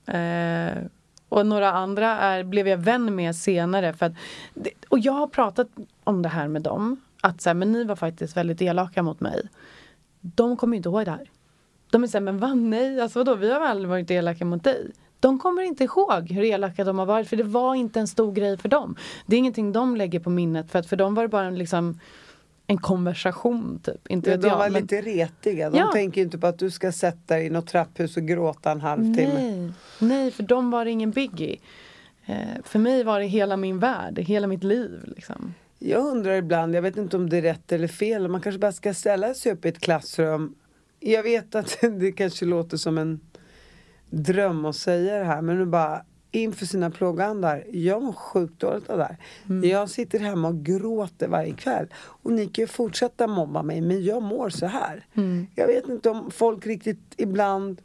Eh, 0.07 0.83
och 1.29 1.47
några 1.47 1.73
andra 1.73 2.09
är, 2.09 2.45
blev 2.45 2.69
jag 2.69 2.77
vän 2.77 3.15
med 3.15 3.37
senare. 3.37 3.93
För 3.93 4.07
att, 4.07 4.13
och 4.89 4.99
jag 4.99 5.13
har 5.13 5.27
pratat 5.27 5.69
om 6.05 6.23
det 6.23 6.29
här 6.29 6.49
med 6.49 6.63
dem. 6.63 7.01
Att 7.21 7.41
så 7.41 7.49
här, 7.49 7.55
men 7.55 7.73
ni 7.73 7.85
var 7.85 7.97
faktiskt 7.97 8.37
väldigt 8.37 8.63
elaka 8.63 9.03
mot 9.03 9.21
mig 9.21 9.49
de 10.23 10.57
kommer 10.57 10.77
inte 10.77 10.89
ihåg 10.89 11.05
det 11.05 11.11
här. 11.11 11.31
De 11.91 12.03
är 12.03 12.07
såhär, 12.07 12.23
men 12.23 12.39
vad 12.39 12.57
nej, 12.57 13.01
alltså 13.01 13.19
vadå, 13.19 13.35
vi 13.35 13.53
har 13.53 13.61
aldrig 13.61 13.89
varit 13.89 14.11
elaka 14.11 14.45
mot 14.45 14.65
dig. 14.65 14.91
De 15.21 15.39
kommer 15.39 15.63
inte 15.63 15.85
ihåg 15.85 16.31
hur 16.31 16.45
elaka 16.45 16.85
de 16.85 16.99
har 16.99 17.07
varit 17.07 17.29
för 17.29 17.37
det 17.37 17.43
var 17.43 17.75
inte 17.75 18.01
en 18.01 18.09
stor 18.09 18.33
grej 18.33 18.57
för 18.57 18.69
dem. 18.69 18.97
Det 19.27 19.37
är 19.37 19.39
ingenting 19.39 19.73
de 19.73 19.97
lägger 19.97 20.21
på 20.21 20.31
minnet 20.31 20.71
för 20.71 20.79
att 20.79 20.87
för 20.87 20.97
dem 20.97 21.15
var 21.15 21.23
det 21.23 21.29
bara 21.29 21.47
en, 21.47 21.59
liksom, 21.59 22.01
en 22.67 22.79
konversation 22.79 23.81
typ. 23.85 24.09
Inte 24.09 24.31
ja, 24.31 24.37
de 24.37 24.49
jag, 24.49 24.59
var 24.59 24.71
men... 24.71 24.83
lite 24.83 25.01
retiga. 25.01 25.71
De 25.71 25.79
ja. 25.79 25.91
tänker 25.93 26.21
inte 26.21 26.39
på 26.39 26.47
att 26.47 26.59
du 26.59 26.71
ska 26.71 26.93
sätta 26.93 27.35
dig 27.35 27.47
i 27.47 27.51
något 27.51 27.67
trapphus 27.67 28.17
och 28.17 28.23
gråta 28.23 28.71
en 28.71 28.81
halvtimme. 28.81 29.35
Nej, 29.35 29.73
nej 29.99 30.31
för 30.31 30.43
dem 30.43 30.71
var 30.71 30.85
det 30.85 30.91
ingen 30.91 31.11
biggie. 31.11 31.59
Eh, 32.27 32.37
för 32.65 32.79
mig 32.79 33.05
var 33.05 33.21
det 33.21 33.27
hela 33.27 33.57
min 33.57 33.79
värld, 33.79 34.19
hela 34.19 34.47
mitt 34.47 34.65
liv. 34.65 35.01
Liksom. 35.17 35.55
Jag 35.85 36.07
undrar 36.07 36.33
ibland, 36.33 36.75
jag 36.75 36.83
vet 36.83 36.97
inte 36.97 37.17
om 37.17 37.29
det 37.29 37.37
är 37.37 37.43
rätt 37.43 37.73
eller 37.73 37.89
fel, 37.89 38.29
man 38.29 38.41
kanske 38.41 38.59
bara 38.59 38.73
ska 38.73 38.95
ställa 38.95 39.35
sig 39.35 39.53
upp 39.53 39.65
i 39.65 39.69
ett 39.69 39.79
klassrum. 39.79 40.55
Jag 41.01 41.23
vet 41.23 41.55
att 41.55 41.79
det 42.01 42.13
kanske 42.13 42.45
låter 42.45 42.77
som 42.77 42.99
en 42.99 43.21
dröm 44.11 44.65
att 44.65 44.77
säga 44.77 45.19
det 45.19 45.25
här, 45.25 45.43
men 45.43 45.59
nu 45.59 45.67
bara 45.67 46.05
inför 46.31 46.67
sina 46.67 46.91
plågoandar. 46.91 47.65
Jag 47.73 48.03
mår 48.03 48.13
sjukt 48.13 48.61
dåligt 48.61 48.91
av 48.91 48.99
det 48.99 49.05
här. 49.05 49.17
Mm. 49.49 49.69
Jag 49.69 49.91
sitter 49.91 50.19
hemma 50.19 50.49
och 50.49 50.65
gråter 50.65 51.29
varje 51.29 51.53
kväll. 51.53 51.87
Och 51.95 52.33
ni 52.33 52.47
kan 52.47 52.63
ju 52.63 52.67
fortsätta 52.67 53.27
mobba 53.27 53.63
mig, 53.63 53.81
men 53.81 54.05
jag 54.05 54.23
mår 54.23 54.51
så 54.51 54.67
här. 54.67 55.07
Mm. 55.15 55.47
Jag 55.55 55.67
vet 55.67 55.89
inte 55.89 56.11
om 56.11 56.31
folk 56.31 56.67
riktigt 56.67 57.15
ibland 57.17 57.81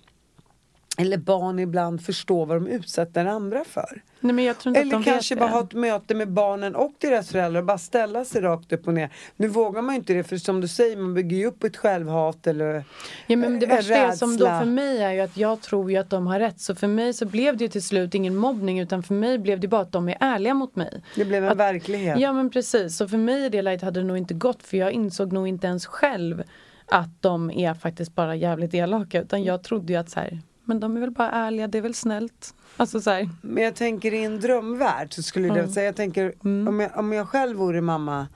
eller 1.00 1.18
barn 1.18 1.60
ibland 1.60 2.02
förstår 2.06 2.46
vad 2.46 2.58
de 2.58 2.68
utsätter 2.68 3.26
andra 3.26 3.64
för. 3.64 4.02
Nej, 4.20 4.48
Eller 4.48 5.04
kanske 5.04 5.36
bara 5.36 5.46
det. 5.46 5.52
ha 5.52 5.64
ett 5.64 5.74
möte 5.74 6.16
med 6.16 6.32
barnen 6.32 6.76
och 6.76 6.92
deras 6.98 7.30
föräldrar 7.30 7.60
och 7.62 7.66
bara 7.66 7.78
ställa 7.78 8.26
sig 8.26 8.42
rakt 8.42 8.74
upp 8.74 8.88
och 8.88 8.94
ner. 8.94 9.10
Nu 9.36 9.48
vågar 9.48 9.82
man 9.82 9.96
ju 9.96 10.00
inte 10.00 10.14
det 10.14 10.24
för 10.24 10.38
som 10.38 10.62
du 10.62 10.68
säger, 10.68 10.98
man 10.98 11.14
bygger 11.14 11.38
ju 11.38 11.46
upp 11.46 11.64
ett 11.64 11.78
självhat 11.78 12.48
eller 12.48 12.84
Ja, 13.28 13.38
men 13.38 13.60
det 13.60 13.66
värsta 13.66 13.96
är 13.96 14.12
som 14.12 14.38
då 14.38 14.46
för 14.46 14.66
mig 14.66 15.04
är 15.04 15.12
ju 15.12 15.20
att 15.22 15.38
jag 15.38 15.62
tror 15.62 15.92
ju 15.92 15.98
att 15.98 16.10
de 16.10 16.28
har 16.28 16.40
rätt. 16.40 16.60
Så 16.60 16.76
för 16.76 16.88
mig 16.88 17.14
så 17.14 17.26
blev 17.26 17.58
det 17.58 17.64
ju 17.64 17.68
till 17.70 17.84
slut 17.84 18.16
ingen 18.16 18.36
mobbning 18.36 18.80
utan 18.80 19.04
för 19.04 19.14
mig 19.14 19.38
blev 19.38 19.60
det 19.60 19.68
bara 19.68 19.82
att 19.82 19.92
de 19.92 20.10
är 20.10 20.18
ärliga 20.20 20.54
mot 20.54 20.76
mig. 20.76 21.02
Det 21.16 21.26
blev 21.26 21.44
en 21.46 21.52
Att- 21.52 21.58
verklighet. 21.58 22.20
Ja 22.20 22.34
men 22.34 22.50
precis. 22.50 22.98
Så 22.98 23.08
för 23.08 23.18
mig 23.18 23.46
i 23.46 23.50
det 23.50 23.62
läget 23.62 23.82
hade 23.82 24.00
det 24.00 24.06
nog 24.06 24.18
inte 24.18 24.34
gått 24.34 24.64
för 24.64 24.78
jag 24.78 24.92
insåg 24.92 25.34
nog 25.34 25.48
inte 25.48 25.68
ens 25.68 25.86
själv 25.86 26.44
att 26.86 27.22
de 27.22 27.52
är 27.52 27.74
faktiskt 27.74 28.16
bara 28.16 28.36
jävligt 28.36 28.74
elaka. 28.74 29.22
Utan 29.22 29.44
jag 29.44 29.64
trodde 29.64 29.94
ju 29.94 30.00
att 30.00 30.10
så 30.10 30.20
här, 30.20 30.40
men 30.67 30.80
de 30.80 30.95
är 30.97 31.01
väl 31.01 31.12
bara 31.12 31.32
ärliga, 31.32 31.67
det 31.67 31.77
är 31.77 31.82
väl 31.82 31.93
snällt. 31.93 32.53
Alltså 32.77 33.01
så 33.01 33.10
här, 33.12 33.30
Men 33.41 33.63
jag 33.63 33.75
tänker 33.75 34.13
i 34.13 34.23
en 34.23 34.39
drömvärld 34.39 35.13
så 35.13 35.23
skulle 35.23 35.47
jag 35.47 35.69
säga, 35.69 35.86
jag 35.86 35.95
tänker 35.95 36.34
Mm. 36.43 36.67
om, 36.67 36.80
jag, 36.80 36.91
om 36.97 37.13
jag 37.13 37.27
själv 37.30 37.58
vore 37.58 37.82
mamma 37.82 38.27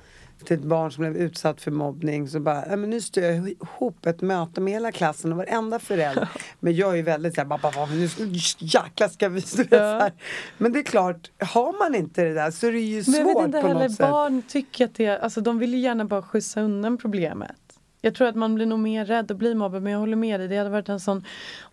till 0.45 0.57
ett 0.57 0.63
barn 0.63 0.91
som 0.91 1.01
blev 1.01 1.17
utsatt 1.17 1.61
för 1.61 1.71
mobbning 1.71 2.27
så 2.29 2.39
bara, 2.39 2.63
ja, 2.69 2.75
men 2.75 2.89
nu 2.89 3.01
styr 3.01 3.23
jag 3.23 3.49
ihop 3.49 4.05
ett 4.05 4.21
möte 4.21 4.61
med 4.61 4.73
hela 4.73 4.91
klassen 4.91 5.31
och 5.31 5.37
varenda 5.37 5.79
förälder. 5.79 6.29
men 6.59 6.75
jag 6.75 6.91
är 6.91 6.95
ju 6.95 7.01
väldigt 7.01 7.35
såhär, 7.35 7.45
bara, 7.45 7.59
bara, 7.75 7.85
nu 7.85 8.07
ska, 8.07 8.23
jäklar 8.59 9.07
ska 9.07 9.29
vi 9.29 9.41
så 9.41 9.63
Ja. 9.69 9.77
här. 9.77 10.11
Men 10.57 10.73
det 10.73 10.79
är 10.79 10.83
klart, 10.83 11.31
har 11.39 11.79
man 11.79 11.95
inte 11.95 12.23
det 12.23 12.33
där 12.33 12.51
så 12.51 12.67
är 12.67 12.71
det 12.71 12.79
ju 12.79 13.03
Men 13.07 13.13
jag 13.13 13.23
vet 13.25 13.33
svårt 13.33 13.45
inte 13.45 13.61
på 13.61 13.67
heller, 13.67 13.81
något 13.83 13.91
sätt. 13.91 14.09
barn 14.09 14.41
tycker 14.47 14.85
att 14.85 14.95
det, 14.95 15.07
alltså 15.19 15.41
de 15.41 15.59
vill 15.59 15.73
ju 15.73 15.79
gärna 15.79 16.05
bara 16.05 16.21
skjutsa 16.21 16.61
undan 16.61 16.97
problemet. 16.97 17.55
Jag 18.03 18.15
tror 18.15 18.27
att 18.27 18.35
man 18.35 18.55
blir 18.55 18.65
nog 18.65 18.79
mer 18.79 19.05
rädd 19.05 19.31
att 19.31 19.37
bli 19.37 19.55
mobbad 19.55 19.81
men 19.83 19.91
jag 19.93 19.99
håller 19.99 20.15
med 20.15 20.39
dig. 20.39 20.47
Det 20.47 20.57
hade 20.57 20.69
varit 20.69 20.89
en 20.89 20.99
sån 20.99 21.25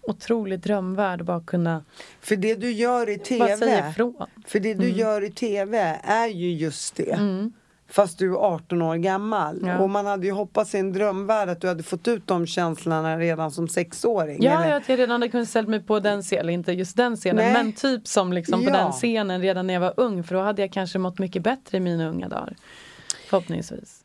otrolig 0.02 0.60
drömvärld 0.60 1.20
att 1.20 1.26
bara 1.26 1.40
kunna 1.40 1.84
För 2.20 2.36
det 2.36 2.54
du 2.54 2.70
gör 2.72 3.08
i 3.08 3.18
säga 3.18 3.56
TV, 3.56 3.88
ifrån. 3.90 4.14
för 4.46 4.60
det 4.60 4.74
du 4.74 4.84
Mm. 4.86 4.98
gör 4.98 5.24
i 5.24 5.30
TV 5.30 5.78
är 6.04 6.26
ju 6.28 6.52
just 6.52 6.96
det. 6.96 7.18
Fast 7.90 8.18
du 8.18 8.32
är 8.32 8.36
18 8.36 8.82
år 8.82 8.96
gammal. 8.96 9.60
Ja. 9.66 9.78
Och 9.78 9.90
man 9.90 10.06
hade 10.06 10.26
ju 10.26 10.32
hoppats 10.32 10.74
i 10.74 10.78
en 10.78 10.92
drömvärld 10.92 11.48
att 11.48 11.60
du 11.60 11.68
hade 11.68 11.82
fått 11.82 12.08
ut 12.08 12.26
de 12.26 12.46
känslorna 12.46 13.18
redan 13.18 13.50
som 13.50 13.68
sexåring. 13.68 14.42
Ja, 14.42 14.64
eller? 14.64 14.76
att 14.76 14.88
jag 14.88 14.98
redan 14.98 15.12
hade 15.12 15.28
kunnat 15.28 15.48
ställa 15.48 15.68
mig 15.68 15.80
på 15.82 16.00
den 16.00 16.22
scenen, 16.22 16.50
inte 16.50 16.72
just 16.72 16.96
den 16.96 17.16
scenen 17.16 17.36
Nej. 17.44 17.52
men 17.52 17.72
typ 17.72 18.06
som 18.08 18.32
liksom 18.32 18.64
på 18.64 18.70
Ja. 18.70 18.76
den 18.76 18.92
scenen 18.92 19.40
redan 19.42 19.66
när 19.66 19.74
jag 19.74 19.80
var 19.80 19.94
ung 19.96 20.24
för 20.24 20.34
då 20.34 20.40
hade 20.40 20.62
jag 20.62 20.72
kanske 20.72 20.98
mått 20.98 21.18
mycket 21.18 21.42
bättre 21.42 21.76
i 21.76 21.80
mina 21.80 22.08
unga 22.08 22.28
dagar. 22.28 22.56
Förhoppningsvis. 23.30 24.04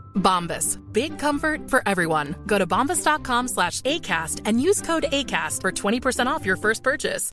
Bombas. 0.15 0.77
Big 0.93 1.19
comfort 1.19 1.69
for 1.69 1.83
everyone. 1.85 2.35
Go 2.47 2.57
to 2.57 2.65
bombas.com 2.65 3.47
slash 3.49 3.81
ACAST 3.81 4.41
and 4.45 4.61
use 4.61 4.81
code 4.81 5.03
ACAST 5.11 5.59
for 5.61 5.71
20% 5.71 6.25
off 6.27 6.45
your 6.45 6.55
first 6.55 6.83
purchase. 6.83 7.31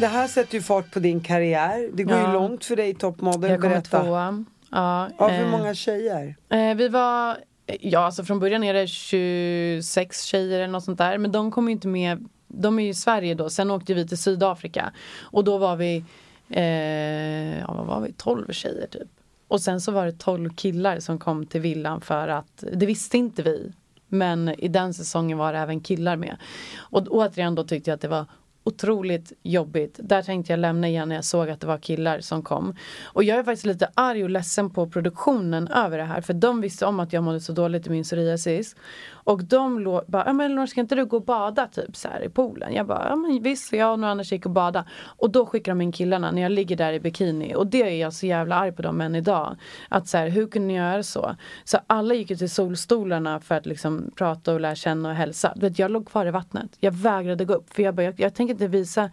Det 0.00 0.06
här 0.06 0.28
sätter 0.28 0.54
ju 0.54 0.62
fart 0.62 0.90
på 0.92 0.98
din 1.00 1.20
karriär. 1.20 1.90
Det 1.94 2.04
går 2.04 2.16
Ja. 2.16 2.26
ju 2.26 2.32
långt 2.32 2.64
för 2.64 2.76
dig 2.76 2.88
i 2.90 2.94
toppmodell. 2.94 3.50
Jag 3.50 3.60
kommer 3.60 3.80
tvåa. 3.80 4.44
Ja, 4.70 5.10
Av 5.18 5.30
hur 5.30 5.44
eh, 5.44 5.50
många 5.50 5.74
tjejer? 5.74 6.36
Eh, 6.48 6.74
vi 6.74 6.88
var, 6.88 7.36
ja 7.80 7.98
alltså 8.00 8.24
från 8.24 8.38
början 8.40 8.64
är 8.64 8.74
det 8.74 8.86
26 8.86 10.22
tjejer 10.24 10.58
eller 10.60 10.72
något 10.72 10.84
sånt 10.84 10.98
där. 10.98 11.18
Men 11.18 11.32
de 11.32 11.50
kom 11.50 11.68
ju 11.68 11.72
inte 11.72 11.88
med, 11.88 12.28
de 12.48 12.78
är 12.78 12.82
ju 12.82 12.88
i 12.88 12.94
Sverige 12.94 13.34
då. 13.34 13.50
Sen 13.50 13.70
åkte 13.70 13.94
vi 13.94 14.08
till 14.08 14.18
Sydafrika. 14.18 14.92
Och 15.20 15.44
då 15.44 15.58
var 15.58 15.76
vi, 15.76 16.04
eh, 16.50 17.58
ja 17.58 17.74
vad 17.74 17.86
var 17.86 18.00
vi, 18.00 18.12
12 18.12 18.52
tjejer 18.52 18.86
typ. 18.86 19.08
Och 19.48 19.60
sen 19.60 19.80
så 19.80 19.92
var 19.92 20.06
det 20.06 20.12
12 20.12 20.50
killar 20.50 21.00
som 21.00 21.18
kom 21.18 21.46
till 21.46 21.60
villan 21.60 22.00
för 22.00 22.28
att, 22.28 22.64
det 22.72 22.86
visste 22.86 23.18
inte 23.18 23.42
vi. 23.42 23.72
Men 24.08 24.48
i 24.48 24.68
den 24.68 24.94
säsongen 24.94 25.38
var 25.38 25.52
det 25.52 25.58
även 25.58 25.80
killar 25.80 26.16
med. 26.16 26.36
Och 26.78 27.06
återigen 27.10 27.54
då 27.54 27.64
tyckte 27.64 27.90
jag 27.90 27.94
att 27.94 28.00
det 28.00 28.08
var 28.08 28.26
otroligt 28.68 29.32
jobbigt. 29.42 30.00
Där 30.02 30.22
tänkte 30.22 30.52
jag 30.52 30.60
lämna 30.60 30.88
igen 30.88 31.08
när 31.08 31.14
jag 31.14 31.24
såg 31.24 31.50
att 31.50 31.60
det 31.60 31.66
var 31.66 31.78
killar 31.78 32.20
som 32.20 32.42
kom. 32.42 32.74
Och 33.04 33.24
jag 33.24 33.38
är 33.38 33.42
faktiskt 33.42 33.66
lite 33.66 33.90
arg 33.94 34.24
och 34.24 34.30
ledsen 34.30 34.70
på 34.70 34.88
produktionen 34.88 35.68
över 35.68 35.98
det 35.98 36.04
här. 36.04 36.20
För 36.20 36.34
de 36.34 36.60
visste 36.60 36.86
om 36.86 37.00
att 37.00 37.12
jag 37.12 37.24
mådde 37.24 37.40
så 37.40 37.52
dåligt 37.52 37.86
i 37.86 37.90
min 37.90 38.04
psoriasis. 38.04 38.76
Och 39.10 39.44
de 39.44 39.80
låg 39.80 40.04
bara, 40.06 40.22
ja 40.26 40.32
men 40.32 40.46
Elinor 40.46 40.66
ska 40.66 40.80
inte 40.80 40.94
du 40.94 41.06
gå 41.06 41.16
och 41.16 41.24
bada 41.24 41.66
typ 41.66 41.96
så 41.96 42.08
här 42.08 42.24
i 42.24 42.28
poolen? 42.28 42.74
Jag 42.74 42.86
bara, 42.86 43.08
ja 43.08 43.16
men 43.16 43.42
visst, 43.42 43.72
jag 43.72 43.92
och 43.92 43.98
några 43.98 44.10
andra 44.10 44.24
gick 44.24 44.46
och 44.46 44.52
bada. 44.52 44.84
Och 45.00 45.30
då 45.30 45.46
skickar 45.46 45.72
de 45.72 45.80
in 45.80 45.92
killarna 45.92 46.30
när 46.30 46.42
jag 46.42 46.52
ligger 46.52 46.76
där 46.76 46.92
i 46.92 47.00
bikini. 47.00 47.54
Och 47.54 47.66
det 47.66 47.82
är 47.82 48.00
jag 48.00 48.12
så 48.12 48.26
jävla 48.26 48.56
arg 48.56 48.72
på 48.72 48.82
dem 48.82 49.00
än 49.00 49.14
idag. 49.14 49.56
Att 49.88 50.08
så 50.08 50.18
här, 50.18 50.28
hur 50.28 50.46
kunde 50.46 50.68
ni 50.68 50.74
göra 50.74 51.02
så? 51.02 51.36
Så 51.64 51.78
alla 51.86 52.14
gick 52.14 52.30
ju 52.30 52.36
till 52.36 52.50
solstolarna 52.50 53.40
för 53.40 53.54
att 53.54 53.66
liksom 53.66 54.10
prata 54.16 54.54
och 54.54 54.60
lära 54.60 54.74
känna 54.74 55.08
och 55.08 55.14
hälsa. 55.14 55.52
Du 55.56 55.68
vet, 55.68 55.78
jag 55.78 55.90
låg 55.90 56.08
kvar 56.08 56.26
i 56.26 56.30
vattnet. 56.30 56.76
Jag 56.80 56.92
vägrade 56.92 57.44
gå 57.44 57.54
upp. 57.54 57.74
För 57.74 57.82
jag 57.82 57.94
bara, 57.94 58.02
jag, 58.02 58.20
jag 58.20 58.34
tänker 58.34 58.54
inte 58.62 58.78
visa 58.78 59.10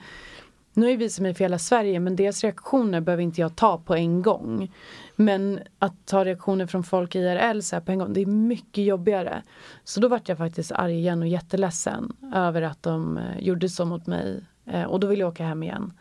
nu 0.75 0.85
har 0.85 0.91
jag 0.91 0.97
visat 0.97 1.21
mig 1.21 1.33
för 1.33 1.43
hela 1.43 1.59
Sverige 1.59 1.99
men 1.99 2.15
deras 2.15 2.43
reaktioner 2.43 3.01
behöver 3.01 3.23
inte 3.23 3.41
jag 3.41 3.55
ta 3.55 3.77
på 3.77 3.95
en 3.95 4.21
gång. 4.21 4.71
Men 5.15 5.59
att 5.79 6.05
ta 6.05 6.25
reaktioner 6.25 6.67
från 6.67 6.83
folk 6.83 7.15
IRL 7.15 7.59
så 7.59 7.75
här 7.75 7.81
på 7.81 7.91
en 7.91 7.99
gång, 7.99 8.13
det 8.13 8.21
är 8.21 8.25
mycket 8.25 8.83
jobbigare. 8.83 9.43
Så 9.83 9.99
då 9.99 10.07
vart 10.07 10.29
jag 10.29 10.37
faktiskt 10.37 10.71
arg 10.71 10.93
igen 10.97 11.21
och 11.21 11.27
jätteledsen 11.27 12.15
över 12.33 12.61
att 12.61 12.83
de 12.83 13.17
eh, 13.17 13.39
gjorde 13.39 13.69
så 13.69 13.85
mot 13.85 14.07
mig. 14.07 14.43
Eh, 14.65 14.83
och 14.83 14.99
då 14.99 15.07
ville 15.07 15.21
jag 15.21 15.29
åka 15.29 15.45
hem 15.45 15.63
igen. 15.63 15.93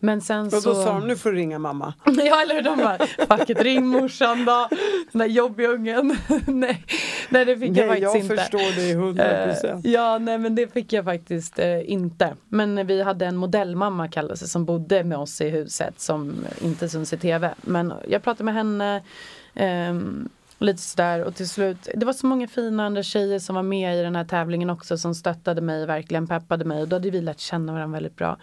Men 0.00 0.20
sen 0.20 0.44
Och 0.44 0.50
då 0.52 0.60
så... 0.60 0.74
sa 0.74 0.94
de, 0.94 1.06
nu 1.08 1.16
får 1.16 1.30
du 1.30 1.36
ringa 1.36 1.58
mamma. 1.58 1.94
Ja 2.04 2.42
eller 2.42 2.54
hur, 2.54 2.62
de 2.62 2.76
bara, 2.76 2.98
fuck 3.36 3.50
it, 3.50 3.60
ring 3.60 3.86
morsan 3.86 4.44
då. 4.44 4.68
Den 5.12 5.18
där 5.18 5.26
jobbiga 5.26 5.68
ungen. 5.68 6.16
nej, 6.46 6.84
nej 7.28 7.44
det 7.44 7.56
fick 7.56 7.76
jag 7.76 7.88
Nej, 7.88 7.88
faktiskt 7.88 8.02
jag 8.02 8.16
inte. 8.16 8.36
förstår 8.36 8.76
dig 8.76 8.90
100 8.90 9.46
procent. 9.46 9.86
Eh, 9.86 9.92
ja, 9.92 10.18
nej 10.18 10.38
men 10.38 10.54
det 10.54 10.72
fick 10.72 10.92
jag 10.92 11.04
faktiskt 11.04 11.58
eh, 11.58 11.90
inte. 11.90 12.34
Men 12.48 12.86
vi 12.86 13.02
hade 13.02 13.26
en 13.26 13.36
modellmamma 13.36 14.08
kallade 14.08 14.36
sig 14.36 14.48
som 14.48 14.64
bodde 14.64 15.04
med 15.04 15.18
oss 15.18 15.40
i 15.40 15.48
huset 15.48 16.00
som 16.00 16.46
inte 16.60 16.88
syns 16.88 17.12
i 17.12 17.16
tv. 17.18 17.54
Men 17.60 17.92
jag 18.08 18.22
pratade 18.22 18.44
med 18.44 18.54
henne 18.54 19.02
ehm, 19.54 20.28
lite 20.58 20.82
sådär 20.82 21.24
och 21.24 21.34
till 21.34 21.48
slut, 21.48 21.88
det 21.94 22.06
var 22.06 22.12
så 22.12 22.26
många 22.26 22.48
fina 22.48 22.86
andra 22.86 23.02
tjejer 23.02 23.38
som 23.38 23.54
var 23.54 23.62
med 23.62 23.98
i 23.98 24.02
den 24.02 24.16
här 24.16 24.24
tävlingen 24.24 24.70
också 24.70 24.98
som 24.98 25.14
stöttade 25.14 25.60
mig, 25.60 25.86
verkligen 25.86 26.26
peppade 26.26 26.64
mig 26.64 26.82
och 26.82 26.88
då 26.88 26.96
hade 26.96 27.10
vi 27.10 27.20
lärt 27.20 27.40
känna 27.40 27.72
varandra 27.72 27.96
väldigt 27.96 28.16
bra. 28.16 28.38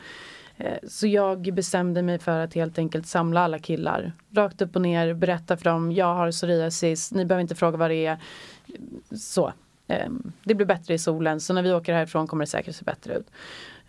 Eh, 0.58 0.78
Så 0.88 1.08
jag 1.08 1.54
bestämde 1.54 2.02
mig 2.02 2.20
för 2.20 2.39
att 2.39 2.54
helt 2.54 2.78
enkelt 2.78 3.08
samla 3.08 3.41
alla 3.41 3.60
killar. 3.60 4.12
Rakt 4.36 4.62
upp 4.62 4.76
och 4.76 4.82
ner, 4.82 5.14
berätta 5.14 5.58
för 5.58 5.64
dem, 5.64 5.91
jag 5.91 6.14
har 6.16 6.32
psoriasis, 6.32 7.12
ni 7.12 7.26
behöver 7.26 7.41
inte 7.41 7.56
fråga 7.56 7.78
vad 7.78 7.89
det 7.91 8.06
är. 8.06 8.18
Så. 9.16 9.53
Ehm, 9.88 10.32
Det 10.43 10.56
blir 10.56 10.66
bättre 10.66 10.93
i 10.93 10.97
solen, 10.99 11.39
så 11.39 11.53
när 11.53 11.62
vi 11.62 11.74
åker 11.74 11.93
härifrån 11.93 12.28
kommer 12.28 12.43
det 12.45 12.49
säkert 12.49 12.76
se 12.76 12.84
bättre 12.86 13.14
ut. 13.18 13.28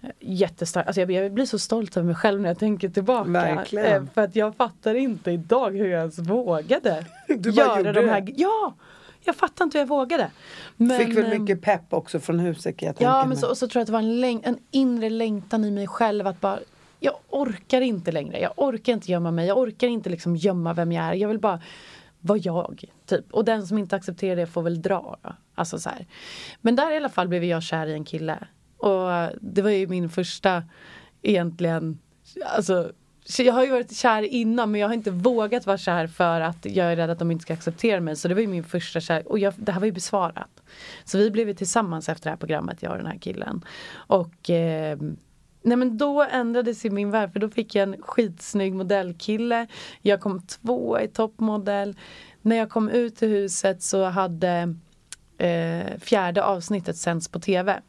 Eh, 0.03 0.09
Jättestarkt, 0.21 0.87
alltså 0.87 1.01
jag, 1.01 1.33
blir 1.33 1.45
så 1.47 1.59
stolt 1.59 1.97
över 1.97 2.07
mig 2.07 2.14
själv 2.14 2.41
när 2.41 2.49
jag 2.49 2.59
tänker 2.59 2.89
tillbaka. 2.89 3.31
Verkligen. 3.31 4.03
Eh, 4.03 4.09
För 4.14 4.21
att 4.23 4.37
jag 4.37 4.55
fattar 4.57 4.95
inte 4.95 5.31
idag 5.31 5.71
hur 5.77 5.87
jag 5.89 5.99
ens 6.01 6.19
vågade 6.19 7.05
Du 7.29 7.53
bara 7.53 7.79
gjorde 7.79 7.93
de 7.93 8.09
här, 8.09 8.21
det. 8.21 8.33
Ja! 8.37 8.75
Jag 9.27 9.37
fattar 9.37 9.64
inte 9.64 9.79
hur 9.79 9.83
jag 9.83 9.89
vågade. 9.89 10.31
Men, 10.77 10.99
Fick 10.99 11.16
väl 11.16 11.33
ehm, 11.33 11.43
mycket 11.43 11.62
pepp 11.62 11.93
också 11.93 12.20
från 12.20 12.39
huset 12.39 12.77
kan 12.77 12.87
jag 12.87 12.97
tänka 12.97 13.11
Ja 13.11 13.24
men 13.27 13.37
så, 13.37 13.49
och 13.51 13.59
så 13.59 13.68
tror 13.68 13.81
jag 13.81 13.83
att 13.83 13.87
det 13.87 13.93
var 13.93 13.99
en, 14.01 14.20
läng- 14.24 14.41
en 14.45 14.59
inre 14.70 15.11
längtan 15.11 15.64
i 15.64 15.70
mig 15.70 15.87
själv 15.87 16.27
att 16.27 16.41
bara 16.41 16.59
Jag 17.01 17.14
orkar 17.29 17.81
inte 17.81 18.12
längre, 18.12 18.41
jag 18.41 18.53
orkar 18.57 18.93
inte 18.93 19.12
gömma 19.12 19.31
mig, 19.31 19.47
jag 19.47 19.59
orkar 19.59 19.89
inte 19.89 20.11
liksom 20.11 20.37
gömma 20.37 20.74
vem 20.74 20.93
jag 20.93 21.05
är. 21.05 21.12
Jag 21.14 21.29
vill 21.29 21.39
bara 21.39 21.61
var 22.20 22.41
jag. 22.43 22.85
Typ. 23.07 23.24
Och 23.33 23.45
den 23.45 23.66
som 23.66 23.79
inte 23.79 23.97
accepterar 23.97 24.37
det 24.37 24.47
får 24.47 24.62
väl 24.62 24.83
dra. 24.83 25.16
Då. 25.22 25.33
Alltså 25.55 25.79
så 25.79 25.89
här. 25.89 26.07
Men 26.61 26.77
där 26.77 26.93
i 26.93 26.97
alla 26.97 27.09
fall 27.09 27.29
blev 27.29 27.45
jag 27.45 27.62
kär 27.62 27.87
i 27.87 27.93
en 27.93 28.05
kille. 28.05 28.39
Och 28.77 29.31
det 29.41 29.62
var 29.62 29.70
ju 29.70 29.87
min 29.87 30.09
första 30.11 30.62
egentligen, 31.22 31.99
alltså 32.57 32.93
jag 33.43 33.53
har 33.53 33.64
ju 33.64 33.70
varit 33.70 33.97
kär 33.97 34.22
innan 34.22 34.70
men 34.70 34.81
jag 34.81 34.89
har 34.89 34.95
inte 34.95 35.11
vågat 35.11 35.66
vara 35.66 35.79
kär 35.79 36.07
för 36.07 36.41
att 36.41 36.66
jag 36.66 36.93
är 36.93 36.97
rädd 36.97 37.11
att 37.11 37.18
de 37.18 37.31
inte 37.31 37.43
ska 37.43 37.53
acceptera 37.53 38.01
mig. 38.01 38.16
Så 38.16 38.29
det 38.29 38.35
var 38.35 38.41
ju 38.41 38.47
min 38.47 38.64
första 38.64 39.01
kär 39.01 39.29
och 39.29 39.39
jag, 39.39 39.55
det 39.57 39.72
här 39.72 39.81
var 39.81 39.87
ju 39.87 39.93
besvarat. 39.93 40.62
Så 41.05 41.18
vi 41.18 41.31
blev 41.31 41.49
ju 41.49 41.55
tillsammans 41.55 42.09
efter 42.09 42.24
det 42.24 42.31
här 42.31 42.37
programmet, 42.37 42.83
jag 42.83 42.93
och 42.93 42.99
den 42.99 43.07
här 43.07 43.18
killen. 43.18 43.64
Och 43.95 44.51
eh, 44.51 44.99
Nej 45.62 45.77
men 45.77 45.99
då 45.99 46.22
ändrades 46.22 46.85
ju 46.85 46.91
min 46.91 47.11
värld 47.11 47.33
för 47.33 47.41
då 47.41 47.49
fick 47.49 47.74
jag 47.74 47.83
en 47.83 48.03
skitsnygg 48.03 48.74
modellkille. 48.74 49.66
Jag 50.03 50.20
kom 50.20 50.43
två 50.43 51.01
i 51.01 51.09
toppmodell. 51.09 51.97
När 52.43 52.57
jag 52.57 52.70
kom 52.70 52.89
ut 52.89 53.16
till 53.16 53.29
huset 53.29 53.83
så 53.83 54.05
hade 54.05 54.74
eh, 55.39 55.99
fjärde 55.99 56.45
avsnittet 56.45 56.97
sänds 56.97 57.29
på 57.29 57.41
tv. 57.41 57.81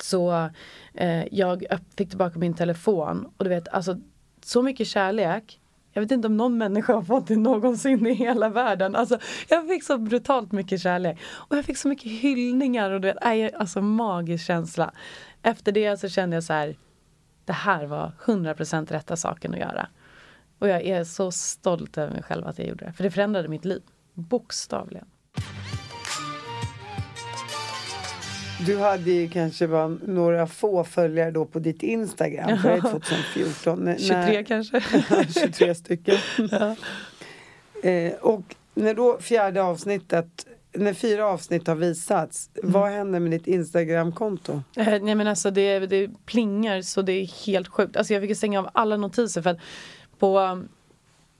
Så 0.00 0.50
eh, 0.94 1.24
jag 1.34 1.64
fick 1.96 2.08
tillbaka 2.08 2.38
min 2.38 2.54
telefon 2.54 3.32
och 3.36 3.44
du 3.44 3.50
vet 3.50 3.68
alltså 3.68 4.00
så 4.48 4.62
mycket 4.62 4.86
kärlek. 4.86 5.60
Jag 5.92 6.02
vet 6.02 6.10
inte 6.10 6.26
om 6.26 6.36
någon 6.36 6.58
människa 6.58 6.94
har 6.94 7.02
fått 7.02 7.26
det 7.26 7.36
någonsin 7.36 8.06
i 8.06 8.14
hela 8.14 8.48
världen. 8.48 8.96
Alltså, 8.96 9.18
jag 9.48 9.68
fick 9.68 9.84
så 9.84 9.98
brutalt 9.98 10.52
mycket 10.52 10.80
kärlek. 10.80 11.18
Och 11.24 11.56
jag 11.56 11.64
fick 11.64 11.76
så 11.76 11.88
mycket 11.88 12.12
hyllningar 12.12 12.90
och 12.90 13.00
det 13.00 13.18
är 13.20 13.56
alltså 13.56 13.82
magisk 13.82 14.46
känsla. 14.46 14.92
Efter 15.42 15.72
det 15.72 15.96
så 15.96 16.08
kände 16.08 16.36
jag 16.36 16.44
så 16.44 16.52
här, 16.52 16.76
det 17.44 17.52
här 17.52 17.86
var 17.86 18.12
100% 18.24 18.92
rätta 18.92 19.16
saken 19.16 19.54
att 19.54 19.60
göra. 19.60 19.88
Och 20.58 20.68
jag 20.68 20.82
är 20.82 21.04
så 21.04 21.30
stolt 21.30 21.98
över 21.98 22.12
mig 22.12 22.22
själv 22.22 22.46
att 22.46 22.58
jag 22.58 22.68
gjorde 22.68 22.84
det. 22.84 22.92
För 22.92 23.04
det 23.04 23.10
förändrade 23.10 23.48
mitt 23.48 23.64
liv. 23.64 23.82
Bokstavligen. 24.14 25.06
Du 28.66 28.78
hade 28.78 29.10
ju 29.10 29.28
kanske 29.28 29.68
bara 29.68 29.88
några 29.88 30.46
få 30.46 30.84
följare 30.84 31.30
då 31.30 31.44
på 31.44 31.58
ditt 31.58 31.82
Instagram. 31.82 32.50
Ja. 32.50 32.56
För 32.56 32.68
det 32.68 32.76
är 32.76 32.80
2014. 32.80 33.94
23 33.98 34.16
när, 34.16 34.42
kanske. 34.42 34.80
23 35.40 35.74
stycken. 35.74 36.16
Ja. 36.50 36.76
Eh, 37.88 38.12
och 38.20 38.54
när 38.74 38.94
då 38.94 39.18
fjärde 39.20 39.62
avsnittet 39.62 40.46
när 40.72 40.94
fyra 40.94 41.26
avsnitt 41.26 41.66
har 41.66 41.74
visats, 41.74 42.50
mm. 42.62 42.72
vad 42.72 42.90
händer 42.90 43.20
med 43.20 43.30
ditt 43.30 43.46
Instagramkonto? 43.46 44.62
Eh, 44.76 45.02
nej 45.02 45.14
men 45.14 45.26
alltså 45.26 45.50
det, 45.50 45.78
det 45.78 46.10
plingar 46.26 46.82
så 46.82 47.02
det 47.02 47.12
är 47.12 47.46
helt 47.46 47.68
sjukt. 47.68 47.96
Alltså 47.96 48.14
jag 48.14 48.22
fick 48.22 48.36
stänga 48.36 48.58
av 48.58 48.70
alla 48.72 48.96
notiser 48.96 49.42
för 49.42 49.50
att 49.50 49.58
på 50.18 50.62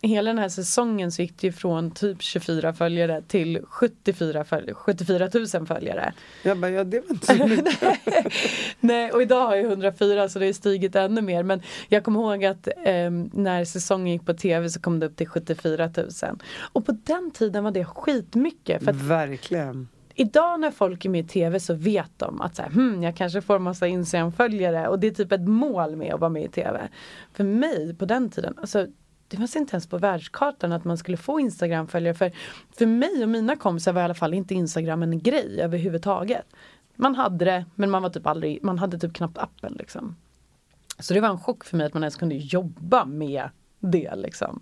hela 0.02 0.30
den 0.30 0.38
här 0.38 0.48
säsongen 0.48 1.12
så 1.12 1.22
gick 1.22 1.40
det 1.40 1.52
från 1.52 1.90
typ 1.90 2.22
24 2.22 2.72
följare 2.72 3.22
till 3.22 3.62
74, 3.68 4.44
följ 4.44 4.74
74 4.74 5.28
000 5.54 5.66
följare. 5.66 6.12
Jag 6.42 6.58
bara, 6.58 6.70
ja 6.70 6.84
det 6.84 7.00
var 7.00 7.10
inte 7.10 7.26
så 7.26 7.46
mycket. 7.46 7.78
Nej, 8.80 9.12
och 9.12 9.22
idag 9.22 9.46
har 9.46 9.56
jag 9.56 9.64
104 9.64 10.28
så 10.28 10.38
det 10.38 10.46
har 10.46 10.52
stigit 10.52 10.96
ännu 10.96 11.20
mer. 11.20 11.42
Men 11.42 11.62
jag 11.88 12.04
kommer 12.04 12.20
ihåg 12.20 12.44
att 12.44 12.66
eh, 12.66 13.10
när 13.32 13.64
säsongen 13.64 14.12
gick 14.12 14.26
på 14.26 14.34
tv 14.34 14.70
så 14.70 14.80
kom 14.80 15.00
det 15.00 15.06
upp 15.06 15.16
till 15.16 15.28
74 15.28 15.90
000. 15.96 16.08
Och 16.72 16.86
på 16.86 16.92
den 17.04 17.30
tiden 17.30 17.64
var 17.64 17.70
det 17.70 17.84
skitmycket. 17.84 18.84
För 18.84 18.92
Verkligen. 18.92 19.88
Idag 20.14 20.60
när 20.60 20.70
folk 20.70 21.04
är 21.04 21.08
med 21.08 21.24
i 21.24 21.28
tv 21.28 21.60
så 21.60 21.74
vet 21.74 22.10
de 22.16 22.40
att 22.40 22.56
så 22.56 22.62
här, 22.62 22.70
hmm, 22.70 23.02
jag 23.02 23.16
kanske 23.16 23.40
får 23.40 23.58
massa 23.58 23.86
Instagram-följare 23.86 24.88
och 24.88 24.98
det 24.98 25.06
är 25.06 25.10
typ 25.10 25.32
ett 25.32 25.48
mål 25.48 25.96
med 25.96 26.14
att 26.14 26.20
vara 26.20 26.30
med 26.30 26.44
i 26.44 26.48
tv. 26.48 26.88
För 27.32 27.44
mig 27.44 27.94
på 27.94 28.04
den 28.04 28.30
tiden, 28.30 28.54
alltså 28.56 28.86
det 29.28 29.36
fanns 29.36 29.56
inte 29.56 29.74
ens 29.74 29.86
på 29.86 29.98
världskartan 29.98 30.72
att 30.72 30.84
man 30.84 30.98
skulle 30.98 31.16
få 31.16 31.40
Instagram-följare. 31.40 32.14
För, 32.14 32.32
för 32.78 32.86
mig 32.86 33.22
och 33.22 33.28
mina 33.28 33.56
kompisar 33.56 33.92
var 33.92 34.00
i 34.00 34.04
alla 34.04 34.14
fall 34.14 34.34
inte 34.34 34.54
Instagram 34.54 35.02
en 35.02 35.18
grej 35.18 35.60
överhuvudtaget. 35.60 36.46
Man 36.96 37.14
hade 37.14 37.44
det 37.44 37.64
men 37.74 37.90
man 37.90 38.02
var 38.02 38.10
typ 38.10 38.26
aldrig, 38.26 38.62
man 38.62 38.78
hade 38.78 38.98
typ 38.98 39.14
knappt 39.14 39.38
appen 39.38 39.74
liksom. 39.78 40.16
Så 40.98 41.14
det 41.14 41.20
var 41.20 41.28
en 41.28 41.40
chock 41.40 41.64
för 41.64 41.76
mig 41.76 41.86
att 41.86 41.94
man 41.94 42.02
ens 42.02 42.16
kunde 42.16 42.34
jobba 42.34 43.04
med 43.04 43.48
det 43.80 44.14
liksom. 44.16 44.60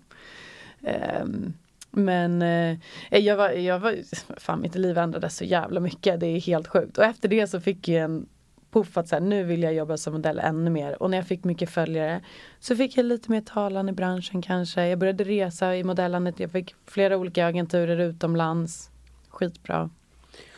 Um, 1.21 1.53
men 1.91 2.41
eh, 2.41 2.77
jag 3.09 3.37
var, 3.37 3.49
jag 3.49 3.79
var, 3.79 3.95
fan 4.39 4.61
mitt 4.61 4.75
liv 4.75 4.97
ändrades 4.97 5.37
så 5.37 5.43
jävla 5.43 5.79
mycket, 5.79 6.19
det 6.19 6.27
är 6.27 6.39
helt 6.39 6.67
sjukt. 6.67 6.97
Och 6.97 7.03
efter 7.03 7.29
det 7.29 7.47
så 7.47 7.61
fick 7.61 7.87
jag 7.87 8.03
en 8.03 8.27
poff 8.71 8.97
att 8.97 9.07
så 9.07 9.15
här, 9.15 9.21
nu 9.21 9.43
vill 9.43 9.63
jag 9.63 9.73
jobba 9.73 9.97
som 9.97 10.13
modell 10.13 10.39
ännu 10.39 10.69
mer. 10.69 11.01
Och 11.03 11.09
när 11.09 11.17
jag 11.17 11.27
fick 11.27 11.43
mycket 11.43 11.69
följare 11.69 12.21
så 12.59 12.75
fick 12.75 12.97
jag 12.97 13.05
lite 13.05 13.31
mer 13.31 13.41
talan 13.41 13.89
i 13.89 13.91
branschen 13.91 14.41
kanske. 14.41 14.87
Jag 14.87 14.99
började 14.99 15.23
resa 15.23 15.75
i 15.75 15.83
modellandet. 15.83 16.39
Jag 16.39 16.51
fick 16.51 16.75
flera 16.85 17.17
olika 17.17 17.47
agenturer 17.47 17.97
utomlands. 17.99 18.89
Skitbra. 19.29 19.89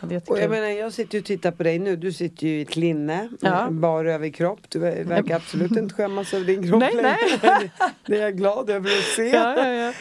Och 0.01 0.39
jag 0.39 0.49
menar, 0.49 0.67
jag 0.67 0.93
sitter 0.93 1.13
ju 1.13 1.19
och 1.19 1.25
tittar 1.25 1.51
på 1.51 1.63
dig 1.63 1.79
nu. 1.79 1.95
Du 1.95 2.11
sitter 2.11 2.47
ju 2.47 2.59
i 2.59 2.61
ett 2.61 2.75
linne, 2.75 3.29
ja. 3.41 3.67
bar 3.69 4.05
överkropp. 4.05 4.59
Du 4.69 4.79
verkar 4.79 5.35
absolut 5.35 5.71
inte 5.71 5.95
skämmas 5.95 6.33
över 6.33 6.45
din 6.45 6.69
kropp 6.69 6.79
nej, 6.79 7.17
nej. 7.41 7.71
Det 8.05 8.17
är 8.17 8.21
jag 8.21 8.37
glad 8.37 8.69
över 8.69 8.89
att 8.89 9.15
se. 9.15 9.29
Ja, 9.29 9.67
ja. 9.67 9.93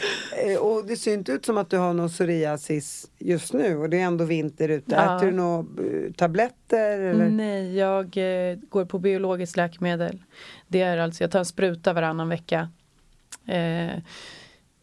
Eh, 0.46 0.58
och 0.58 0.86
det 0.86 0.96
ser 0.96 1.14
inte 1.14 1.32
ut 1.32 1.46
som 1.46 1.58
att 1.58 1.70
du 1.70 1.76
har 1.76 1.94
någon 1.94 2.08
psoriasis 2.08 3.10
just 3.18 3.52
nu 3.52 3.76
och 3.76 3.90
det 3.90 4.00
är 4.00 4.04
ändå 4.04 4.24
vinter 4.24 4.68
ute. 4.68 4.96
Äter 4.96 5.26
du 5.26 5.32
några 5.32 5.58
eh, 5.58 6.12
tabletter? 6.12 7.00
Eller? 7.00 7.28
Nej, 7.28 7.76
jag 7.76 8.16
eh, 8.16 8.58
går 8.68 8.84
på 8.84 8.98
biologiskt 8.98 9.56
läkemedel. 9.56 10.22
Det 10.68 10.80
är 10.80 10.98
alltså, 10.98 11.24
jag 11.24 11.30
tar 11.30 11.38
en 11.38 11.44
spruta 11.44 11.92
varannan 11.92 12.28
vecka. 12.28 12.68
Eh, 13.46 14.02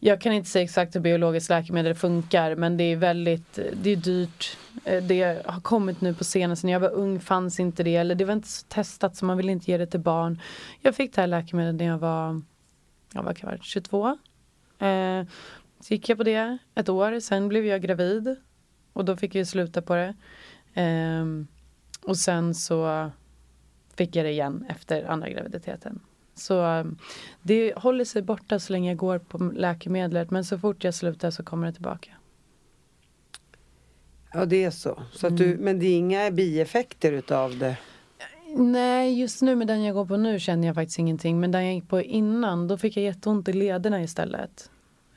jag 0.06 0.20
kan 0.20 0.32
inte 0.32 0.48
säga 0.48 0.62
exakt 0.62 0.96
hur 0.96 1.00
biologiskt 1.00 1.50
läkemedel 1.50 1.94
funkar 1.94 2.54
men 2.54 2.76
det 2.76 2.84
är 2.84 2.96
väldigt, 2.96 3.58
det 3.72 3.90
är 3.90 3.96
dyrt. 3.96 4.58
Eh, 4.84 5.02
det 5.02 5.46
har 5.46 5.60
kommit 5.60 6.00
nu 6.00 6.14
på 6.14 6.24
senaste, 6.24 6.66
när 6.66 6.72
jag 6.72 6.80
var 6.80 6.90
ung 6.90 7.20
fanns 7.20 7.60
inte 7.60 7.82
det 7.82 7.96
eller 7.96 8.14
det 8.14 8.24
var 8.24 8.32
inte 8.32 8.48
så 8.48 8.66
testat 8.68 9.16
så 9.16 9.24
man 9.24 9.36
ville 9.36 9.52
inte 9.52 9.70
ge 9.70 9.78
det 9.78 9.86
till 9.86 10.00
barn. 10.00 10.40
Jag 10.80 10.94
fick 10.94 11.14
det 11.14 11.20
här 11.20 11.28
läkemedlet 11.28 11.74
när 11.74 11.86
jag 11.86 11.98
var, 11.98 12.42
jag 13.12 13.22
var 13.22 13.34
kvar, 13.34 13.58
22. 13.62 14.08
Eh, 14.78 15.24
så 15.80 15.94
gick 15.94 16.08
jag 16.08 16.18
på 16.18 16.24
det 16.24 16.58
ett 16.74 16.88
år, 16.88 17.20
sen 17.20 17.48
blev 17.48 17.66
jag 17.66 17.82
gravid 17.82 18.36
och 18.92 19.04
då 19.04 19.16
fick 19.16 19.34
jag 19.34 19.46
sluta 19.46 19.82
på 19.82 19.94
det. 19.94 20.14
Eh, 20.82 21.26
och 22.02 22.16
sen 22.16 22.54
så 22.54 23.10
fick 23.96 24.16
jag 24.16 24.24
det 24.24 24.30
igen 24.30 24.66
efter 24.68 25.04
andra 25.04 25.28
graviditeten. 25.28 26.00
Så 26.36 26.64
um, 26.64 26.98
det 27.42 27.72
håller 27.76 28.04
sig 28.04 28.22
borta 28.22 28.58
så 28.58 28.72
länge 28.72 28.90
jag 28.90 28.96
går 28.96 29.18
på 29.18 29.38
läkemedlet 29.38 30.30
men 30.30 30.44
så 30.44 30.58
fort 30.58 30.84
jag 30.84 30.94
slutar 30.94 31.30
så 31.30 31.42
kommer 31.42 31.66
det 31.66 31.72
tillbaka. 31.72 32.10
Ja 34.32 34.44
det 34.44 34.64
är 34.64 34.70
så. 34.70 35.02
så 35.12 35.26
att 35.26 35.36
du, 35.36 35.44
mm. 35.44 35.64
Men 35.64 35.78
det 35.78 35.86
är 35.86 35.98
inga 35.98 36.30
bieffekter 36.30 37.12
utav 37.12 37.58
det? 37.58 37.76
Nej, 38.56 39.20
just 39.20 39.42
nu 39.42 39.56
med 39.56 39.66
den 39.66 39.82
jag 39.82 39.94
går 39.94 40.06
på 40.06 40.16
nu 40.16 40.40
känner 40.40 40.66
jag 40.66 40.74
faktiskt 40.74 40.98
ingenting. 40.98 41.40
Men 41.40 41.52
den 41.52 41.64
jag 41.64 41.74
gick 41.74 41.88
på 41.88 42.00
innan, 42.02 42.68
då 42.68 42.78
fick 42.78 42.96
jag 42.96 43.04
jätteont 43.04 43.48
i 43.48 43.52
lederna 43.52 44.02
istället. 44.02 44.70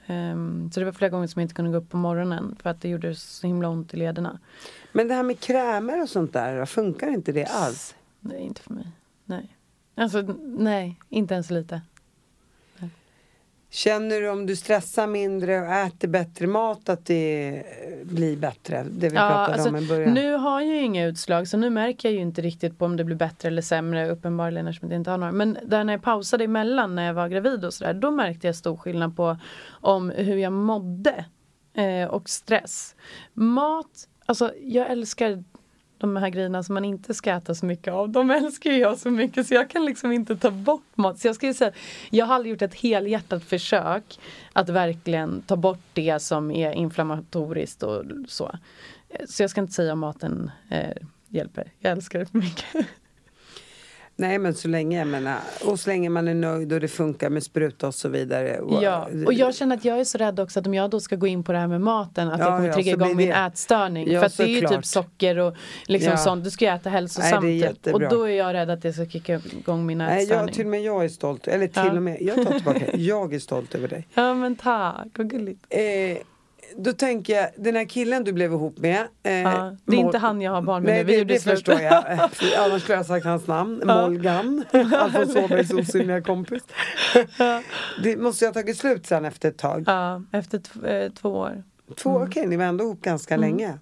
Um, 0.08 0.72
så 0.72 0.80
det 0.80 0.86
var 0.86 0.94
flera 0.94 1.10
gånger 1.10 1.28
som 1.28 1.40
jag 1.40 1.46
inte 1.46 1.56
kunde 1.56 1.72
gå 1.72 1.78
upp 1.78 1.90
på 1.90 1.98
morgonen 1.98 2.56
för 2.62 2.70
att 2.70 2.82
det 2.82 2.90
gjorde 2.90 3.16
så 3.16 3.48
himla 3.48 3.70
ont 3.70 3.94
i 3.94 3.98
lederna. 3.98 4.40
Men 4.92 5.08
det 5.08 5.14
här 5.14 5.24
med 5.24 5.40
krämer 5.40 6.02
och 6.02 6.10
sånt 6.10 6.34
där, 6.34 6.66
funkar 6.66 7.08
inte 7.08 7.32
det 7.32 7.46
alls? 7.46 7.96
Nej, 8.20 8.42
inte 8.42 8.62
för 8.62 8.74
mig. 8.74 8.88
Nej. 9.26 9.56
Alltså 10.00 10.22
nej, 10.58 11.00
inte 11.10 11.34
ens 11.34 11.50
lite. 11.50 11.82
Känner 13.72 14.22
du 14.22 14.30
om 14.30 14.46
du 14.46 14.56
stressar 14.56 15.08
mindre 15.08 15.62
och 15.62 15.74
äter 15.74 16.08
bättre 16.08 16.48
mat 16.48 16.90
att 16.90 17.06
det 17.06 17.64
blir 18.04 18.38
bättre? 18.38 18.86
Det 18.92 19.10
vi 19.10 19.16
ja, 19.16 19.30
pratade 19.30 19.54
alltså, 19.54 19.70
om 19.70 19.76
i 19.76 19.88
början. 19.88 20.14
Nu 20.14 20.34
har 20.34 20.62
jag 20.62 20.76
ju 20.76 20.82
inga 20.82 21.06
utslag 21.06 21.48
så 21.48 21.58
nu 21.58 21.70
märker 21.70 22.10
jag 22.10 22.14
ju 22.14 22.22
inte 22.22 22.42
riktigt 22.42 22.78
på 22.78 22.86
om 22.86 22.98
det 22.98 23.04
blir 23.04 23.16
bättre 23.16 23.48
eller 23.48 23.62
sämre 23.62 24.10
uppenbarligen 24.10 24.68
eftersom 24.68 24.92
jag 24.92 25.00
inte 25.00 25.12
har 25.12 25.18
några. 25.18 25.32
Men 25.32 25.58
där 25.66 25.84
när 25.84 25.94
jag 25.94 26.02
pausade 26.02 26.44
emellan 26.44 26.96
när 26.96 27.06
jag 27.06 27.14
var 27.14 27.28
gravid 27.28 27.66
och 27.66 27.74
sådär 27.74 27.94
då 27.94 28.12
märkte 28.12 28.48
jag 28.48 28.56
stor 28.56 28.78
skillnad 28.78 29.16
på 29.16 29.38
om 29.70 30.10
hur 30.10 30.38
jag 30.38 30.54
mådde 30.54 31.26
eh, 31.74 32.10
och 32.10 32.30
stress. 32.30 32.96
Mat, 33.34 34.08
alltså 34.26 34.54
jag 34.62 34.92
älskar 34.92 35.44
de 36.00 36.16
här 36.16 36.30
grejerna 36.30 36.64
som 36.64 36.74
man 36.74 36.86
inte 36.86 37.14
ska 37.14 37.32
äta 37.32 37.56
så 37.56 37.66
mycket 37.66 37.94
av, 37.94 38.10
de 38.10 38.32
älskar 38.32 38.72
jag 38.72 38.98
så 38.98 39.12
mycket 39.12 39.48
så 39.48 39.54
jag 39.54 39.70
kan 39.70 39.86
liksom 39.86 40.12
inte 40.12 40.36
ta 40.36 40.52
bort 40.52 40.98
mat. 40.98 41.20
Så 41.20 41.28
jag 41.28 41.36
skulle 41.36 41.54
säga 41.54 41.72
jag 42.10 42.26
har 42.26 42.36
aldrig 42.36 42.52
gjort 42.52 42.62
ett 42.62 42.76
helhjärtat 42.76 43.44
försök 43.44 44.20
att 44.54 44.70
verkligen 44.70 45.42
ta 45.42 45.56
bort 45.56 45.80
det 45.94 46.22
som 46.22 46.52
är 46.52 46.72
inflammatoriskt 46.72 47.84
och 47.84 48.04
så. 48.28 48.52
Så 49.28 49.44
jag 49.44 49.50
ska 49.50 49.62
inte 49.62 49.74
säga 49.74 49.94
om 49.94 50.00
maten 50.00 50.52
eh, 50.70 50.96
hjälper. 51.28 51.72
Jag 51.80 51.92
älskar 51.92 52.20
det 52.20 52.26
för 52.26 52.38
mycket. 52.38 52.88
Nej 54.20 54.40
men 54.40 54.54
så 54.54 54.68
länge 54.68 55.00
jag 55.00 55.08
menar, 55.08 55.38
och 55.66 55.80
så 55.80 55.90
länge 55.90 56.10
man 56.10 56.28
är 56.28 56.34
nöjd 56.34 56.74
och 56.74 56.80
det 56.80 56.88
funkar 56.88 57.30
med 57.30 57.44
spruta 57.44 57.88
och 57.88 57.96
så 57.96 58.10
vidare. 58.10 58.60
Ja, 58.82 59.10
och 59.26 59.34
jag 59.34 59.56
känner 59.56 59.78
att 59.78 59.86
jag 59.86 60.00
är 60.00 60.04
så 60.04 60.18
rädd 60.18 60.40
också 60.40 60.60
att 60.60 60.68
om 60.68 60.74
jag 60.74 60.90
då 60.90 61.00
ska 61.00 61.16
gå 61.16 61.28
in 61.28 61.44
på 61.44 61.52
det 61.52 61.58
här 61.58 61.68
med 61.68 61.82
maten 61.82 62.28
att 62.28 62.40
ja, 62.40 62.46
jag 62.46 62.56
kommer 62.56 62.68
ja, 62.68 62.74
trigga 62.74 62.92
igång 62.92 63.16
min 63.16 63.32
ätstörning. 63.32 64.12
Ja, 64.12 64.20
för 64.20 64.28
att 64.28 64.38
det 64.38 64.44
är 64.44 64.48
ju 64.48 64.68
typ 64.68 64.86
socker 64.86 65.38
och 65.38 65.56
liksom 65.86 66.12
ja. 66.12 66.18
sånt, 66.18 66.44
du 66.44 66.52
ska 66.52 66.66
jag 66.66 66.76
äta 66.76 66.90
hälsosamt. 66.90 67.44
Nej, 67.44 67.76
typ. 67.82 67.94
och 67.94 68.00
då 68.00 68.24
är 68.24 68.38
jag 68.38 68.54
rädd 68.54 68.70
att 68.70 68.82
det 68.82 68.94
ska 68.94 69.06
kicka 69.06 69.42
igång 69.60 69.86
min 69.86 70.02
ätstörning. 70.02 70.28
Nej, 70.28 70.46
jag, 70.46 70.54
till 70.54 70.66
och 70.66 70.72
med 70.72 70.82
jag 70.82 71.06
är 71.06 71.10
stolt, 71.10 71.48
eller 71.48 71.68
till 71.68 71.98
och 71.98 72.04
med, 72.04 72.18
jag 72.22 72.48
tar 72.48 72.54
tillbaka, 72.54 72.98
jag 72.98 73.34
är 73.34 73.40
stolt 73.40 73.76
över 73.76 73.88
dig. 73.88 74.08
Ja 74.14 74.34
men 74.34 74.56
tack, 74.56 75.08
vad 75.18 75.30
gulligt. 75.30 75.66
Eh, 75.70 75.80
då 76.78 76.94
tänker 76.94 77.36
jag, 77.36 77.50
den 77.58 77.76
här 77.76 77.86
killen 77.86 78.24
du 78.24 78.34
blev 78.34 78.52
ihop 78.52 78.78
med. 78.78 79.00
Eh, 79.24 79.32
Ja, 79.34 79.76
det 79.86 79.96
är 79.96 79.98
Mol- 79.98 80.06
inte 80.06 80.18
han 80.18 80.42
jag 80.42 80.52
har 80.52 80.62
barn 80.62 80.84
med 80.84 80.92
Nej, 80.94 81.04
nu. 81.04 81.12
Vi 81.12 81.18
det, 81.18 81.34
det 81.34 81.40
slut. 81.40 81.54
förstår 81.56 81.82
jag. 81.82 82.12
Eh, 82.12 82.20
Annars 82.66 82.82
skulle 82.84 82.98
jag 82.98 83.06
sagt 83.06 83.26
hans 83.26 83.48
namn. 83.48 83.82
Molgan. 83.86 84.64
Alfons 84.94 85.36
Åbergs 85.36 85.74
osynliga 85.74 86.22
kompis. 86.22 86.64
det 88.04 88.18
måste 88.18 88.46
ju 88.46 88.50
ha 88.50 88.54
tagit 88.54 88.78
slut 88.78 89.06
sen 89.08 89.26
efter 89.26 89.50
ett 89.50 89.58
tag. 89.58 89.84
Ja, 89.88 90.22
efter 90.32 90.62
eh, 90.88 91.12
två 91.12 91.30
år. 91.30 91.64
Två, 91.98 92.10
Mm. 92.18 92.28
okej, 92.28 92.48
ni 92.48 92.56
var 92.58 92.66
ändå 92.66 92.84
ihop 92.84 93.02
ganska 93.02 93.38
länge. 93.38 93.78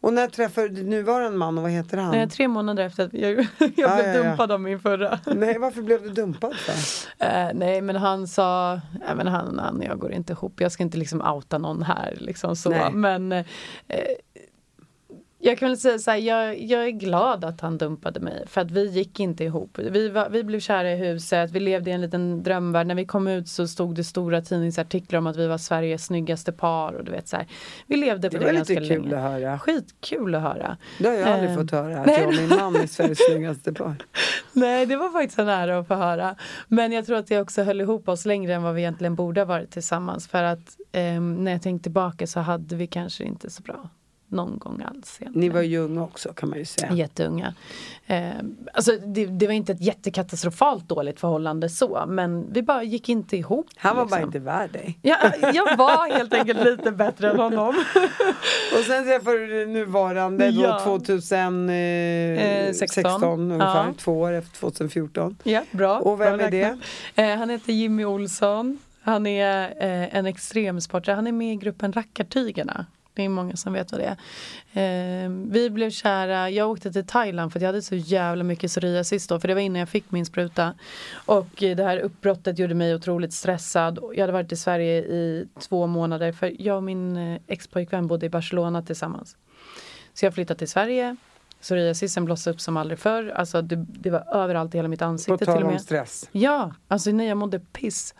Och 0.00 0.12
när 0.12 0.26
träffade 0.28 0.68
du 0.68 0.82
nuvarande 0.82 1.38
man 1.38 1.58
och 1.58 1.62
vad 1.62 1.72
heter 1.72 1.96
han? 1.98 2.10
Nej, 2.10 2.28
tre 2.28 2.48
månader 2.48 2.84
efter 2.84 3.04
att 3.06 3.12
jag, 3.14 3.30
jag 3.58 3.70
Ja, 3.76 3.94
blev 3.96 4.06
ja, 4.06 4.14
ja. 4.14 4.22
dumpad 4.22 4.52
av 4.52 4.60
min 4.60 4.80
förra. 4.80 5.18
Nej, 5.26 5.58
varför 5.58 5.82
blev 5.82 6.02
du 6.02 6.08
dumpad 6.10 6.54
för? 6.54 7.08
Eh, 7.20 7.48
nej 7.54 7.80
men 7.80 7.96
han 7.96 8.28
sa, 8.28 8.80
nej, 8.92 9.14
men 9.16 9.26
han, 9.26 9.58
han 9.58 9.82
jag 9.82 9.98
går 9.98 10.12
inte 10.12 10.32
ihop, 10.32 10.60
jag 10.60 10.72
ska 10.72 10.82
inte 10.82 10.98
liksom 10.98 11.20
outa 11.22 11.58
någon 11.58 11.82
här 11.82 12.16
liksom 12.20 12.56
så. 12.56 12.70
Nej. 12.70 12.92
Men 12.92 13.32
eh, 13.32 13.44
jag 15.40 15.58
kan 15.58 15.68
väl 15.68 15.78
säga 15.78 15.98
så 15.98 16.10
här, 16.10 16.18
jag, 16.18 16.60
jag 16.60 16.86
är 16.86 16.90
glad 16.90 17.44
att 17.44 17.60
han 17.60 17.78
dumpade 17.78 18.20
mig 18.20 18.44
för 18.46 18.60
att 18.60 18.70
vi 18.70 18.86
gick 18.90 19.20
inte 19.20 19.44
ihop. 19.44 19.78
Vi, 19.78 20.08
var, 20.08 20.28
vi 20.28 20.44
blev 20.44 20.60
kära 20.60 20.92
i 20.92 20.96
huset, 20.96 21.50
vi 21.50 21.60
levde 21.60 21.90
i 21.90 21.92
en 21.92 22.00
liten 22.00 22.42
drömvärld. 22.42 22.86
När 22.86 22.94
vi 22.94 23.04
kom 23.06 23.28
ut 23.28 23.48
så 23.48 23.68
stod 23.68 23.94
det 23.94 24.04
stora 24.04 24.42
tidningsartiklar 24.42 25.18
om 25.18 25.26
att 25.26 25.36
vi 25.36 25.46
var 25.46 25.58
Sveriges 25.58 26.04
snyggaste 26.04 26.52
par 26.52 26.92
och 26.92 27.04
du 27.04 27.10
vet 27.10 27.28
så 27.28 27.36
här. 27.36 27.46
Vi 27.86 27.96
levde 27.96 28.30
på 28.30 28.36
Det 28.36 28.40
det, 28.40 28.46
var 28.46 28.52
ganska 28.52 28.80
lite 28.80 28.94
kul 28.94 29.02
länge. 29.02 29.16
att 29.16 29.22
höra. 29.32 29.58
Skitkul 29.58 30.34
att 30.34 30.42
höra. 30.42 30.76
Det 30.98 31.08
har 31.08 31.14
jag 31.14 31.28
aldrig 31.28 31.50
Eh, 31.50 31.56
fått 31.56 31.70
höra, 31.70 31.98
att 32.00 32.06
nej. 32.06 32.20
jag 32.20 32.28
och 32.28 32.34
min 32.34 32.48
man 32.48 32.76
är 32.76 32.86
Sveriges 32.86 33.18
snyggaste 33.30 33.72
par. 33.72 33.94
Nej, 34.52 34.86
det 34.86 34.96
var 34.96 35.08
faktiskt 35.10 35.38
en 35.38 35.48
ära 35.48 35.78
att 35.78 35.88
få 35.88 35.94
höra. 35.94 36.34
Men 36.68 36.92
jag 36.92 37.06
tror 37.06 37.16
att 37.16 37.26
det 37.26 37.40
också 37.40 37.62
höll 37.62 37.80
ihop 37.80 38.08
oss 38.08 38.24
längre 38.26 38.54
än 38.54 38.62
vad 38.62 38.74
vi 38.74 38.80
egentligen 38.80 39.14
borde 39.14 39.40
ha 39.40 39.44
varit 39.46 39.70
tillsammans. 39.70 40.28
För 40.28 40.42
att 40.42 40.76
ehm, 40.92 41.44
när 41.44 41.52
jag 41.52 41.62
tänkte 41.62 41.82
tillbaka 41.82 42.26
så 42.26 42.40
hade 42.40 42.76
vi 42.76 42.86
kanske 42.86 43.24
inte 43.24 43.50
så 43.50 43.62
bra 43.62 43.88
någon 44.30 44.58
gång 44.58 44.82
alls. 44.82 45.18
egentligen. 45.20 45.32
Ni 45.34 45.48
var 45.48 45.62
ju 45.62 45.78
unga 45.78 46.02
också 46.02 46.32
kan 46.32 46.48
man 46.48 46.58
ju 46.58 46.64
säga. 46.64 46.92
Jätteunga. 46.92 47.54
Ehm, 48.06 48.56
alltså 48.74 48.92
det, 49.06 49.26
det 49.26 49.46
var 49.46 49.54
inte 49.54 49.72
ett 49.72 49.80
jättekatastrofalt 49.80 50.88
dåligt 50.88 51.20
förhållande 51.20 51.68
så, 51.68 52.04
men 52.08 52.52
vi 52.52 52.62
bara 52.62 52.82
gick 52.82 53.08
inte 53.08 53.36
ihop. 53.36 53.66
Han 53.76 53.96
var 53.96 54.04
bara 54.04 54.16
liksom. 54.16 54.28
inte 54.28 54.38
värd 54.38 54.72
dig. 54.72 54.98
Ja, 55.02 55.16
jag 55.54 55.76
var 55.76 56.12
helt 56.16 56.34
enkelt 56.34 56.64
lite 56.64 56.90
bättre 56.92 57.30
än 57.30 57.36
honom. 57.38 57.68
Och 58.78 58.84
sen 58.86 59.04
träffade 59.04 59.46
du 59.46 59.66
nuvarande 59.66 60.50
då 60.50 60.62
Ja. 60.62 60.80
2016 60.84 61.68
Eh, 61.70 62.72
16. 62.72 63.22
ungefär, 63.50 63.84
Ja. 63.86 63.94
två 63.98 64.20
år 64.20 64.32
efter 64.32 64.58
2014. 64.60 65.36
Ja, 65.42 65.62
bra. 65.70 65.98
Och 65.98 66.20
vem 66.20 66.36
bra 66.38 66.46
är 66.46 66.50
det? 66.50 66.78
Eh, 67.22 67.38
han 67.38 67.50
heter 67.50 67.72
Jimmy 67.72 68.04
Olsson. 68.04 68.78
Han 69.02 69.26
är 69.26 69.62
eh, 69.64 70.14
en 70.18 70.26
extremsportare. 70.26 71.14
Han 71.14 71.26
är 71.26 71.32
med 71.32 71.52
i 71.52 71.56
gruppen 71.56 71.92
Rackartygarna. 71.92 72.86
Det 73.18 73.24
är 73.24 73.28
många 73.28 73.56
som 73.56 73.72
vet 73.72 73.92
vad 73.92 74.00
det 74.00 74.16
är. 74.72 75.24
Eh, 75.24 75.30
vi 75.30 75.70
blev 75.70 75.90
kära. 75.90 76.50
Jag 76.50 76.70
åkte 76.70 76.92
till 76.92 77.06
Thailand 77.06 77.52
för 77.52 77.58
att 77.58 77.62
jag 77.62 77.68
hade 77.68 77.82
så 77.82 77.94
jävla 77.94 78.44
mycket 78.44 78.70
psoriasis 78.70 79.26
då. 79.26 79.40
För 79.40 79.48
det 79.48 79.54
var 79.54 79.60
innan 79.60 79.80
jag 79.80 79.88
fick 79.88 80.10
min 80.10 80.26
spruta. 80.26 80.74
Och 81.26 81.48
det 81.58 81.84
här 81.84 81.98
uppbrottet 81.98 82.58
gjorde 82.58 82.74
mig 82.74 82.94
otroligt 82.94 83.32
stressad. 83.32 83.98
Jag 84.14 84.20
hade 84.20 84.32
varit 84.32 84.52
i 84.52 84.56
Sverige 84.56 84.98
i 84.98 85.46
två 85.60 85.86
månader. 85.86 86.32
För 86.32 86.62
jag 86.62 86.76
och 86.76 86.82
min 86.82 87.16
eh, 87.16 87.40
expojkvän 87.46 88.06
bodde 88.06 88.26
i 88.26 88.30
Barcelona 88.30 88.82
tillsammans. 88.82 89.36
Så 90.14 90.26
jag 90.26 90.34
flyttade 90.34 90.58
till 90.58 90.68
Sverige. 90.68 91.16
Psoriasisen 91.60 92.24
blossade 92.24 92.54
upp 92.54 92.60
som 92.60 92.76
aldrig 92.76 92.98
förr. 92.98 93.28
Alltså 93.28 93.62
det, 93.62 93.76
det 93.76 94.10
var 94.10 94.34
överallt 94.34 94.74
i 94.74 94.78
hela 94.78 94.88
mitt 94.88 94.98
På 94.98 95.04
ansikte 95.04 95.38
till 95.38 95.46
tal 95.46 95.64
om 95.64 95.78
stress. 95.78 96.28
Ja, 96.32 96.74
alltså 96.88 97.10
när 97.10 97.24
jag 97.24 97.36
mådde 97.36 97.58
piss. 97.58 98.14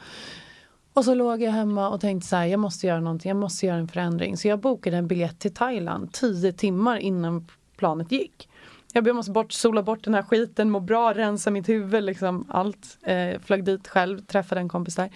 Och 0.98 1.04
så 1.04 1.14
låg 1.14 1.42
jag 1.42 1.52
hemma 1.52 1.88
och 1.88 2.00
tänkte 2.00 2.28
så 2.28 2.36
här, 2.36 2.46
jag 2.46 2.60
måste 2.60 2.86
göra 2.86 3.00
någonting, 3.00 3.28
jag 3.28 3.36
måste 3.36 3.66
göra 3.66 3.76
en 3.76 3.88
förändring. 3.88 4.36
Så 4.36 4.48
jag 4.48 4.60
bokade 4.60 4.96
en 4.96 5.06
biljett 5.06 5.38
till 5.38 5.54
Thailand 5.54 6.12
tio 6.12 6.52
timmar 6.52 6.96
innan 6.96 7.46
planet 7.76 8.12
gick. 8.12 8.48
Jag 8.92 9.16
måste 9.16 9.32
bort, 9.32 9.52
sola 9.52 9.82
bort 9.82 10.04
den 10.04 10.14
här 10.14 10.22
skiten, 10.22 10.70
må 10.70 10.80
bra, 10.80 11.14
rensa 11.14 11.50
mitt 11.50 11.68
huvud, 11.68 12.04
liksom 12.04 12.46
allt. 12.48 12.98
Eh, 13.02 13.40
flög 13.40 13.64
dit 13.64 13.88
själv, 13.88 14.20
träffade 14.20 14.60
en 14.60 14.68
kompis 14.68 14.94
där. 14.94 15.10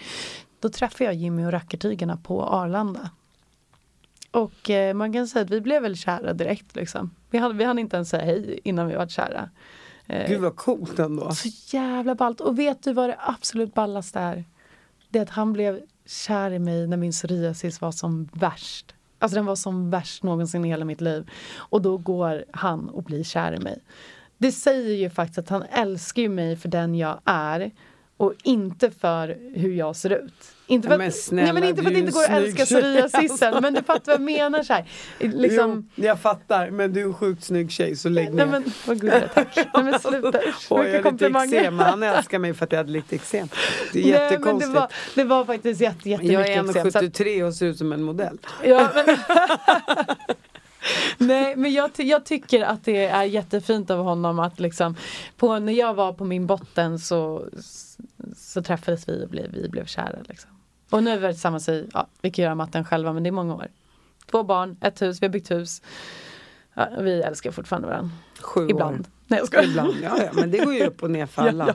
Då 0.60 0.68
träffade 0.68 1.04
jag 1.04 1.14
Jimmy 1.14 1.44
och 1.44 1.52
Rackartygarna 1.52 2.16
på 2.16 2.42
Arlanda. 2.42 3.10
Och 4.30 4.70
eh, 4.70 4.94
man 4.94 5.12
kan 5.12 5.28
säga 5.28 5.44
att 5.44 5.50
vi 5.50 5.60
blev 5.60 5.82
väl 5.82 5.96
kära 5.96 6.32
direkt 6.32 6.76
liksom. 6.76 7.10
Vi 7.30 7.38
hann, 7.38 7.58
vi 7.58 7.64
hann 7.64 7.78
inte 7.78 7.96
ens 7.96 8.08
säga 8.08 8.24
hej 8.24 8.60
innan 8.64 8.88
vi 8.88 8.94
var 8.94 9.06
kära. 9.06 9.50
Eh, 10.06 10.28
Gud 10.28 10.40
vad 10.40 10.56
coolt 10.56 10.98
ändå. 10.98 11.30
så 11.30 11.76
jävla 11.76 12.14
ballt. 12.14 12.40
Och 12.40 12.58
vet 12.58 12.82
du 12.82 12.92
vad 12.92 13.08
det 13.08 13.16
absolut 13.18 13.74
ballaste 13.74 14.20
är? 14.20 14.44
Det 15.12 15.18
är 15.18 15.22
att 15.22 15.30
han 15.30 15.52
blev 15.52 15.80
kär 16.06 16.50
i 16.50 16.58
mig 16.58 16.86
när 16.86 16.96
min 16.96 17.12
psoriasis 17.12 17.80
var 17.80 17.92
som 17.92 18.28
värst. 18.32 18.94
Alltså 19.18 19.36
den 19.36 19.46
var 19.46 19.56
som 19.56 19.90
värst 19.90 20.22
någonsin 20.22 20.64
i 20.64 20.68
hela 20.68 20.84
mitt 20.84 21.00
liv. 21.00 21.30
Och 21.56 21.82
då 21.82 21.98
går 21.98 22.44
han 22.52 22.88
och 22.88 23.02
blir 23.02 23.24
kär 23.24 23.52
i 23.52 23.58
mig. 23.58 23.78
Det 24.38 24.52
säger 24.52 24.94
ju 24.94 25.10
faktiskt 25.10 25.38
att 25.38 25.48
han 25.48 25.62
älskar 25.62 26.22
ju 26.22 26.28
mig 26.28 26.56
för 26.56 26.68
den 26.68 26.94
jag 26.94 27.20
är 27.24 27.70
och 28.22 28.32
inte 28.42 28.90
för 28.90 29.36
hur 29.54 29.72
jag 29.74 29.96
ser 29.96 30.10
ut. 30.10 30.34
Inte 30.66 30.88
för 30.88 30.92
Ja, 30.92 30.94
att, 30.94 30.98
men 31.00 31.12
snälla, 31.12 31.52
nej, 31.52 31.60
men 31.60 31.64
inte 31.70 31.82
för 31.82 31.88
att 31.90 31.94
det 31.94 31.98
är 31.98 32.00
inte 32.00 32.12
går 32.12 32.22
att 32.22 32.30
älska 32.30 32.64
psoriasisen. 32.64 33.54
Men 33.62 33.74
du 33.74 33.82
fattar 33.82 34.12
vad 34.12 34.14
jag 34.14 34.20
menar. 34.20 34.62
Så 34.62 34.72
här. 34.72 34.84
Liksom, 35.18 35.90
Jo, 35.94 36.04
jag 36.04 36.20
fattar, 36.20 36.70
men 36.70 36.92
du 36.92 37.00
är 37.00 37.04
en 37.04 37.14
sjukt 37.14 37.44
snygg 37.44 37.70
tjej 37.72 37.96
så 37.96 38.08
lägg 38.08 38.34
nej 38.34 38.46
ner. 38.46 38.52
men 38.52 38.64
vad 38.86 39.00
gulligt, 39.00 39.34
tack. 39.34 39.56
Nej 39.74 39.84
men 39.84 40.00
sluta. 40.00 40.40
Oj, 40.70 40.88
jag 40.88 41.02
komplimanger. 41.02 41.56
eksem, 41.56 41.78
han 41.78 42.02
älskar 42.02 42.38
mig 42.38 42.54
för 42.54 42.64
att 42.64 42.72
jag 42.72 42.78
hade 42.78 42.92
lite 42.92 43.14
eksem. 43.14 43.48
Det 43.92 43.98
är 43.98 44.02
Nej, 44.02 44.12
men 44.12 44.20
det 44.20 44.24
jättekonstigt. 44.34 44.74
var, 44.74 44.88
det 45.14 45.24
var 45.24 45.44
faktiskt 45.44 45.80
jätte, 45.80 46.10
jättemycket 46.10 46.32
jag 46.40 46.48
är 46.48 46.64
eksem, 46.64 46.92
så 46.92 46.98
att- 46.98 47.04
1,73 47.04 47.42
och 47.42 47.54
ser 47.54 47.66
ut 47.66 47.78
som 47.78 47.92
en 47.92 48.02
modell. 48.02 48.38
Ja, 48.64 48.88
men... 48.94 49.06
Nej 51.18 51.56
men 51.56 51.72
jag, 51.72 51.90
jag 51.96 52.24
tycker 52.24 52.62
att 52.64 52.84
det 52.84 53.06
är 53.06 53.22
jättefint 53.24 53.90
av 53.90 54.04
honom 54.04 54.38
att 54.38 54.60
liksom 54.60 54.96
på, 55.36 55.58
När 55.58 55.72
jag 55.72 55.94
var 55.94 56.12
på 56.12 56.24
min 56.24 56.46
botten 56.46 56.98
så, 56.98 57.46
så 58.36 58.62
träffades 58.62 59.08
vi 59.08 59.24
och 59.24 59.28
blev, 59.28 59.50
vi 59.52 59.68
blev 59.68 59.84
kära. 59.86 60.18
Liksom. 60.28 60.50
Och 60.90 61.02
nu 61.02 61.10
är 61.10 61.18
vi 61.18 61.28
tillsammans 61.32 61.68
i, 61.68 61.88
ja, 61.94 62.06
vi 62.20 62.30
kan 62.30 62.42
göra 62.42 62.54
matten 62.54 62.84
själva 62.84 63.12
men 63.12 63.22
det 63.22 63.28
är 63.28 63.32
många 63.32 63.54
år. 63.54 63.66
Två 64.30 64.42
barn, 64.42 64.76
ett 64.80 65.02
hus, 65.02 65.22
vi 65.22 65.26
har 65.26 65.32
byggt 65.32 65.50
hus. 65.50 65.82
Ja, 66.74 66.88
vi 67.00 67.22
älskar 67.22 67.50
fortfarande 67.50 67.88
varandra. 67.88 68.10
Sju 68.40 68.68
Ibland. 68.70 69.00
år. 69.00 69.06
Nej 69.26 69.38
jag 69.38 69.46
skojar. 69.46 69.64
Ibland, 69.68 69.94
ja, 70.02 70.18
ja, 70.22 70.30
men 70.32 70.50
det 70.50 70.58
går 70.58 70.74
ju 70.74 70.86
upp 70.86 71.02
och 71.02 71.10
ner 71.10 71.26
för 71.26 71.42
Ja, 71.46 71.48
alla. 71.48 71.66
ja. 71.66 71.74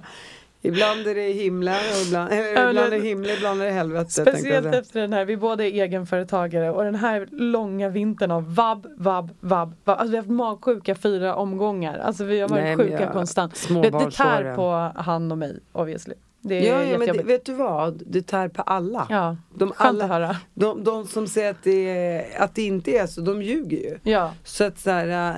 Ibland 0.68 1.08
är 1.08 1.16
det 1.16 1.22
himla, 1.32 1.72
och 1.72 2.08
ibland, 2.08 2.32
äh, 2.32 2.38
men- 2.38 2.50
ibland 2.70 2.78
är 2.78 2.90
det 2.92 3.00
himla, 3.08 3.34
ibland 3.34 3.62
är 3.62 3.66
det 3.66 3.72
helvete. 3.72 4.10
Speciellt 4.12 4.76
efter 4.76 5.02
den 5.02 5.14
här, 5.14 5.26
vi 5.26 5.38
båda 5.38 5.66
är 5.66 5.72
egenföretagare 5.72 6.72
och 6.72 6.84
den 6.84 6.96
här 6.96 7.28
långa 7.32 7.90
vintern 7.90 8.32
av 8.32 8.56
vabb, 8.56 8.88
vabb, 8.98 9.30
vabb. 9.40 9.76
vabb. 9.84 10.00
Alltså 10.00 10.12
vi 10.12 10.16
har 10.18 10.24
haft 10.24 10.30
magsjuka 10.32 10.96
fyra 10.96 11.36
omgångar. 11.36 11.98
Alltså 12.00 12.24
vi 12.24 12.40
har 12.40 12.50
varit 12.50 12.64
Nej, 12.64 12.76
sjuka 12.78 13.02
jag- 13.02 13.14
konstant. 13.14 13.68
Det, 13.70 13.90
det 13.90 14.12
tär 14.12 14.56
på 14.56 14.92
han 15.02 15.32
och 15.32 15.38
mig 15.38 15.60
obviously. 15.72 16.14
Det 16.42 16.68
är 16.70 16.74
Ja, 16.74 16.84
ja 16.92 16.98
men 16.98 17.18
det, 17.18 17.24
vet 17.24 17.46
du 17.46 17.54
vad? 17.54 18.04
Det 18.06 18.22
tär 18.22 18.48
på 18.48 18.62
alla. 18.62 19.08
Ja, 19.10 19.38
De, 19.56 19.74
alla 19.78 20.08
höra. 20.08 20.36
de, 20.54 20.84
de 20.84 21.08
som 21.08 21.28
säger 21.28 21.52
att 21.52 21.64
det, 21.64 21.90
är, 21.90 22.42
att 22.44 22.56
det 22.56 22.62
inte 22.62 22.92
är 22.92 23.08
så, 23.08 23.22
de 23.22 23.42
ljuger 23.42 23.78
ju. 23.78 23.98
Ja. 24.12 24.34
Så 24.44 24.64
att 24.64 24.80
så 24.80 24.90
här, 24.92 25.30
äh, 25.32 25.36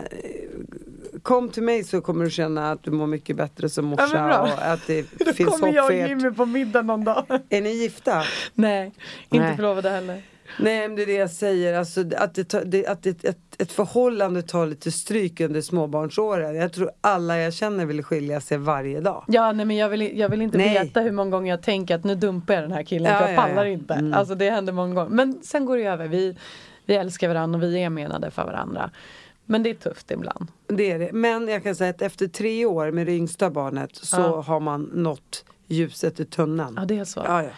kom 1.24 1.50
till 1.50 1.64
mig 1.64 1.84
så 1.84 2.02
kommer 2.02 2.26
du 2.26 2.32
känna 2.32 2.72
att 2.72 2.84
du 2.84 2.92
mår 2.92 3.08
mycket 3.08 3.36
bättre 3.36 3.70
som 3.70 3.86
Ja, 3.86 3.90
morsa 3.90 4.42
och 4.42 4.72
att 4.74 4.88
det 4.88 5.06
Då 5.26 5.34
finns 5.34 5.50
kommer 5.50 5.68
hopp 5.68 5.76
jag 5.76 5.88
för 5.88 5.94
och 5.94 6.00
ert. 6.00 6.10
Jimmy 6.10 6.32
på 6.32 6.46
middag 6.46 6.82
någon 6.82 7.04
dag. 7.04 7.26
Är 7.50 7.62
ni 7.62 7.70
gifta? 7.70 8.24
Nej, 8.54 8.92
inte 9.30 9.46
Nej. 9.46 9.56
förlovade 9.56 9.90
heller. 9.90 10.22
Nej 10.60 10.88
men 10.88 10.96
det 10.96 11.02
är 11.02 11.06
det 11.06 11.14
jag 11.14 11.32
säger, 11.32 11.78
alltså, 11.78 12.02
att, 12.18 12.34
det, 12.66 12.86
att 12.88 13.04
det, 13.04 13.24
ett, 13.24 13.38
ett 13.58 13.72
förhållande 13.72 14.42
tar 14.42 14.68
lite 14.68 14.92
stryk 14.92 15.40
under 15.40 15.62
småbarnsåren. 15.62 16.56
Jag 16.56 16.74
tror 16.74 16.92
alla 17.02 17.38
jag 17.38 17.54
känner 17.54 17.86
vill 17.86 18.04
skilja 18.04 18.42
sig 18.42 18.58
varje 18.58 19.02
dag. 19.02 19.24
Ja, 19.28 19.52
nej 19.52 19.66
men 19.66 19.76
jag 19.76 19.90
vill, 19.90 20.20
jag 20.20 20.30
vill 20.30 20.42
inte 20.42 20.58
Nej. 20.58 20.74
veta 20.74 21.02
hur 21.02 21.12
många 21.12 21.32
gånger 21.32 21.52
jag 21.52 21.62
tänker 21.62 21.96
att 21.96 22.04
nu 22.04 22.16
dumpar 22.16 22.54
jag 22.54 22.64
den 22.64 22.72
här 22.72 22.84
killen 22.84 23.12
Ja, 23.12 23.18
för 23.18 23.26
jag 23.26 23.34
ja, 23.34 23.42
pallar 23.42 23.66
ja. 23.66 23.72
inte. 23.72 23.94
Mm. 23.94 24.14
Alltså 24.14 24.36
det 24.36 24.50
händer 24.50 24.74
många 24.74 24.96
gånger. 24.96 25.10
Men 25.10 25.40
sen 25.44 25.66
går 25.66 25.78
det 25.78 25.84
över. 25.84 26.08
Vi, 26.08 26.36
vi 26.86 26.96
älskar 26.96 27.28
varandra 27.28 27.58
och 27.58 27.64
vi 27.64 27.84
är 27.84 27.90
menade 27.90 28.32
för 28.32 28.44
varandra. 28.44 28.92
Men 29.52 29.64
det 29.64 29.70
är 29.70 29.74
tufft 29.74 30.12
ibland. 30.12 30.48
Det 30.68 30.92
är 30.92 31.00
det. 31.00 31.10
Men 31.14 31.48
jag 31.48 31.64
kan 31.64 31.76
säga 31.76 31.90
att 31.90 32.02
efter 32.02 32.28
tre 32.28 32.66
år 32.66 32.92
med 32.92 33.06
det 33.08 33.12
yngsta 33.16 33.50
barnet 33.50 33.96
så 33.96 34.18
Ja. 34.22 34.42
har 34.42 34.60
man 34.60 34.82
nått 34.84 35.46
ljuset 35.68 36.20
i 36.20 36.26
tunneln. 36.26 36.74
Ja, 36.78 36.86
det 36.86 36.98
är 36.98 37.06
så. 37.06 37.22
Ja, 37.26 37.44
ja. 37.44 37.50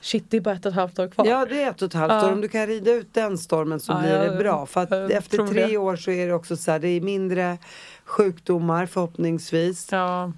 Shit, 0.00 0.24
det 0.30 0.36
är 0.36 0.40
bara 0.40 0.54
ett 0.54 0.66
och 0.66 0.70
ett 0.70 0.76
halvt 0.76 0.98
år 0.98 1.08
kvar. 1.08 1.26
ja 1.26 1.46
det 1.48 1.62
är 1.62 1.70
ett 1.70 1.82
och 1.82 1.86
ett 1.86 1.94
halvt 1.94 2.24
år. 2.26 2.32
Om 2.32 2.40
du 2.40 2.48
kan 2.48 2.66
rida 2.66 2.92
ut 2.92 3.14
den 3.14 3.38
stormen 3.38 3.80
så 3.80 3.98
blir 3.98 4.18
det 4.18 4.36
bra. 4.38 4.66
För 4.66 4.80
att 4.82 5.10
efter 5.10 5.46
tre 5.46 5.66
det. 5.66 5.76
år 5.76 5.96
så 5.96 6.10
är 6.10 6.26
det 6.26 6.32
också 6.34 6.56
så 6.56 6.70
här, 6.70 6.78
det 6.78 6.88
är 6.88 7.00
mindre 7.00 7.58
sjukdomar 8.04 8.86
förhoppningsvis. 8.86 9.88
Ja. 9.92 10.32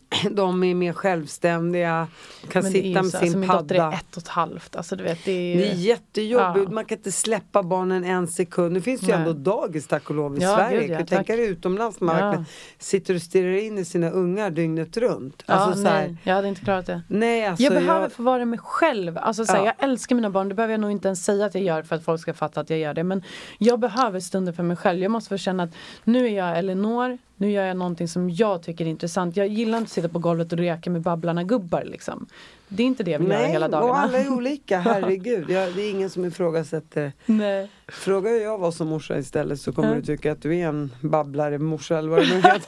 de 0.30 0.64
är 0.64 0.74
mer 0.74 0.92
självständiga, 0.92 2.08
kan 2.48 2.62
det 2.64 2.70
sitta 2.70 3.02
med 3.02 3.10
så, 3.10 3.18
sin 3.18 3.22
alltså, 3.26 3.38
min 3.38 3.48
padda. 3.48 3.62
dotter 3.62 3.74
är 3.74 3.92
ett 3.92 4.16
och 4.16 4.22
ett 4.22 4.28
halvt. 4.28 4.76
Alltså, 4.76 4.96
du 4.96 5.04
vet, 5.04 5.18
det 5.24 5.32
är, 5.32 5.56
Det 5.56 5.70
är 5.70 5.74
jättejobbigt, 5.74 6.66
Ja. 6.68 6.74
man 6.74 6.84
kan 6.84 6.98
inte 6.98 7.12
släppa 7.12 7.62
barnen 7.62 8.04
en 8.04 8.26
sekund. 8.28 8.72
Nu 8.72 8.80
finns 8.80 9.00
det 9.00 9.06
ju 9.06 9.12
Nej. 9.12 9.20
ändå 9.28 9.32
dagis 9.32 9.86
tack 9.86 10.10
och 10.10 10.16
lov 10.16 10.38
i 10.38 10.42
Ja, 10.42 10.56
Sverige. 10.56 10.80
gud, 10.80 10.90
ja, 10.90 10.96
kan 10.96 11.04
du 11.06 11.16
tänka 11.16 11.36
dig 11.36 11.46
utomlands 11.46 12.00
man 12.00 12.16
Ja. 12.18 12.44
sitter 12.78 13.14
och 13.14 13.22
stirrar 13.22 13.56
in 13.56 13.78
i 13.78 13.84
sina 13.84 14.10
ungar 14.10 14.50
dygnet 14.50 14.96
runt. 14.96 15.42
ja, 15.46 15.54
Alltså, 15.54 15.82
så 15.82 15.88
här, 15.88 16.06
nej, 16.08 16.16
jag 16.22 16.34
hade 16.34 16.48
inte 16.48 16.60
klarat 16.60 16.86
det. 16.86 17.02
nej, 17.08 17.46
alltså, 17.46 17.62
jag 17.64 17.72
behöver 17.72 18.08
få 18.08 18.22
vara 18.22 18.44
mig 18.44 18.58
själv. 18.58 19.18
Alltså, 19.18 19.44
så 19.44 19.52
här, 19.52 19.58
Ja. 19.58 19.64
Jag 19.78 19.88
älskar 19.90 20.14
mina 20.16 20.30
barn, 20.30 20.48
det 20.48 20.54
behöver 20.54 20.72
jag 20.74 20.80
nog 20.80 20.90
inte 20.90 21.08
ens 21.08 21.24
säga 21.24 21.46
att 21.46 21.54
jag 21.54 21.64
gör 21.64 21.82
för 21.82 21.96
att 21.96 22.04
folk 22.04 22.20
ska 22.20 22.34
fatta 22.34 22.60
att 22.60 22.70
jag 22.70 22.78
gör 22.78 22.94
det. 22.94 23.04
Men 23.04 23.22
jag 23.58 23.80
behöver 23.80 24.20
stunder 24.20 24.52
för 24.52 24.62
mig 24.62 24.76
själv. 24.76 25.02
Jag 25.02 25.10
måste 25.10 25.28
få 25.28 25.36
känna 25.36 25.62
att 25.62 25.70
nu 26.04 26.26
är 26.26 26.36
jag 26.36 26.58
Elinor, 26.58 27.18
nu 27.42 27.50
gör 27.50 27.64
jag 27.64 27.76
någonting 27.76 28.08
som 28.08 28.30
jag 28.30 28.62
tycker 28.62 28.84
är 28.84 28.88
intressant. 28.88 29.36
Jag 29.36 29.46
gillar 29.46 29.78
inte 29.78 29.88
att 29.88 29.92
sitta 29.92 30.08
på 30.08 30.18
golvet 30.18 30.52
och 30.52 30.58
reka 30.58 30.90
med 30.90 31.02
Babblarna-gubbar. 31.02 31.84
Liksom. 31.84 32.26
Det 32.68 32.82
är 32.82 32.86
inte 32.86 33.02
det 33.02 33.10
jag 33.10 33.18
vill 33.18 33.28
göra 33.28 33.38
Nej, 33.40 33.50
hela 33.52 33.66
och 33.66 33.72
dagarna. 33.72 33.98
alla 33.98 34.18
är 34.18 34.28
olika, 34.32 34.78
herregud. 34.84 35.50
Jag, 35.50 35.74
det 35.74 35.82
är 35.82 35.90
ingen 35.90 36.10
som 36.10 36.24
ifrågasätter. 36.24 37.12
Nej. 37.26 37.70
Frågar 37.88 38.30
jag 38.30 38.58
vad 38.58 38.74
som 38.74 38.88
morsa 38.88 39.18
istället 39.18 39.60
så 39.60 39.72
kommer 39.72 39.88
Ja. 39.88 39.94
du 39.94 40.02
tycka 40.02 40.32
att 40.32 40.42
du 40.42 40.56
är 40.58 40.66
en 40.68 40.90
babblare 41.00 41.58
morsa 41.58 41.98
eller 41.98 42.08
vad 42.10 42.18
det 42.18 42.28
nu 42.28 42.36
heter. 42.36 42.62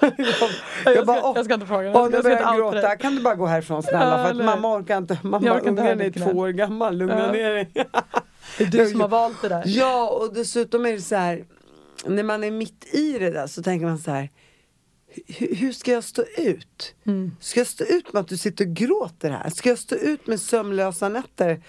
jag, 0.84 0.96
Jag 0.96 1.06
bara, 1.06 1.18
ska- 1.18 1.32
jag 1.36 1.44
ska 1.44 1.54
inte 1.54 1.66
fråga. 1.66 1.92
åh, 1.94 2.08
Jag 2.12 2.22
börjar 2.22 2.40
jag 2.40 2.56
gråta. 2.56 2.80
dig. 2.80 2.98
Kan 2.98 3.14
du 3.16 3.22
bara 3.22 3.34
gå 3.34 3.46
härifrån 3.46 3.82
snälla? 3.82 4.18
Ja, 4.18 4.24
för 4.24 4.30
att 4.40 4.44
mamma 4.44 4.76
orkar 4.78 4.98
inte. 4.98 5.18
Mamma, 5.22 5.46
Jag 5.46 5.56
orkar 5.56 5.68
ungen 5.68 6.00
är 6.00 6.10
två 6.10 6.38
år 6.38 6.48
gammal. 6.48 6.96
Lugna 6.96 7.26
Ja. 7.26 7.32
ner 7.32 7.50
dig. 7.54 7.70
Det 8.58 8.64
är 8.64 8.68
du 8.68 8.86
som 8.86 9.00
har 9.00 9.08
valt 9.08 9.42
det 9.42 9.48
där. 9.48 9.62
Ja, 9.66 10.08
och 10.08 10.34
dessutom 10.34 10.86
är 10.86 10.92
det 10.92 11.00
så 11.00 11.16
här. 11.16 11.44
När 12.06 12.22
man 12.22 12.44
är 12.44 12.50
mitt 12.50 12.94
i 12.94 13.18
det 13.18 13.30
där 13.30 13.46
så 13.46 13.62
tänker 13.62 13.86
man 13.86 13.98
så 13.98 14.10
här. 14.10 14.30
"Hu- 15.28 15.54
Hur 15.56 15.72
ska 15.72 15.92
jag 15.92 16.04
stå 16.04 16.24
ut? 16.38 16.94
Mm. 17.04 17.36
Ska 17.40 17.60
jag 17.60 17.66
stå 17.66 17.84
ut 17.84 18.12
med 18.12 18.20
att 18.20 18.28
du 18.28 18.36
sitter 18.36 18.66
och 18.66 18.74
gråter 18.74 19.30
här? 19.30 19.50
Ska 19.50 19.68
jag 19.68 19.78
stå 19.78 19.94
ut 19.96 20.26
med 20.26 20.40
sömnlösa 20.40 21.08
nätter 21.08 21.62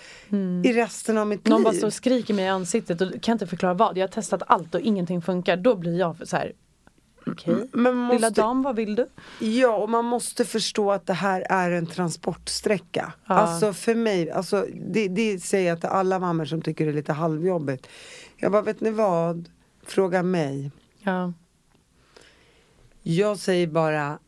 i 0.64 0.74
resten 0.74 1.18
av 1.18 1.28
mitt 1.28 1.48
Mm. 1.48 1.52
Någon 1.52 1.60
liv? 1.62 1.64
bara 1.64 1.74
står 1.78 1.88
och 1.88 1.94
skriker 1.94 2.34
mig 2.34 2.46
i 2.46 2.48
ansiktet 2.48 3.02
och 3.02 3.22
kan 3.22 3.32
inte 3.34 3.48
förklara 3.48 3.74
vad. 3.74 3.98
Jag 3.98 4.04
har 4.04 4.08
testat 4.12 4.44
allt 4.48 4.76
och 4.76 4.82
ingenting 4.82 5.22
funkar. 5.22 5.58
Då 5.58 5.76
blir 5.76 6.00
jag 6.00 6.28
så 6.28 6.38
här. 6.38 6.52
Okej, 7.26 7.56
Men 7.74 7.96
man 7.98 8.16
lilla 8.16 8.28
måste- 8.28 8.42
dam, 8.42 8.62
vad 8.64 8.76
vill 8.76 8.96
du? 8.96 9.08
Ja, 9.40 9.76
och 9.78 9.90
man 9.90 10.06
måste 10.06 10.46
förstå 10.46 10.92
att 10.92 11.06
det 11.08 11.14
här 11.14 11.46
är 11.50 11.72
en 11.72 11.86
transportsträcka. 11.88 13.14
Ja. 13.26 13.36
Alltså 13.36 13.74
för 13.74 13.96
mig, 13.96 14.32
alltså, 14.32 14.68
det, 14.88 15.08
det 15.08 15.40
säger 15.44 15.70
jag 15.70 15.80
till 15.80 15.90
alla 15.90 16.20
mammor 16.20 16.46
som 16.46 16.62
tycker 16.62 16.86
det 16.86 16.92
är 16.92 16.96
lite 16.96 17.14
halvjobbigt. 17.14 17.88
Jag 18.38 18.52
bara, 18.52 18.62
vet 18.62 18.82
ni 18.82 18.90
vad? 18.92 19.50
Fråga 19.86 20.24
mig. 20.24 20.72
Ja. 21.04 21.34
Jag 23.04 23.38
säger 23.38 23.68
bara 23.68 24.20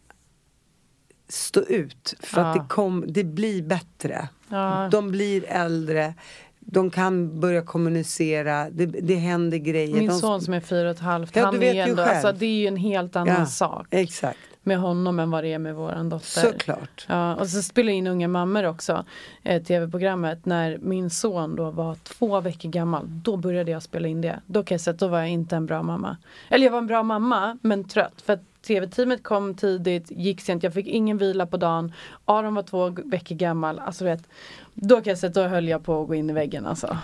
stå 1.27 1.61
ut. 1.61 2.13
För 2.19 2.41
att 2.41 2.55
Ja. 2.55 2.61
det, 2.61 2.69
kom, 2.69 3.05
det 3.07 3.23
blir 3.23 3.61
bättre. 3.63 4.29
Ja. 4.49 4.89
De 4.91 5.11
blir 5.11 5.45
äldre. 5.47 6.13
De 6.59 6.89
kan 6.89 7.39
börja 7.39 7.61
kommunicera. 7.61 8.69
Det, 8.69 8.85
det 8.85 9.15
händer 9.15 9.57
grejer. 9.57 9.95
Min 9.97 10.07
de, 10.07 10.19
son 10.19 10.41
som 10.41 10.53
är 10.53 10.59
fyra 10.61 10.89
och 10.89 10.95
ett 10.95 11.01
halvt, 11.01 11.35
Ja, 11.35 11.41
du 11.41 11.45
han 11.45 11.59
vet 11.59 11.69
är 11.69 11.73
ju 11.73 11.79
ändå, 11.81 12.03
själv. 12.03 12.09
alltså, 12.25 12.31
det 12.39 12.45
är 12.45 12.59
ju 12.59 12.67
en 12.67 12.77
helt 12.77 13.15
annan 13.15 13.47
sak 13.47 13.87
Exakt, 13.91 14.39
med 14.65 14.77
honom 14.77 15.19
än 15.19 15.31
vad 15.31 15.43
det 15.43 15.53
är 15.53 15.59
med 15.59 15.75
våran 15.75 16.09
dotter. 16.09 16.41
såklart. 16.41 17.05
Ja, 17.09 17.35
och 17.35 17.47
så 17.47 17.61
spelar 17.61 17.93
in 17.93 18.07
Unga 18.07 18.27
mammor 18.27 18.63
också, 18.65 19.05
eh, 19.43 19.63
tv-programmet. 19.63 20.45
När 20.45 20.77
min 20.77 21.09
son 21.09 21.55
då 21.55 21.71
var 21.71 21.95
två 21.95 22.41
veckor 22.41 22.69
gammal, 22.69 23.05
då 23.07 23.37
började 23.37 23.71
jag 23.71 23.83
spela 23.83 24.07
in 24.07 24.21
det. 24.21 24.39
Då 24.45 24.63
kan 24.63 24.75
jag 24.75 24.81
säga 24.81 24.93
att 24.93 24.99
då 24.99 25.07
var 25.07 25.19
jag 25.19 25.29
inte 25.29 25.55
en 25.55 25.65
bra 25.65 25.83
mamma. 25.83 26.17
Eller 26.49 26.65
jag 26.65 26.71
var 26.71 26.79
en 26.79 26.87
bra 26.87 27.03
mamma, 27.03 27.57
men 27.61 27.83
trött. 27.83 28.21
För 28.21 28.33
att 28.33 28.61
tv-teamet 28.67 29.23
kom 29.23 29.55
tidigt, 29.55 30.11
gick 30.11 30.41
sent, 30.41 30.63
jag 30.63 30.73
fick 30.73 30.87
ingen 30.87 31.17
vila 31.17 31.45
på 31.45 31.57
dagen. 31.57 31.93
Aron 32.25 32.55
var 32.55 32.63
två 32.63 32.89
veckor 32.89 33.35
gammal. 33.35 33.79
Alltså 33.79 34.05
vet, 34.05 34.27
då 34.73 34.95
kan 34.95 35.11
jag 35.11 35.17
säga 35.17 35.27
att 35.27 35.35
då 35.35 35.43
höll 35.43 35.67
jag 35.67 35.83
på 35.83 36.01
att 36.01 36.07
gå 36.07 36.15
in 36.15 36.29
i 36.29 36.33
väggen 36.33 36.65
alltså. 36.65 36.97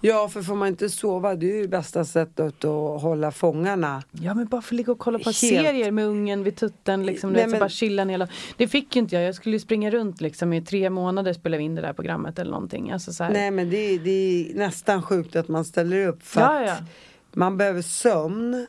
Ja, 0.00 0.28
för 0.28 0.42
får 0.42 0.54
man 0.54 0.68
inte 0.68 0.88
sova, 0.90 1.34
det 1.34 1.50
är 1.50 1.54
ju 1.56 1.62
det 1.62 1.68
bästa 1.68 2.04
sättet 2.04 2.64
att 2.64 3.02
hålla 3.02 3.30
fångarna. 3.32 4.02
Ja 4.12 4.34
men 4.34 4.46
bara 4.46 4.62
få 4.62 4.74
ligga 4.74 4.92
och 4.92 4.98
kolla 4.98 5.18
på 5.18 5.24
Helt- 5.24 5.36
serier 5.36 5.90
med 5.90 6.06
ungen 6.06 6.44
vid 6.44 6.56
tutten 6.56 7.06
liksom. 7.06 7.30
Nej, 7.32 7.42
vet, 7.42 7.50
men- 7.50 7.58
bara 7.60 7.68
chilla 7.68 8.04
hela. 8.04 8.28
Det 8.56 8.68
fick 8.68 8.96
ju 8.96 9.00
inte 9.00 9.14
jag, 9.14 9.24
jag 9.24 9.34
skulle 9.34 9.56
ju 9.56 9.60
springa 9.60 9.90
runt 9.90 10.20
liksom 10.20 10.52
i 10.52 10.62
tre 10.62 10.90
månader 10.90 11.32
spelade 11.32 11.58
vi 11.58 11.64
in 11.64 11.74
det 11.74 11.82
där 11.82 11.92
programmet 11.92 12.38
eller 12.38 12.50
någonting. 12.50 12.90
Alltså, 12.90 13.12
så 13.12 13.24
här. 13.24 13.32
Nej 13.32 13.50
men 13.50 13.70
det, 13.70 13.76
är- 13.76 13.98
det 13.98 14.10
är 14.50 14.54
nästan 14.54 15.02
sjukt 15.02 15.36
att 15.36 15.48
man 15.48 15.64
ställer 15.64 16.06
upp 16.06 16.22
för 16.22 16.40
Ja, 16.40 16.60
att 16.62 16.68
ja. 16.68 16.76
man 17.32 17.56
behöver 17.56 17.82
sömn. 17.82 18.66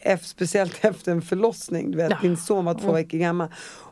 Efter, 0.00 0.28
speciellt 0.28 0.78
efter 0.84 1.12
en 1.12 1.22
förlossning. 1.22 1.90
Du 1.90 1.96
vet, 1.96 2.10
Ja. 2.10 2.18
din 2.22 2.36
son 2.36 2.64
var 2.64 2.74
två 2.74 2.82
Mm. 2.82 2.94
veckor 2.94 3.18
gammal. 3.18 3.48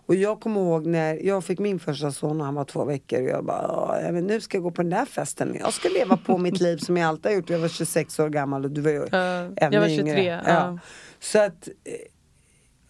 Och 0.09 0.14
jag 0.14 0.40
kommer 0.40 0.61
ihåg 0.61 0.86
när 0.86 1.14
jag 1.26 1.44
fick 1.44 1.59
min 1.59 1.78
första 1.80 2.12
son 2.12 2.38
när 2.38 2.44
han 2.44 2.54
var 2.54 2.64
två 2.64 2.84
veckor. 2.84 3.22
Och 3.22 3.28
jag 3.28 3.44
bara, 3.44 3.62
"Ja, 3.62 4.00
ja, 4.04 4.12
men 4.12 4.26
nu 4.26 4.40
ska 4.40 4.56
jag 4.56 4.62
gå 4.62 4.70
på 4.70 4.82
den 4.82 4.90
där 4.90 5.04
festen. 5.04 5.56
Jag 5.61 5.72
ska 5.72 5.88
leva 5.88 6.16
på 6.16 6.38
mitt 6.38 6.61
liv 6.66 6.76
som 6.76 6.96
jag 6.96 7.09
alltid 7.09 7.26
har 7.32 7.36
gjort. 7.36 7.50
Jag 7.50 7.59
var 7.59 7.68
26 7.68 8.18
år 8.18 8.28
gammal 8.28 8.64
och 8.64 8.70
du 8.70 8.80
var 8.80 8.90
ju 8.90 9.06
ännu 9.06 9.54
jag 9.76 9.80
var 9.80 9.88
23, 9.88 10.00
yngre. 10.00 10.42
ja. 10.46 10.78
Så 11.20 11.38
att 11.38 11.68
eh, 11.84 11.92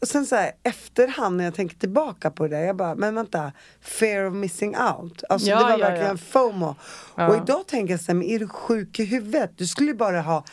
och 0.00 0.08
sen 0.08 0.26
så 0.26 0.36
här, 0.36 0.52
efterhand 0.62 1.36
när 1.36 1.44
jag 1.44 1.54
tänker 1.54 1.76
tillbaka 1.76 2.30
på 2.30 2.48
det, 2.48 2.60
jag 2.60 2.76
bara, 2.76 2.94
men 2.94 3.14
vänta, 3.14 3.52
fear 3.80 4.24
of 4.28 4.34
missing 4.34 4.76
out. 4.76 5.22
Alltså 5.28 5.48
Ja, 5.48 5.56
det 5.58 5.62
var 5.64 5.70
ja, 5.70 5.76
verkligen 5.76 6.10
ja. 6.10 6.16
FOMO. 6.16 6.74
Och 7.14 7.36
idag 7.36 7.66
tänker 7.66 7.92
jag 7.94 8.00
så 8.00 8.06
här, 8.06 8.14
men 8.14 8.28
är 8.28 8.38
du 8.38 8.48
sjuk 8.48 9.00
i 9.00 9.04
huvudet? 9.04 9.50
Du 9.56 9.66
skulle 9.66 9.88
ju 9.88 9.94
bara 9.96 10.20
ha 10.20 10.44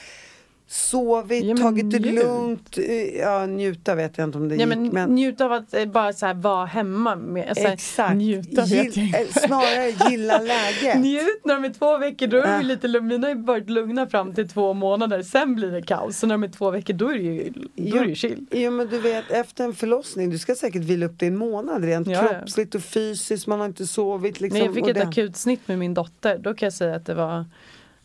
sovit, 0.68 1.46
Ja, 1.46 1.58
tagit 1.58 1.92
det 1.92 2.00
njut. 2.00 2.16
lugnt. 2.16 2.78
eh, 2.78 3.18
Ja, 3.20 3.46
njuta 3.46 3.96
vet 3.96 4.18
jag 4.18 4.28
inte 4.28 4.38
om 4.38 4.50
det 4.50 4.56
Ja, 4.56 4.60
gick. 4.60 4.68
men, 4.70 4.88
Men, 4.88 5.16
njuta 5.16 5.46
av 5.46 5.52
att 5.52 5.74
eh, 5.74 5.86
bara 5.86 6.14
så 6.14 6.26
här, 6.26 6.34
vara 6.34 6.66
hemma. 6.66 7.16
Med, 7.16 7.50
alltså, 7.50 7.68
exakt. 7.68 8.16
Njuta 8.16 8.62
vet 8.62 8.72
jag 8.72 8.86
Gill, 8.86 9.04
inte. 9.06 9.18
eh, 9.20 9.28
snarare 9.48 10.10
gilla 10.12 10.38
läget. 10.42 11.00
Njut 11.02 11.42
när 11.46 11.54
de 11.54 11.66
är 11.66 11.74
två 11.74 11.98
veckor, 11.98 12.28
då 12.28 12.38
är 12.38 12.52
Ja. 12.52 12.58
vi 12.58 12.64
lite 12.64 12.88
lugna. 12.88 13.08
Mina 13.10 13.28
har 13.28 13.36
varit 13.36 13.70
lugna 13.70 14.08
fram 14.08 14.34
till 14.34 14.50
två 14.50 14.74
månader, 14.74 15.22
sen 15.22 15.56
blir 15.56 15.72
det 15.72 15.82
kaos. 15.82 16.18
Så 16.20 16.28
när 16.28 16.34
de 16.34 16.44
är 16.44 16.48
två 16.48 16.72
veckor 16.72 16.94
då 16.94 17.10
är 17.10 17.14
det 17.14 17.22
ju, 17.24 17.54
då 17.76 17.98
är 17.98 18.06
det 18.06 18.16
chill. 18.16 18.46
Jo 18.52 18.72
men 18.72 18.88
du 18.88 19.00
vet 19.00 19.32
efter 19.32 19.64
en 19.64 19.74
förlossning, 19.74 20.30
du 20.30 20.38
ska 20.38 20.56
säkert 20.56 20.82
vila 20.84 21.06
upp 21.06 21.20
dig 21.20 21.28
en 21.28 21.38
månad 21.38 21.84
rent 21.84 22.08
Ja, 22.08 22.22
kroppsligt 22.28 22.76
och 22.76 22.82
fysiskt, 22.84 23.48
man 23.48 23.60
har 23.60 23.66
inte 23.66 23.88
sovit 23.88 24.42
liksom. 24.42 24.60
När 24.60 24.66
jag 24.66 24.74
fick 24.76 24.84
och 24.84 24.90
ett 24.90 24.96
det- 24.96 25.04
akut 25.04 25.38
snitt 25.38 25.68
med 25.68 25.80
min 25.80 25.94
dotter, 25.94 26.38
då 26.38 26.54
kan 26.54 26.66
jag 26.66 26.74
säga 26.74 26.96
att 26.96 27.06
det 27.06 27.14
var 27.14 27.46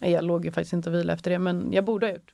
Nej, 0.02 0.10
jag 0.12 0.24
låg 0.24 0.44
ju 0.44 0.50
faktiskt 0.52 0.72
inte 0.72 0.90
och 0.90 0.94
vila 0.96 1.12
efter 1.12 1.30
det, 1.30 1.38
men 1.38 1.72
jag 1.72 1.84
borde 1.84 2.06
ha 2.06 2.12
gjort. 2.12 2.32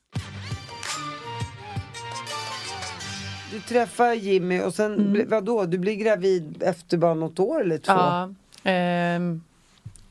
Du 3.52 3.60
träffar 3.60 4.12
Jimmy 4.12 4.60
och 4.60 4.74
sen, 4.74 4.94
Mm. 4.94 5.28
vadå, 5.28 5.64
du 5.64 5.78
blir 5.78 5.94
gravid 5.96 6.62
efter 6.62 6.96
bara 6.98 7.14
något 7.14 7.38
år 7.38 7.60
eller 7.60 7.78
två? 7.78 7.92
Ja, 7.92 8.30
ehm, 8.64 9.42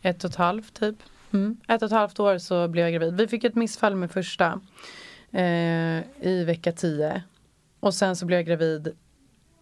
ett 0.02 0.24
och 0.24 0.30
ett 0.30 0.36
halvt 0.36 0.80
typ. 0.80 0.96
Mm. 1.34 1.58
Ett 1.68 1.82
och 1.82 1.86
ett 1.86 1.92
halvt 1.92 2.20
år 2.20 2.38
så 2.38 2.68
blev 2.68 2.84
jag 2.86 2.94
gravid. 2.94 3.18
Vi 3.18 3.28
fick 3.28 3.44
ett 3.44 3.56
missfall 3.56 3.96
med 3.96 4.12
första 4.12 4.62
eh, 5.32 5.98
i 6.22 6.44
vecka 6.46 6.72
10. 6.72 7.24
Och 7.80 7.94
sen 7.94 8.16
så 8.16 8.26
blev 8.26 8.40
jag 8.40 8.46
gravid 8.46 8.96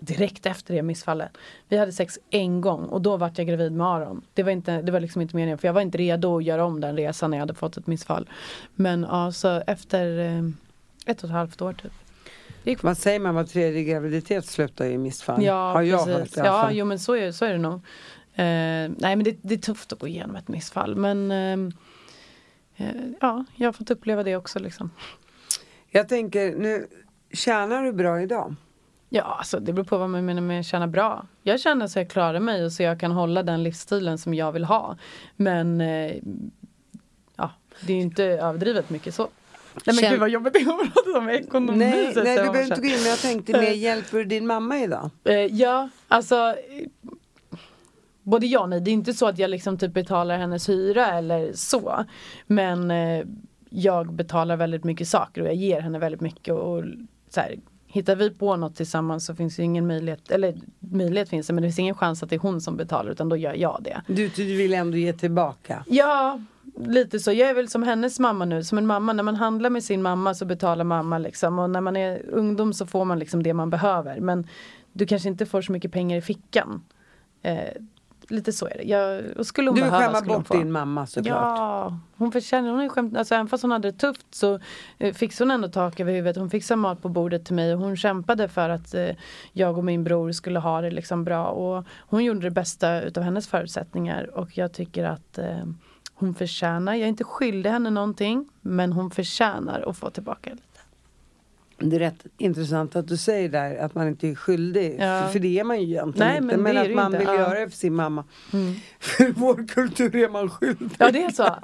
direkt 0.06 0.45
efter 0.45 0.74
det 0.74 0.82
missfallet. 0.84 1.38
Vi 1.70 1.78
hade 1.78 1.91
sex 1.91 2.20
en 2.30 2.62
gång 2.62 2.86
och 2.86 3.01
då 3.01 3.18
vart 3.18 3.38
jag 3.38 3.47
gravid 3.47 3.72
med 3.72 3.88
Aron. 3.88 4.22
Det 4.34 4.43
var, 4.43 4.51
inte, 4.51 4.82
det 4.82 4.91
var 4.91 4.99
liksom 4.99 5.22
inte 5.22 5.36
meningen 5.36 5.58
för 5.58 5.68
jag 5.68 5.74
var 5.74 5.82
inte 5.82 5.97
redo 5.97 6.38
att 6.38 6.43
göra 6.43 6.66
om 6.66 6.82
den 6.82 6.97
resan 6.97 7.32
när 7.32 7.38
jag 7.38 7.41
hade 7.41 7.54
fått 7.54 7.78
ett 7.78 7.88
missfall. 7.88 8.30
Men 8.76 9.04
ja, 9.10 9.32
så 9.32 9.64
efter 9.68 10.20
eh, 10.20 10.43
ett 11.06 11.24
och 11.24 11.30
ett 11.30 11.36
halvt 11.36 11.62
år 11.62 11.74
typ. 11.74 11.91
Gick 12.64 12.84
Vad 12.84 12.97
säger 12.97 13.20
man, 13.20 13.36
var 13.36 13.43
tredje 13.43 13.84
graviditet 13.84 14.45
slutar 14.45 14.86
ju 14.86 14.91
i 14.91 14.97
missfall? 14.97 15.43
Ja, 15.43 15.72
Har 15.74 15.82
jag 15.82 16.06
precis. 16.06 16.20
hört 16.20 16.38
i 16.38 16.39
alla 16.39 16.49
Ja, 16.49 16.62
fall. 16.64 16.76
jo 16.76 16.86
men 16.86 16.99
så 16.99 17.16
är, 17.16 17.32
så 17.32 17.45
är 17.45 17.51
det 17.51 17.58
nog. 17.58 17.74
Eh, 17.74 17.80
nej 18.36 19.16
men 19.16 19.24
det, 19.24 19.38
det 19.41 19.54
är 19.54 19.58
tufft 19.58 19.93
att 19.93 19.99
gå 19.99 20.08
igenom 20.08 20.36
ett 20.36 20.47
missfall 20.47 20.95
men 20.95 21.32
eh, 21.32 22.88
eh, 22.88 22.95
ja, 23.22 23.45
jag 23.56 23.68
har 23.68 23.74
fått 23.74 23.91
uppleva 23.91 24.24
det 24.24 24.36
också 24.36 24.60
liksom. 24.60 24.89
Jag 25.89 26.10
tänker, 26.10 26.56
nu 26.56 26.88
tjänar 27.34 27.84
du 27.84 27.93
bra 27.93 28.22
idag? 28.22 28.56
Ja, 29.16 29.24
alltså 29.24 29.59
det 29.59 29.74
beror 29.74 29.86
på 29.86 29.97
vad 29.97 30.09
man 30.09 30.26
menar 30.26 30.41
med 30.41 30.59
att 30.59 30.66
tjäna 30.66 30.88
bra. 30.88 31.26
Jag 31.43 31.59
känner 31.59 31.88
så 31.88 31.99
jag 31.99 32.09
klarar 32.09 32.39
mig 32.39 32.66
och 32.66 32.72
så 32.72 32.84
jag 32.84 32.99
kan 32.99 33.11
hålla 33.11 33.43
den 33.43 33.64
livsstilen 33.64 34.18
som 34.18 34.34
jag 34.34 34.51
vill 34.51 34.66
ha. 34.66 34.97
Men 35.36 35.82
eh, 35.82 36.16
ja, 37.36 37.51
det 37.82 37.93
är 37.93 37.97
inte 37.97 38.24
överdrivet 38.24 38.89
mycket 38.89 39.16
så. 39.16 39.24
Nej 39.24 39.30
men 39.86 39.95
Känn- 39.95 40.11
gud 40.11 40.20
vad 40.20 40.30
jobbigt 40.30 40.53
det 40.53 40.59
är 40.59 40.70
att 40.70 40.93
prata 40.93 41.18
om 41.18 41.30
ekonomi. 41.30 41.78
Nej, 41.78 42.14
nej 42.16 42.16
du 42.16 42.24
behöver 42.24 42.64
så 42.64 42.74
inte 42.74 42.82
gå 42.82 42.88
in, 42.88 42.93
men 42.93 43.09
jag 43.09 43.20
tänkte 43.20 43.51
mer, 43.51 43.72
hjälper 43.72 44.24
din 44.24 44.47
mamma 44.47 44.80
idag? 44.80 45.09
Eh, 45.24 45.36
ja, 45.36 45.89
alltså 46.07 46.36
eh, 46.36 46.88
Både 48.24 48.47
ja 48.47 48.59
och 48.59 48.70
nej. 48.70 48.82
Det 48.82 48.91
är 48.91 48.93
inte 48.93 49.14
så 49.14 49.28
att 49.28 49.39
jag 49.39 49.49
liksom 49.49 49.78
typ 49.78 49.93
betalar 49.93 50.38
hennes 50.38 50.70
hyra 50.70 51.07
eller 51.07 51.53
så. 51.53 52.05
Men 52.47 52.91
eh, 52.91 53.26
jag 53.70 54.14
betalar 54.14 54.57
väldigt 54.57 54.84
mycket 54.84 55.07
saker 55.07 55.41
och 55.41 55.47
jag 55.47 55.55
ger 55.55 55.82
henne 55.82 55.99
väldigt 55.99 56.22
mycket. 56.22 56.53
Och, 56.53 56.78
och 56.78 56.84
så 57.30 57.39
här, 57.39 57.55
hittar 57.94 58.16
vi 58.16 58.30
på 58.30 58.56
något 58.56 58.76
tillsammans 58.76 59.26
så 59.26 59.36
finns 59.36 59.56
det 59.56 59.64
ingen 59.64 59.88
möjlighet, 59.88 60.32
eller 60.32 60.56
möjlighet 60.80 61.30
finns 61.30 61.48
det 61.48 61.54
men 61.54 61.62
det 61.62 61.68
finns 61.68 61.80
ingen 61.80 61.96
chans 61.96 62.24
att 62.24 62.30
det 62.30 62.36
är 62.36 62.39
hon 62.39 62.62
som 62.62 62.78
betalar 62.78 63.12
utan 63.12 63.30
då 63.30 63.38
gör 63.38 63.54
jag 63.54 63.80
det. 63.84 64.02
Du, 64.08 64.28
du 64.28 64.58
vill 64.58 64.74
ändå 64.74 64.98
ge 64.98 65.14
tillbaka? 65.14 65.84
Ja, 65.88 66.39
lite 66.76 67.20
så. 67.20 67.32
Jag 67.32 67.50
är 67.50 67.54
väl 67.54 67.70
som 67.70 67.84
hennes 67.84 68.20
mamma 68.20 68.46
nu. 68.46 68.64
Som 68.64 68.78
en 68.78 68.86
mamma, 68.86 69.14
när 69.14 69.24
man 69.24 69.36
handlar 69.36 69.70
med 69.70 69.84
sin 69.84 70.02
mamma 70.02 70.34
så 70.34 70.46
betalar 70.46 70.84
mamma 70.84 71.18
liksom. 71.18 71.60
Och 71.60 71.70
när 71.70 71.82
man 71.82 71.98
är 71.98 72.30
ungdom 72.30 72.74
så 72.74 72.86
får 72.86 73.06
man 73.06 73.20
liksom 73.20 73.44
det 73.44 73.54
man 73.54 73.70
behöver. 73.70 74.20
Men 74.20 74.48
du 74.94 75.06
kanske 75.06 75.30
inte 75.30 75.46
får 75.46 75.62
så 75.62 75.72
mycket 75.72 75.91
pengar 75.91 76.18
i 76.18 76.22
fickan. 76.22 76.84
Eh, 77.41 77.70
lite 78.30 78.54
så 78.54 78.66
är 78.68 78.78
det. 78.78 78.84
Jag, 78.84 79.46
skulle 79.46 79.70
hon 79.70 79.76
Du 79.76 79.82
vill 79.82 79.92
behöva 79.92 80.14
skämma 80.14 80.38
bort 80.38 80.52
din 80.52 80.72
mamma 80.72 81.08
såklart. 81.08 81.60
Ja, 81.60 82.00
hon 82.18 82.32
förtjänar, 82.32 82.72
hon 82.72 82.84
ju 82.84 82.90
skämt, 82.90 83.18
alltså 83.18 83.36
även 83.36 83.48
fast 83.48 83.62
hon 83.62 83.72
hade 83.72 83.92
det 83.92 83.98
tufft 83.98 84.36
så 84.36 84.60
eh, 84.98 85.14
fixade 85.14 85.46
hon 85.48 85.52
ändå 85.52 85.68
tak 85.68 86.00
över 86.00 86.14
huvudet. 86.14 86.38
Hon 86.38 86.50
fixade 86.50 86.82
mat 86.82 87.02
på 87.02 87.10
bordet 87.10 87.46
till 87.46 87.56
mig 87.56 87.74
och 87.74 87.80
hon 87.80 87.98
kämpade 87.98 88.48
för 88.48 88.70
att 88.70 88.94
eh, 88.94 89.10
jag 89.52 89.78
och 89.78 89.84
min 89.84 90.04
bror 90.04 90.32
skulle 90.32 90.60
ha 90.60 90.82
det 90.82 90.92
liksom 90.92 91.24
bra. 91.24 91.48
Och 91.48 91.86
hon 92.00 92.24
gjorde 92.24 92.40
det 92.40 92.52
bästa 92.52 93.02
utav 93.02 93.24
hennes 93.24 93.48
förutsättningar 93.48 94.38
och 94.38 94.58
jag 94.58 94.74
tycker 94.74 95.04
att 95.04 95.38
eh, 95.38 95.66
hon 96.14 96.36
förtjänar, 96.36 96.94
jag 96.94 97.02
är 97.02 97.08
inte 97.08 97.24
skyldig 97.24 97.70
henne 97.70 97.90
någonting, 97.90 98.50
men 98.62 98.94
hon 98.94 99.12
förtjänar 99.12 99.90
att 99.90 99.98
få 99.98 100.10
tillbaka 100.10 100.50
lite. 100.50 100.73
Det 101.90 101.96
är 101.96 102.00
rätt 102.00 102.26
intressant 102.38 102.96
att 102.96 103.08
du 103.08 103.18
säger 103.18 103.50
där 103.50 103.78
att 103.78 103.96
man 103.96 104.08
inte 104.08 104.28
är 104.28 104.36
skyldig. 104.36 104.96
Ja. 105.00 105.22
För, 105.22 105.28
för 105.32 105.40
det 105.40 105.60
är 105.60 105.64
man 105.64 105.82
ju 105.82 105.88
egentligen 105.88 106.28
Nej, 106.28 106.38
inte. 106.38 106.48
men 106.58 106.64
Men, 106.64 106.76
det 106.76 106.82
är 106.82 106.90
att 106.90 106.96
man 106.96 107.06
inte. 107.06 107.18
vill 107.18 107.28
Ja. 107.28 107.36
göra 107.36 107.60
det 107.60 107.70
för 107.70 107.78
sin 107.78 107.96
mamma. 107.96 108.24
För 109.00 109.24
i 109.30 109.32
vår 109.36 109.68
kultur 109.68 110.16
är 110.16 110.30
man 110.30 110.50
skyldig. 110.50 110.90
Ja, 110.98 111.12
det 111.12 111.24
är 111.24 111.32
så. 111.32 111.56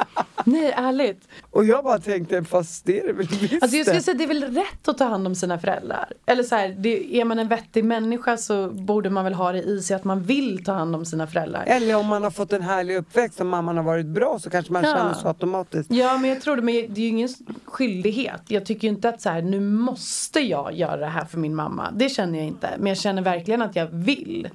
Nej, 0.46 0.74
ärligt. 0.78 1.28
Och 1.52 1.66
jag 1.66 1.84
bara 1.84 2.00
tänkte, 2.00 2.44
fast 2.44 2.86
det 2.86 3.00
är 3.02 3.08
det 3.08 3.14
väl 3.14 3.28
visst 3.28 3.64
Alltså 3.64 3.78
jag 3.78 3.86
skulle 3.86 4.02
säga 4.02 4.18
det 4.18 4.24
är 4.24 4.28
väl 4.28 4.44
rätt 4.44 4.88
att 4.88 4.98
ta 4.98 5.06
hand 5.06 5.28
om 5.28 5.36
sina 5.36 5.60
föräldrar. 5.60 6.14
Eller 6.26 6.44
så 6.44 6.56
här, 6.56 6.70
det, 6.78 7.16
är 7.16 7.26
man 7.26 7.40
en 7.40 7.48
vettig 7.48 7.86
människa 7.86 8.38
så 8.38 8.70
borde 8.70 9.10
man 9.10 9.24
väl 9.24 9.34
ha 9.34 9.52
det 9.52 9.62
i 9.64 9.82
sig 9.82 9.96
att 9.96 10.04
man 10.04 10.24
vill 10.24 10.64
ta 10.66 10.72
hand 10.74 10.96
om 10.96 11.06
sina 11.06 11.28
föräldrar. 11.28 11.64
Eller 11.68 11.96
om 11.96 12.08
man 12.08 12.24
har 12.24 12.32
fått 12.32 12.54
en 12.54 12.62
härlig 12.62 12.96
uppväxt 12.98 13.40
och 13.40 13.46
mamman 13.46 13.78
har 13.78 13.84
varit 13.84 14.06
bra 14.06 14.40
så 14.40 14.50
kanske 14.50 14.74
man 14.74 14.84
Ja. 14.84 14.96
känner 14.98 15.14
så 15.14 15.28
automatiskt. 15.28 15.92
Ja 15.92 16.18
men 16.18 16.30
jag 16.30 16.42
tror 16.42 16.56
det, 16.56 16.62
men 16.62 16.74
det 16.76 17.02
är 17.02 17.04
ju 17.04 17.08
ingen 17.08 17.30
skyldighet. 17.66 18.42
Jag 18.48 18.66
tycker 18.66 18.88
ju 18.88 18.94
inte 18.94 19.10
att 19.10 19.22
så 19.22 19.30
här, 19.30 19.42
nu 19.42 19.60
måste 19.60 20.06
jag 20.40 20.74
göra 20.74 20.98
det 20.98 21.06
här 21.06 21.26
för 21.26 21.38
min 21.38 21.56
mamma. 21.56 21.92
Det 21.92 22.10
känner 22.10 22.40
jag 22.40 22.48
inte. 22.48 22.70
Men 22.78 22.88
jag 22.88 22.98
känner 22.98 23.22
verkligen 23.22 23.62
att 23.62 23.76
jag 23.76 23.88
vill. 23.92 24.50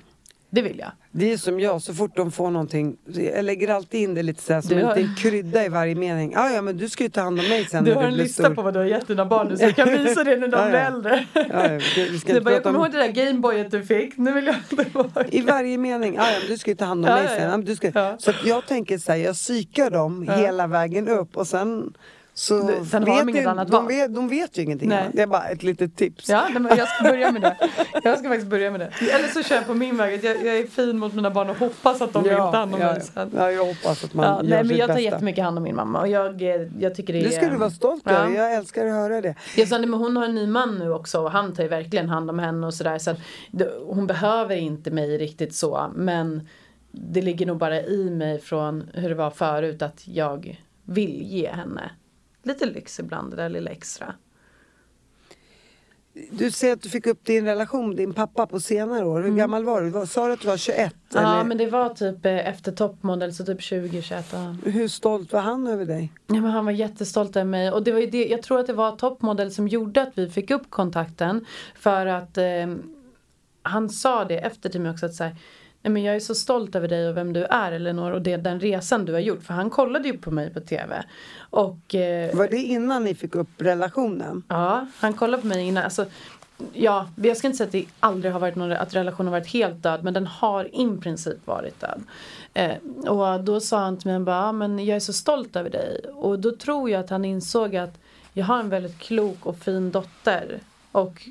Det 0.51 0.63
vill 0.63 0.79
jag. 0.79 0.91
Det 1.11 1.33
är 1.33 1.37
som 1.37 1.61
jag, 1.61 1.83
så 1.83 1.95
fort 1.95 2.17
de 2.17 2.33
får 2.33 2.51
någonting, 2.51 2.97
jag 3.35 3.45
lägger 3.45 3.69
alltid 3.69 4.01
in 4.01 4.15
det 4.15 4.23
lite 4.23 4.43
så 4.43 4.53
här, 4.55 4.61
som 4.61 4.79
en 4.79 4.85
har- 4.85 4.97
liten 4.97 5.15
krydda 5.17 5.65
i 5.65 5.69
varje 5.69 5.95
mening. 5.95 6.33
Ja, 6.35 6.51
ja, 6.51 6.63
men 6.63 6.77
du 6.77 6.89
ska 6.89 7.05
ju 7.05 7.11
ta 7.11 7.21
hand 7.21 7.41
om 7.41 7.49
mig 7.49 7.65
sen 7.65 7.85
Du 7.85 7.95
har 7.95 8.03
du 8.03 8.09
en 8.09 8.15
lista 8.15 8.43
stor. 8.43 8.55
på 8.55 8.63
vad 8.63 8.75
du 8.75 8.79
har 8.79 8.87
gett 8.87 9.09
dina 9.09 9.27
barn 9.27 9.49
nu 9.49 9.57
så 9.57 9.65
jag 9.65 9.77
kan 9.77 9.89
visa 10.05 10.25
det 10.25 10.37
när 10.37 10.49
de 10.49 10.69
blir 10.71 10.81
ja. 10.81 10.87
äldre. 10.87 11.27
Ja, 11.35 11.43
ja, 11.49 11.81
vi- 11.97 12.09
vi 12.09 12.19
ska 12.19 12.33
Du 12.35 12.41
bara, 12.41 12.55
jag 12.55 12.63
kommer 12.63 12.79
om... 12.79 12.85
ihåg 12.85 12.93
det 12.93 12.99
där 12.99 13.09
Gameboyet 13.13 13.71
du 13.71 13.83
fick. 13.85 14.17
Nu 14.17 14.33
vill 14.33 14.47
jag 14.47 14.57
tillbaka. 14.69 15.25
I 15.29 15.41
varje 15.41 15.79
mening, 15.79 16.15
ja, 16.15 16.31
ja, 16.31 16.39
men 16.41 16.49
du 16.51 16.59
ska 16.59 16.71
ju 16.71 16.77
ta 16.77 16.85
hand 16.85 17.05
om 17.07 17.11
mig 17.15 17.29
sen. 17.29 17.65
du 17.65 17.77
ska... 17.77 18.17
Så 18.19 18.33
jag 18.45 18.67
tänker 18.67 18.99
så 18.99 19.13
här, 19.13 19.19
jag 19.19 19.35
psykar 19.35 19.91
dem 19.91 20.29
hela 20.29 20.67
vägen 20.67 21.09
upp 21.09 21.37
och 21.37 21.47
sen 21.47 21.95
så 22.37 22.85
sen 22.91 23.03
har 23.09 23.19
de 23.19 23.29
inget 23.29 23.47
annat 23.47 23.69
de 23.69 23.73
val. 23.77 23.87
vet, 23.89 24.15
de 24.15 24.29
vet 24.29 24.59
ju 24.59 24.63
ingenting. 24.63 24.89
Nej. 24.89 24.99
annat. 24.99 25.13
Det 25.13 25.23
är 25.23 25.27
bara 25.27 25.45
ett 25.49 25.63
litet 25.63 25.97
tips. 25.97 26.29
Ja, 26.29 26.49
jag 26.77 26.89
ska 26.89 27.03
börja 27.05 27.33
med 27.33 27.43
det. 27.43 27.57
Jag 28.05 28.19
ska 28.19 28.29
faktiskt 28.29 28.51
börja 28.51 28.71
med 28.71 28.81
det. 28.81 29.11
Eller 29.11 29.29
så 29.29 29.43
kör 29.43 29.57
jag 29.57 29.67
på 29.67 29.75
min 29.75 29.97
väg. 29.97 30.25
Jag, 30.25 30.37
jag 30.47 30.59
är 30.59 30.67
fin 30.67 30.99
mot 30.99 31.15
mina 31.15 31.31
barn 31.31 31.51
och 31.51 31.57
hoppas 31.57 32.03
att 32.03 32.13
de 32.13 32.23
vill 32.23 32.33
ta 32.33 32.57
hand 32.57 32.75
om 32.75 32.81
ja, 32.81 32.87
mig 32.87 32.97
ja. 32.99 33.05
sen. 33.15 33.31
ja, 33.37 33.51
jag 33.51 33.65
hoppas 33.67 34.05
att 34.05 34.15
man 34.15 34.25
Ja, 34.27 34.33
gör 34.37 34.43
nej, 34.43 34.59
men 34.59 34.69
sitt 34.69 34.79
jag 34.79 34.89
tar 34.89 34.95
bästa. 34.95 35.11
jättemycket 35.11 35.45
hand 35.45 35.59
om 35.59 35.65
min 35.65 35.77
mamma 35.77 36.01
och 36.01 36.09
jag, 36.09 36.43
eh, 36.43 36.69
jag 36.79 36.95
tycker 36.95 37.13
det 37.13 37.19
är... 37.21 37.25
Det 37.25 37.31
ska 37.31 37.49
du 37.49 37.57
vara 37.57 37.71
stolt 37.71 38.03
Ja. 38.07 38.13
över. 38.13 38.35
Jag 38.35 38.55
älskar 38.55 38.87
att 38.87 38.93
höra 38.93 39.21
det. 39.21 39.35
Jag 39.57 39.69
sa, 39.69 39.79
nej, 39.79 39.89
men 39.89 40.01
hon 40.01 40.17
har 40.17 40.25
en 40.25 40.35
ny 40.35 40.47
man 40.47 40.79
nu 40.79 40.93
också 40.93 41.21
och 41.21 41.31
han 41.31 41.55
tar 41.55 41.63
ju 41.63 41.69
verkligen 41.69 42.09
hand 42.09 42.31
om 42.31 42.39
henne 42.39 42.67
och 42.67 42.75
sådär. 42.75 42.99
Så 42.99 43.15
det, 43.51 43.71
hon 43.87 44.07
behöver 44.07 44.57
inte 44.57 44.91
mig 44.91 45.19
riktigt 45.19 45.55
så. 45.55 45.91
Men 45.95 46.49
det 46.93 47.23
ligger 47.23 47.47
nog 47.47 47.57
bara 47.59 47.81
i 47.81 48.11
mig 48.11 48.41
från 48.41 48.91
hur 48.95 49.09
det 49.09 49.15
var 49.15 49.31
förut 49.31 49.83
att 49.83 50.09
jag 50.09 50.61
vill 50.85 51.23
ge 51.23 51.49
henne 51.49 51.91
lite 52.47 52.67
lyx 52.67 53.01
ibland, 53.01 53.31
det 53.31 53.37
där 53.37 53.49
lilla 53.49 53.71
extra. 53.71 54.15
Du 56.31 56.51
säger 56.51 56.75
att 56.75 56.83
du 56.83 56.89
fick 56.89 57.07
upp 57.07 57.25
din 57.25 57.45
relation 57.45 57.89
med 57.89 57.97
din 57.97 58.15
pappa 58.15 58.47
på 58.47 58.61
senare 58.61 59.05
år. 59.07 59.23
Hur 59.23 59.35
gammal 59.37 59.65
var 59.65 59.83
du? 59.83 59.91
Var- 59.91 60.07
Sa 60.07 60.27
du 60.27 60.33
att 60.33 60.41
du 60.41 60.47
var 60.47 60.57
21? 60.57 60.79
Mm. 60.79 60.95
Ja 61.25 61.35
eller? 61.35 61.45
men 61.45 61.59
det 61.59 61.67
var 61.67 61.89
typ 61.89 62.27
eh, 62.27 62.49
efter 62.49 62.73
toppmodell 62.73 63.35
så 63.35 63.45
typ 63.45 63.61
20-21. 63.61 64.23
Ja. 64.65 64.71
Hur 64.71 64.89
stolt 64.89 65.33
var 65.33 65.41
han 65.41 65.67
över 65.67 65.85
dig? 65.85 66.13
Ja, 66.27 66.35
men 66.35 66.45
han 66.45 66.65
var 66.65 66.73
jättestolt 66.73 67.37
över 67.37 67.45
mig 67.45 67.71
och 67.71 67.83
det 67.85 67.93
var 67.93 68.01
ju 68.01 68.07
det, 68.07 68.27
jag 68.27 68.43
tror 68.43 68.61
att 68.61 68.67
det 68.67 68.73
var 68.73 68.97
toppmodell 68.97 69.51
som 69.53 69.69
gjorde 69.69 70.03
att 70.03 70.19
vi 70.19 70.31
fick 70.31 70.51
upp 70.51 70.71
kontakten. 70.71 71.45
För 71.75 72.07
att 72.07 72.39
eh, 72.39 72.45
han 73.63 73.89
sa 73.91 74.25
det 74.25 74.39
efter 74.39 74.69
till 74.69 74.81
mig 74.81 74.91
också 74.93 75.07
att 75.07 75.15
så 75.15 75.25
här, 75.25 75.37
Nej, 75.85 75.93
men 75.93 76.03
jag 76.03 76.17
är 76.17 76.21
så 76.21 76.35
stolt 76.35 76.75
över 76.75 76.89
dig 76.89 77.09
och 77.09 77.17
vem 77.17 77.33
du 77.33 77.45
är 77.45 77.73
Elinor 77.73 78.11
och 78.13 78.23
det, 78.23 78.37
den 78.37 78.61
resan 78.61 79.05
du 79.05 79.13
har 79.13 79.21
gjort. 79.21 79.43
För 79.43 79.55
han 79.55 79.71
kollade 79.71 80.09
ju 80.09 80.19
på 80.19 80.31
mig 80.31 80.51
på 80.51 80.61
tv. 80.61 81.05
Och 81.39 81.95
eh, 81.95 82.37
Var 82.37 82.49
det 82.49 82.57
innan 82.57 83.05
ni 83.05 83.15
fick 83.15 83.35
upp 83.35 83.49
relationen? 83.59 84.43
Ja, 84.49 84.87
han 84.97 85.13
kollade 85.13 85.41
på 85.41 85.47
mig 85.47 85.67
innan. 85.67 85.85
Alltså, 85.85 86.07
ja, 86.73 87.09
jag 87.17 87.37
ska 87.37 87.47
inte 87.47 87.57
säga 87.57 87.67
att 87.67 87.73
det 87.73 87.85
aldrig 88.01 88.33
har 88.33 88.41
varit 88.41 88.55
någon, 88.57 88.73
att 88.73 88.95
relationen 88.95 89.33
har 89.33 89.41
varit 89.41 89.53
helt 89.53 89.83
död. 89.83 90.05
Men 90.05 90.15
den 90.15 90.27
har 90.27 90.65
i 90.65 90.97
princip 91.01 91.47
varit 91.47 91.81
död. 91.81 92.03
Eh, 92.55 93.11
och 93.11 93.45
då 93.45 93.61
sa 93.61 93.79
han 93.79 93.97
till 93.99 94.11
mig, 94.11 94.21
bara, 94.21 94.37
"Ja, 94.37 94.53
men 94.53 94.85
jag 94.85 94.97
är 94.97 95.01
så 95.01 95.13
stolt 95.13 95.57
över 95.57 95.71
dig. 95.71 96.01
Och 96.15 96.39
då 96.39 96.57
tror 96.57 96.91
jag 96.91 97.01
att 97.01 97.11
han 97.11 97.25
insåg 97.25 97.77
att 97.77 97.99
jag 98.33 98.45
har 98.45 98.59
en 98.61 98.69
väldigt 98.69 98.99
klok 98.99 99.47
och 99.47 99.59
fin 99.59 99.91
dotter. 99.91 100.59
Och 100.93 101.29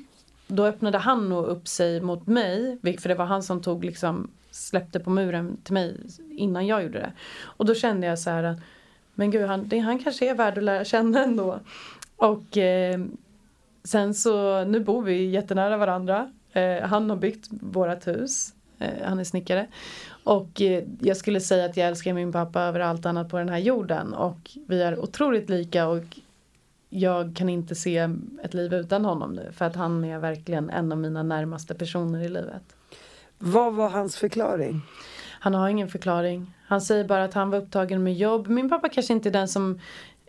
då 0.54 0.66
öppnade 0.66 0.98
han 0.98 1.28
nog 1.28 1.44
upp 1.44 1.68
sig 1.68 2.00
mot 2.00 2.26
mig. 2.26 2.78
För 2.82 3.08
det 3.08 3.14
var 3.14 3.24
han 3.24 3.42
som 3.42 3.62
tog 3.62 3.84
liksom, 3.84 4.30
släppte 4.50 5.00
på 5.00 5.10
muren 5.10 5.56
till 5.64 5.74
mig 5.74 5.96
innan 6.30 6.66
jag 6.66 6.82
gjorde 6.82 6.98
det. 6.98 7.12
Och 7.42 7.66
då 7.66 7.74
kände 7.74 8.06
jag 8.06 8.18
så 8.18 8.30
här 8.30 8.44
att 8.44 8.58
men 9.14 9.30
gud, 9.30 9.46
han, 9.46 9.68
det, 9.68 9.78
han 9.78 9.98
kanske 9.98 10.30
är 10.30 10.34
värd 10.34 10.58
att 10.58 10.64
lära 10.64 10.84
känna 10.84 11.24
ändå. 11.24 11.60
Och 12.16 12.56
eh, 12.56 13.00
sen 13.84 14.14
så, 14.14 14.64
nu 14.64 14.80
bor 14.80 15.02
vi 15.02 15.24
jättenära 15.24 15.76
varandra. 15.76 16.32
Eh, 16.52 16.82
han 16.82 17.10
har 17.10 17.16
byggt 17.16 17.48
vårat 17.50 18.06
hus. 18.06 18.54
Eh, 18.78 19.04
han 19.04 19.18
är 19.18 19.24
snickare. 19.24 19.66
Och 20.24 20.62
eh, 20.62 20.84
jag 21.00 21.16
skulle 21.16 21.40
säga 21.40 21.64
att 21.64 21.76
jag 21.76 21.88
älskar 21.88 22.12
min 22.12 22.32
pappa 22.32 22.62
över 22.62 22.80
allt 22.80 23.06
annat 23.06 23.28
på 23.28 23.38
den 23.38 23.48
här 23.48 23.58
jorden. 23.58 24.14
Och 24.14 24.50
vi 24.66 24.82
är 24.82 24.98
otroligt 24.98 25.50
lika 25.50 25.88
och 25.88 26.04
jag 26.96 27.36
kan 27.36 27.48
inte 27.48 27.74
se 27.74 28.08
ett 28.42 28.54
liv 28.54 28.74
utan 28.74 29.04
honom 29.04 29.32
nu. 29.32 29.52
För 29.52 29.64
att 29.64 29.76
han 29.76 30.04
är 30.04 30.18
verkligen 30.18 30.70
en 30.70 30.92
av 30.92 30.98
mina 30.98 31.22
närmaste 31.22 31.74
personer 31.74 32.20
i 32.20 32.28
livet. 32.28 32.76
Vad 33.38 33.74
var 33.74 33.88
hans 33.88 34.16
förklaring? 34.16 34.80
Han 35.40 35.54
har 35.54 35.68
ingen 35.68 35.88
förklaring. 35.88 36.54
Han 36.66 36.80
säger 36.80 37.04
bara 37.04 37.24
att 37.24 37.34
han 37.34 37.50
var 37.50 37.58
upptagen 37.58 38.02
med 38.02 38.14
jobb. 38.14 38.48
Min 38.48 38.68
pappa 38.68 38.88
kanske 38.88 39.12
inte 39.12 39.28
är 39.28 39.32
den 39.32 39.48
som 39.48 39.80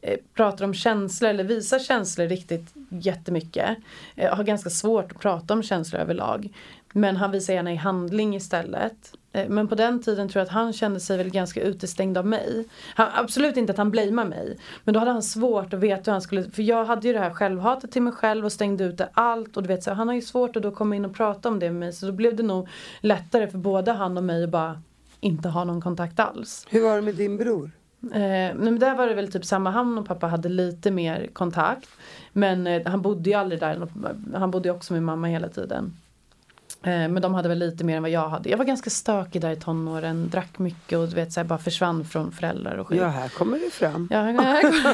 eh, 0.01 0.17
pratar 0.33 0.65
om 0.65 0.73
känslor 0.73 1.29
eller 1.29 1.43
visar 1.43 1.79
känslor 1.79 2.27
riktigt 2.27 2.73
jättemycket. 2.89 3.77
Eh, 4.15 4.35
har 4.35 4.43
ganska 4.43 4.69
svårt 4.69 5.11
att 5.11 5.19
prata 5.19 5.53
om 5.53 5.63
känslor 5.63 6.01
överlag. 6.01 6.53
Men 6.93 7.15
han 7.15 7.31
visar 7.31 7.53
gärna 7.53 7.73
i 7.73 7.75
handling 7.75 8.35
istället. 8.35 9.13
Eh, 9.35 9.49
men 9.49 9.67
på 9.67 9.75
den 9.75 10.01
tiden 10.01 10.29
tror 10.29 10.39
jag 10.39 10.45
att 10.45 10.53
han 10.53 10.73
kände 10.73 10.99
sig 10.99 11.17
väl 11.17 11.29
ganska 11.29 11.61
utestängd 11.61 12.17
av 12.17 12.25
mig. 12.25 12.65
Han, 12.95 13.09
absolut 13.13 13.57
inte 13.57 13.71
att 13.71 13.77
han 13.77 13.91
blamear 13.91 14.25
mig. 14.25 14.57
Men 14.83 14.93
då 14.93 14.99
hade 14.99 15.11
han 15.11 15.23
svårt 15.23 15.73
att 15.73 15.79
veta 15.79 16.01
hur 16.05 16.11
han 16.11 16.21
skulle, 16.21 16.43
för 16.43 16.63
jag 16.63 16.85
hade 16.85 17.07
ju 17.07 17.13
det 17.13 17.19
här 17.19 17.33
självhatet 17.33 17.91
till 17.91 18.01
mig 18.01 18.13
själv 18.13 18.45
och 18.45 18.51
stängde 18.51 18.83
ute 18.83 19.09
allt. 19.13 19.57
Och 19.57 19.63
du 19.63 19.67
vet 19.67 19.83
så 19.83 19.91
han 19.91 20.07
har 20.07 20.15
ju 20.15 20.21
svårt 20.21 20.55
att 20.55 20.63
då 20.63 20.71
komma 20.71 20.95
in 20.95 21.05
och 21.05 21.15
prata 21.15 21.49
om 21.49 21.59
det 21.59 21.69
med 21.69 21.79
mig. 21.79 21.93
Så 21.93 22.05
då 22.05 22.11
blev 22.11 22.35
det 22.35 22.43
nog 22.43 22.67
lättare 23.01 23.47
för 23.47 23.57
både 23.57 23.91
han 23.91 24.17
och 24.17 24.23
mig 24.23 24.43
att 24.43 24.49
bara 24.49 24.81
inte 25.19 25.49
ha 25.49 25.63
någon 25.63 25.81
kontakt 25.81 26.19
alls. 26.19 26.67
Hur 26.69 26.83
var 26.83 26.95
det 26.95 27.01
med 27.01 27.15
din 27.15 27.37
bror? 27.37 27.71
Eh, 28.13 28.55
men 28.55 28.79
där 28.79 28.95
var 28.95 29.07
det 29.07 29.13
väl 29.13 29.31
typ 29.31 29.45
samma, 29.45 29.71
han 29.71 29.97
och 29.97 30.07
pappa 30.07 30.27
hade 30.27 30.49
lite 30.49 30.91
mer 30.91 31.29
kontakt. 31.33 31.89
Men 32.33 32.67
eh, 32.67 32.87
han 32.87 33.01
bodde 33.01 33.29
ju 33.29 33.35
aldrig 33.35 33.59
där, 33.59 33.87
han 34.33 34.51
bodde 34.51 34.69
ju 34.69 34.75
också 34.75 34.93
med 34.93 35.03
mamma 35.03 35.27
hela 35.27 35.49
tiden. 35.49 35.93
Eh, 36.85 37.07
men 37.07 37.21
de 37.21 37.33
hade 37.33 37.49
väl 37.49 37.59
lite 37.59 37.83
mer 37.83 37.97
än 37.97 38.01
vad 38.03 38.11
jag 38.11 38.29
hade. 38.29 38.49
Jag 38.49 38.57
var 38.57 38.65
ganska 38.65 38.89
stökig 38.89 39.41
där 39.41 39.51
i 39.51 39.55
tonåren, 39.55 40.29
drack 40.29 40.59
mycket 40.59 40.97
och 40.97 41.07
du 41.07 41.15
vet 41.15 41.33
så 41.33 41.39
här, 41.39 41.47
bara 41.47 41.59
försvann 41.59 42.05
från 42.05 42.31
föräldrar 42.31 42.77
och 42.77 42.87
skit. 42.87 42.99
Ja, 43.01 43.07
här 43.07 43.29
kommer 43.29 43.59
det 43.59 43.71
fram. 43.71 44.07
Ja, 44.11 44.21
här, 44.21 44.61
kom, 44.61 44.93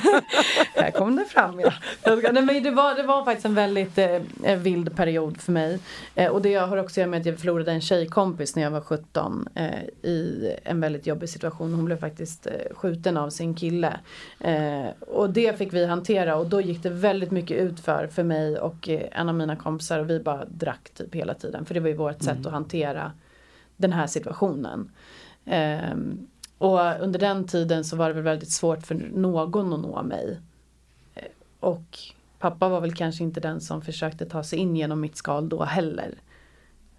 här 0.84 0.92
kom 0.92 1.16
det 1.16 1.26
fram 1.26 1.60
ja. 1.60 1.74
Nej, 2.06 2.44
men 2.44 2.64
det, 2.64 2.72
var, 2.72 2.96
det 2.96 3.04
var 3.04 3.26
faktiskt 3.26 3.46
en 3.46 3.56
väldigt 3.56 3.98
eh, 3.98 4.56
vild 4.58 4.96
period 4.96 5.42
för 5.42 5.52
mig. 5.52 5.80
Eh, 6.16 6.32
och 6.32 6.42
det 6.42 6.56
har 6.56 6.78
också 6.78 6.94
att 6.94 6.98
göra 6.98 7.10
med 7.10 7.20
att 7.20 7.26
jag 7.26 7.40
förlorade 7.40 7.72
en 7.72 7.82
tjejkompis 7.82 8.56
när 8.56 8.64
jag 8.64 8.72
var 8.72 8.82
17 8.82 9.50
eh, 9.56 9.66
i 10.02 10.52
en 10.64 10.82
väldigt 10.82 11.08
jobbig 11.08 11.30
situation. 11.30 11.74
Hon 11.74 11.86
blev 11.86 11.98
faktiskt 11.98 12.48
eh, 12.48 12.54
skjuten 12.76 13.18
av 13.18 13.30
sin 13.30 13.56
kille. 13.56 14.00
Eh, 14.40 14.86
och 15.00 15.30
det 15.30 15.58
fick 15.58 15.74
vi 15.74 15.86
hantera 15.86 16.36
och 16.36 16.46
då 16.50 16.62
gick 16.62 16.84
det 16.84 16.90
väldigt 16.90 17.32
mycket 17.32 17.58
utför 17.58 18.08
för 18.08 18.24
mig 18.24 18.60
och 18.60 18.90
en 18.90 19.30
av 19.30 19.36
mina 19.36 19.56
kompisar 19.56 20.00
och 20.00 20.10
vi 20.10 20.20
bara 20.20 20.46
drack 20.46 20.90
typ 20.94 21.16
hela 21.16 21.34
tiden. 21.34 21.66
För 21.66 21.74
det 21.74 21.81
var 21.82 21.90
ju 21.90 21.96
vårt 21.96 22.22
sätt 22.22 22.46
att 22.46 22.52
hantera 22.52 23.12
den 23.78 23.94
här 23.94 24.08
situationen. 24.08 24.92
Ehm, 25.46 26.28
och 26.58 26.80
under 27.00 27.20
den 27.20 27.48
tiden 27.48 27.84
så 27.84 27.96
var 27.96 28.08
det 28.08 28.14
väl 28.14 28.24
väldigt 28.24 28.52
svårt 28.52 28.86
för 28.86 28.96
någon 29.14 29.74
att 29.74 29.80
nå 29.80 30.04
mig. 30.04 30.40
Eh, 31.16 31.24
Och 31.60 32.00
pappa 32.40 32.70
var 32.70 32.82
väl 32.82 32.94
kanske 32.96 33.24
inte 33.24 33.40
den 33.40 33.62
som 33.62 33.82
försökte 33.82 34.26
ta 34.26 34.44
sig 34.44 34.60
in 34.60 34.76
genom 34.76 35.02
mitt 35.02 35.16
skal 35.18 35.50
då 35.50 35.64
heller. 35.64 36.16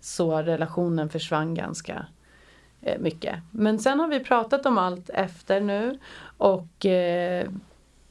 Så 0.01 0.43
relationen 0.43 1.09
försvann 1.09 1.55
ganska 1.55 2.07
eh, 2.81 3.01
mycket. 3.01 3.35
Men 3.51 3.79
sen 3.79 4.01
har 4.01 4.09
vi 4.09 4.21
pratat 4.21 4.67
om 4.67 4.79
allt 4.79 5.11
efter 5.11 5.61
nu 5.61 5.99
och 6.39 6.87
eh, 6.87 7.49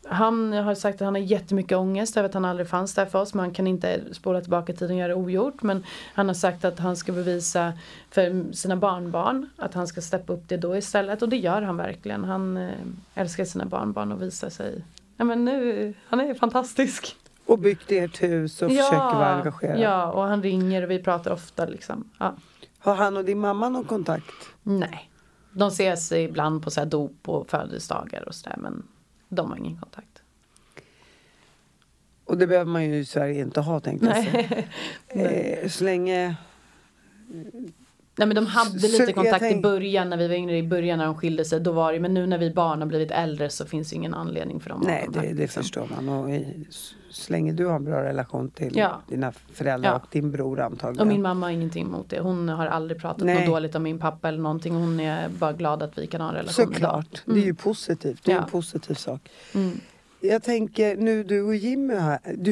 han 0.07 0.53
har 0.53 0.75
sagt 0.75 0.95
att 0.95 1.05
han 1.05 1.15
har 1.15 1.21
jättemycket 1.21 1.77
ångest 1.77 2.17
över 2.17 2.29
att 2.29 2.33
han 2.33 2.45
aldrig 2.45 2.67
fanns 2.67 2.93
där 2.93 3.05
för 3.05 3.21
oss. 3.21 3.33
Man 3.33 3.51
kan 3.51 3.67
inte 3.67 4.01
spola 4.13 4.41
tillbaka 4.41 4.73
tiden 4.73 4.95
och 4.95 4.99
göra 4.99 5.07
det 5.07 5.13
ogjort. 5.13 5.61
Men 5.61 5.83
han 6.13 6.27
har 6.27 6.35
sagt 6.35 6.65
att 6.65 6.79
han 6.79 6.95
ska 6.95 7.11
bevisa 7.11 7.73
för 8.09 8.53
sina 8.53 8.75
barnbarn 8.75 9.49
att 9.57 9.73
han 9.73 9.87
ska 9.87 10.01
steppa 10.01 10.33
upp 10.33 10.43
det 10.47 10.57
då 10.57 10.77
istället. 10.77 11.21
Och 11.21 11.29
det 11.29 11.37
gör 11.37 11.61
han 11.61 11.77
verkligen. 11.77 12.23
Han 12.23 12.57
eh, 12.57 12.71
älskar 13.15 13.45
sina 13.45 13.65
barnbarn 13.65 14.11
och 14.11 14.21
visar 14.21 14.49
sig. 14.49 14.83
Ja, 15.17 15.25
men 15.25 15.45
nu, 15.45 15.93
han 16.07 16.19
är 16.19 16.33
fantastisk. 16.33 17.15
Och 17.45 17.59
byggt 17.59 17.91
ert 17.91 18.23
hus 18.23 18.61
och 18.61 18.69
försöker 18.69 18.97
vara 18.97 19.35
engagerad. 19.35 19.79
Ja, 19.79 20.11
och 20.11 20.23
han 20.23 20.43
ringer 20.43 20.83
och 20.83 20.91
vi 20.91 20.99
pratar 20.99 21.31
ofta 21.31 21.65
liksom. 21.65 22.09
Ja. 22.17 22.35
Har 22.79 22.95
han 22.95 23.17
och 23.17 23.25
din 23.25 23.39
mamma 23.39 23.69
någon 23.69 23.83
kontakt? 23.83 24.33
Nej. 24.63 25.09
De 25.51 25.67
ses 25.67 26.11
ibland 26.11 26.63
på 26.63 26.71
så 26.71 26.85
dop 26.85 27.29
och 27.29 27.49
födelsedagar 27.49 28.27
och 28.27 28.35
sådär 28.35 28.55
men 28.57 28.83
de 29.31 29.49
har 29.49 29.57
ingen 29.57 29.77
kontakt. 29.77 30.21
Och 32.25 32.37
det 32.37 32.47
behöver 32.47 32.71
man 32.71 32.85
ju 32.85 32.95
i 32.97 33.05
Sverige 33.05 33.41
inte 33.41 33.61
ha 33.61 33.79
tänkte 33.79 34.07
jag 34.07 34.23
säga. 34.23 34.63
Eh, 35.07 35.69
så 35.69 35.83
länge... 35.83 36.35
Nej 38.15 38.27
men 38.27 38.35
de 38.35 38.45
hade 38.45 38.87
lite 38.87 39.13
kontakt 39.13 39.39
tänk- 39.39 39.57
i 39.57 39.61
början 39.61 40.09
när 40.09 40.17
vi 40.17 40.27
var 40.27 40.35
yngre, 40.35 40.57
i 40.57 40.63
början 40.63 40.97
när 40.99 41.05
de 41.05 41.15
skilde 41.15 41.45
sig. 41.45 41.59
Då 41.59 41.71
var 41.71 41.93
det, 41.93 41.99
men 41.99 42.13
nu 42.13 42.27
när 42.27 42.37
vi 42.37 42.51
barn 42.51 42.79
har 42.79 42.87
blivit 42.87 43.11
äldre 43.11 43.49
så 43.49 43.65
finns 43.65 43.93
ingen 43.93 44.13
anledning 44.13 44.59
för 44.59 44.69
dem 44.69 44.81
att 44.81 44.87
ha 44.87 44.93
Nej, 44.93 45.05
kontakt. 45.05 45.27
det, 45.27 45.33
det 45.33 45.41
liksom. 45.41 45.63
förstår 45.63 45.87
man. 45.95 46.09
Och 46.09 46.29
i, 46.29 46.65
så 47.11 47.31
länge 47.33 47.53
du 47.53 47.65
har 47.65 47.75
en 47.75 47.83
bra 47.85 48.03
relation 48.03 48.49
till 48.49 48.77
Ja. 48.77 49.01
dina 49.07 49.31
föräldrar 49.31 49.89
Ja. 49.89 49.95
och 49.95 50.05
din 50.11 50.31
bror 50.31 50.59
antagligen. 50.59 51.01
Och 51.01 51.07
min 51.07 51.21
mamma 51.21 51.45
har 51.45 51.51
ingenting 51.51 51.85
emot 51.85 52.09
det. 52.09 52.19
Hon 52.19 52.49
har 52.49 52.65
aldrig 52.67 53.01
pratat 53.01 53.25
Nej. 53.25 53.35
något 53.35 53.45
dåligt 53.45 53.75
om 53.75 53.83
min 53.83 53.99
pappa 53.99 54.27
eller 54.27 54.39
någonting. 54.39 54.75
Hon 54.75 54.99
är 54.99 55.29
bara 55.29 55.53
glad 55.53 55.83
att 55.83 55.97
vi 55.97 56.07
kan 56.07 56.21
ha 56.21 56.29
en 56.29 56.35
relation. 56.35 56.65
Såklart. 56.65 57.21
Det 57.25 57.31
är 57.39 57.45
ju 57.45 57.53
positivt. 57.55 58.23
Det 58.23 58.31
är 58.31 58.35
Ja. 58.35 58.41
en 58.43 58.49
positiv 58.49 58.93
sak. 58.93 59.29
Mm. 59.55 59.79
Jag 60.23 60.43
tänker 60.43 60.95
nu 60.95 61.23
du 61.23 61.41
och 61.41 61.55
Jimmy 61.55 61.95
här. 61.95 62.19
Du, 62.37 62.51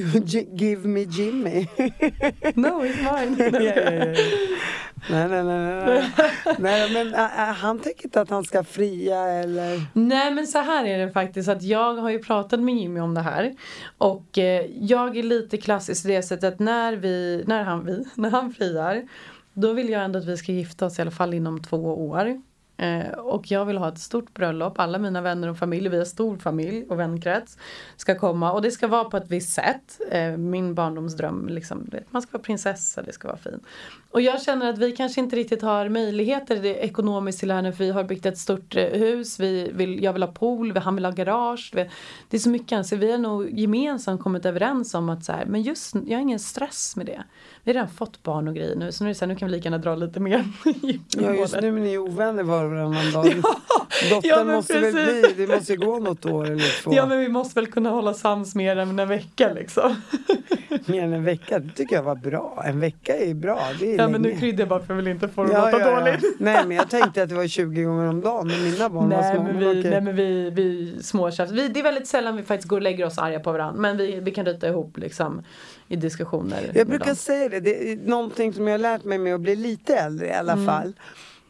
give 0.54 0.88
me 0.88 1.00
Jimmy. 1.00 1.68
No, 2.56 2.84
it's 2.86 3.04
mine. 3.04 3.60
Ja, 5.10 5.20
ja, 5.20 5.26
ja. 5.26 5.28
nej, 5.30 5.30
nej, 5.30 5.44
nej, 5.44 5.44
nej, 5.44 5.86
nej. 5.86 6.56
nej. 6.60 6.94
men 6.94 7.14
ä, 7.14 7.30
ä, 7.38 7.52
han 7.52 7.80
tänker 7.80 8.06
inte 8.06 8.22
att 8.22 8.30
han 8.30 8.44
ska 8.44 8.64
fria 8.64 9.20
eller? 9.20 9.82
Nej 9.94 10.32
men 10.32 10.48
så 10.48 10.60
här 10.60 10.86
är 10.86 11.06
det 11.06 11.12
faktiskt 11.12 11.50
att 11.50 11.64
jag 11.64 11.94
har 11.94 12.10
ju 12.10 12.20
pratat 12.20 12.60
med 12.60 12.76
Jimmy 12.76 13.00
om 13.00 13.14
det 13.14 13.22
här. 13.22 13.56
Och 13.98 14.38
eh, 14.38 14.66
jag 14.80 15.18
är 15.18 15.24
lite 15.24 15.58
klassisk 15.58 16.06
i 16.06 16.08
det 16.08 16.24
sättet 16.24 16.54
att 16.54 16.60
när 16.60 16.94
vi, 16.94 17.44
när 17.48 17.64
han, 17.64 17.86
vi, 17.86 18.06
när 18.16 18.30
han 18.30 18.54
friar. 18.54 19.08
Då 19.54 19.74
vill 19.74 19.90
jag 19.90 20.04
ändå 20.04 20.20
att 20.20 20.26
vi 20.26 20.38
ska 20.38 20.52
gifta 20.52 20.86
oss 20.86 21.00
i 21.00 21.02
alla 21.02 21.12
fall 21.12 21.34
inom 21.34 21.64
två 21.64 22.10
år. 22.10 22.42
Eh, 22.80 23.12
och 23.12 23.52
jag 23.52 23.66
vill 23.66 23.78
ha 23.78 23.88
ett 23.90 24.00
stort 24.00 24.34
bröllop. 24.34 24.80
Alla 24.80 24.98
mina 24.98 25.22
vänner 25.22 25.48
och 25.48 25.58
familj, 25.58 25.90
vi 25.90 25.98
har 25.98 26.06
stor 26.06 26.38
familj 26.38 26.86
och 26.90 27.00
vänkrets. 27.00 27.58
Ska 27.98 28.20
komma 28.20 28.52
och 28.52 28.62
det 28.62 28.72
ska 28.72 28.88
vara 28.88 29.04
på 29.04 29.18
ett 29.18 29.28
visst 29.32 29.54
sätt. 29.54 30.00
Eh, 30.12 30.38
min 30.38 30.76
barndomsdröm, 30.76 31.48
liksom, 31.48 31.90
man 32.10 32.22
ska 32.22 32.32
vara 32.32 32.44
prinsessa, 32.44 33.02
det 33.02 33.14
ska 33.14 33.28
vara 33.28 33.38
fint. 33.38 33.64
Och 34.12 34.22
jag 34.22 34.42
känner 34.42 34.70
att 34.70 34.78
vi 34.78 34.92
kanske 34.92 35.22
inte 35.22 35.36
riktigt 35.36 35.62
har 35.62 35.90
möjligheter 35.90 36.56
det, 36.56 36.76
ekonomiskt 36.76 37.40
till 37.40 37.48
det 37.48 37.54
här 37.54 37.62
nu 37.62 37.72
för 37.74 37.84
vi 37.84 37.92
har 37.92 38.04
byggt 38.04 38.26
ett 38.26 38.38
stort 38.38 38.76
eh, 38.76 38.84
hus. 38.84 39.40
Vi 39.40 39.72
vill, 39.74 40.04
jag 40.04 40.14
vill 40.14 40.24
ha 40.24 40.32
pool, 40.32 40.74
vi- 40.74 40.80
han 40.80 40.96
vill 40.96 41.06
ha 41.06 41.12
garage. 41.12 41.72
Det 42.30 42.38
är 42.38 42.40
så 42.40 42.50
mycket. 42.50 42.86
Så 42.86 42.96
vi 42.96 43.12
har 43.12 43.18
nog 43.18 43.60
gemensamt 43.60 44.22
kommit 44.22 44.46
överens 44.46 44.94
om 44.94 45.10
att 45.10 45.24
så 45.26 45.32
här, 45.32 45.46
men 45.46 45.62
just 45.62 45.96
jag 45.96 46.18
har 46.18 46.22
ingen 46.22 46.40
stress 46.40 46.96
med 46.96 47.06
det. 47.06 47.24
Vi 47.64 47.72
har 47.72 47.74
redan 47.74 47.90
fått 47.90 48.24
barn 48.24 48.48
och 48.48 48.56
grejer 48.56 48.76
nu 48.76 48.92
så 48.92 49.04
nu 49.04 49.10
är 49.10 49.14
det 49.14 49.18
så 49.18 49.26
här, 49.26 49.28
nu 49.34 49.36
kan 49.36 49.48
vi 49.48 49.56
lika 49.56 49.66
gärna 49.70 49.78
dra 49.78 49.96
lite 49.96 50.20
mer. 50.20 50.46
Ja 51.18 51.34
just 51.34 51.62
nu 51.62 51.68
är 51.68 51.72
ni 51.72 51.98
ovänner 51.98 52.44
var 52.44 52.64
och 52.66 52.72
varannan 52.72 53.12
dag. 53.12 53.26
Dottern 54.10 54.22
ja, 54.30 54.44
måste 54.44 54.80
väl 54.80 54.94
precis. 54.94 55.36
bli, 55.36 55.46
det 55.46 55.56
måste 55.56 55.76
gå 55.76 56.00
något 56.00 56.26
år 56.26 56.46
eller 56.46 56.82
två. 56.84 56.94
Ja 56.94 57.06
men 57.06 57.20
vi 57.20 57.30
måste 57.30 57.60
väl 57.60 57.68
kunna 57.72 57.90
hålla 57.90 58.14
sams 58.14 58.56
mer 58.56 58.76
än 58.78 59.00
en 59.00 59.08
vecka 59.08 59.54
liksom. 59.54 59.96
Mer 60.86 61.04
än 61.04 61.14
en 61.14 61.24
vecka, 61.24 61.60
det 61.60 61.70
tycker 61.76 61.96
jag 61.96 62.04
var 62.04 62.16
bra. 62.16 62.64
En 62.66 62.80
vecka 62.80 63.18
är 63.18 63.34
bra, 63.34 63.60
det 63.80 63.96
är 63.96 63.99
Ja 64.00 64.08
men 64.08 64.22
nu 64.22 64.36
kryddar 64.40 64.60
jag 64.60 64.70
bara 64.70 64.80
för 64.80 64.94
jag 64.94 64.96
vill 65.02 65.08
inte 65.08 65.28
få 65.28 65.44
det 65.44 65.58
att 65.58 65.74
låta 65.74 66.00
dåligt. 66.00 66.24
Nej 66.40 66.66
men 66.68 66.78
jag 66.78 66.90
tänkte 66.90 67.24
att 67.24 67.30
det 67.30 67.36
var 67.36 67.48
20 67.48 67.84
gånger 67.84 68.06
om 68.10 68.22
dagen 68.22 68.48
när 68.48 68.72
mina 68.72 68.90
barn 68.90 69.10
var 69.10 69.18
Nej 69.22 69.36
små. 69.36 69.44
men, 69.44 69.56
men 69.56 69.60
vi, 69.74 69.80
okej. 69.82 69.92
nej 69.92 70.02
men 70.02 70.16
vi, 70.16 70.50
vi 70.50 70.98
småtjafsar. 71.04 71.56
Vi, 71.56 71.68
det 71.68 71.80
är 71.80 71.84
väldigt 71.84 72.08
sällan 72.08 72.38
vi 72.38 72.44
faktiskt 72.44 72.68
går 72.70 72.78
och 72.78 72.82
lägger 72.82 73.06
oss 73.06 73.18
arga 73.18 73.40
på 73.40 73.52
varandra. 73.52 73.82
Men 73.82 73.98
vi, 73.98 74.20
vi 74.20 74.32
kan 74.32 74.46
ryta 74.46 74.68
ihop 74.68 74.98
liksom 74.98 75.44
i 75.88 75.96
diskussioner. 75.96 76.72
Jag 76.74 76.88
brukar 76.88 77.06
dem. 77.06 77.16
säga 77.16 77.50
det, 77.50 77.60
det 77.60 77.92
är 77.92 77.96
någonting 77.98 78.54
som 78.54 78.68
jag 78.68 78.74
har 78.74 78.80
lärt 78.80 79.04
mig 79.04 79.18
med 79.18 79.36
att 79.36 79.42
bli 79.42 79.56
lite 79.56 79.96
äldre 79.96 80.28
i 80.28 80.34
alla 80.34 80.54
Mm. 80.54 80.66
fall. 80.66 80.94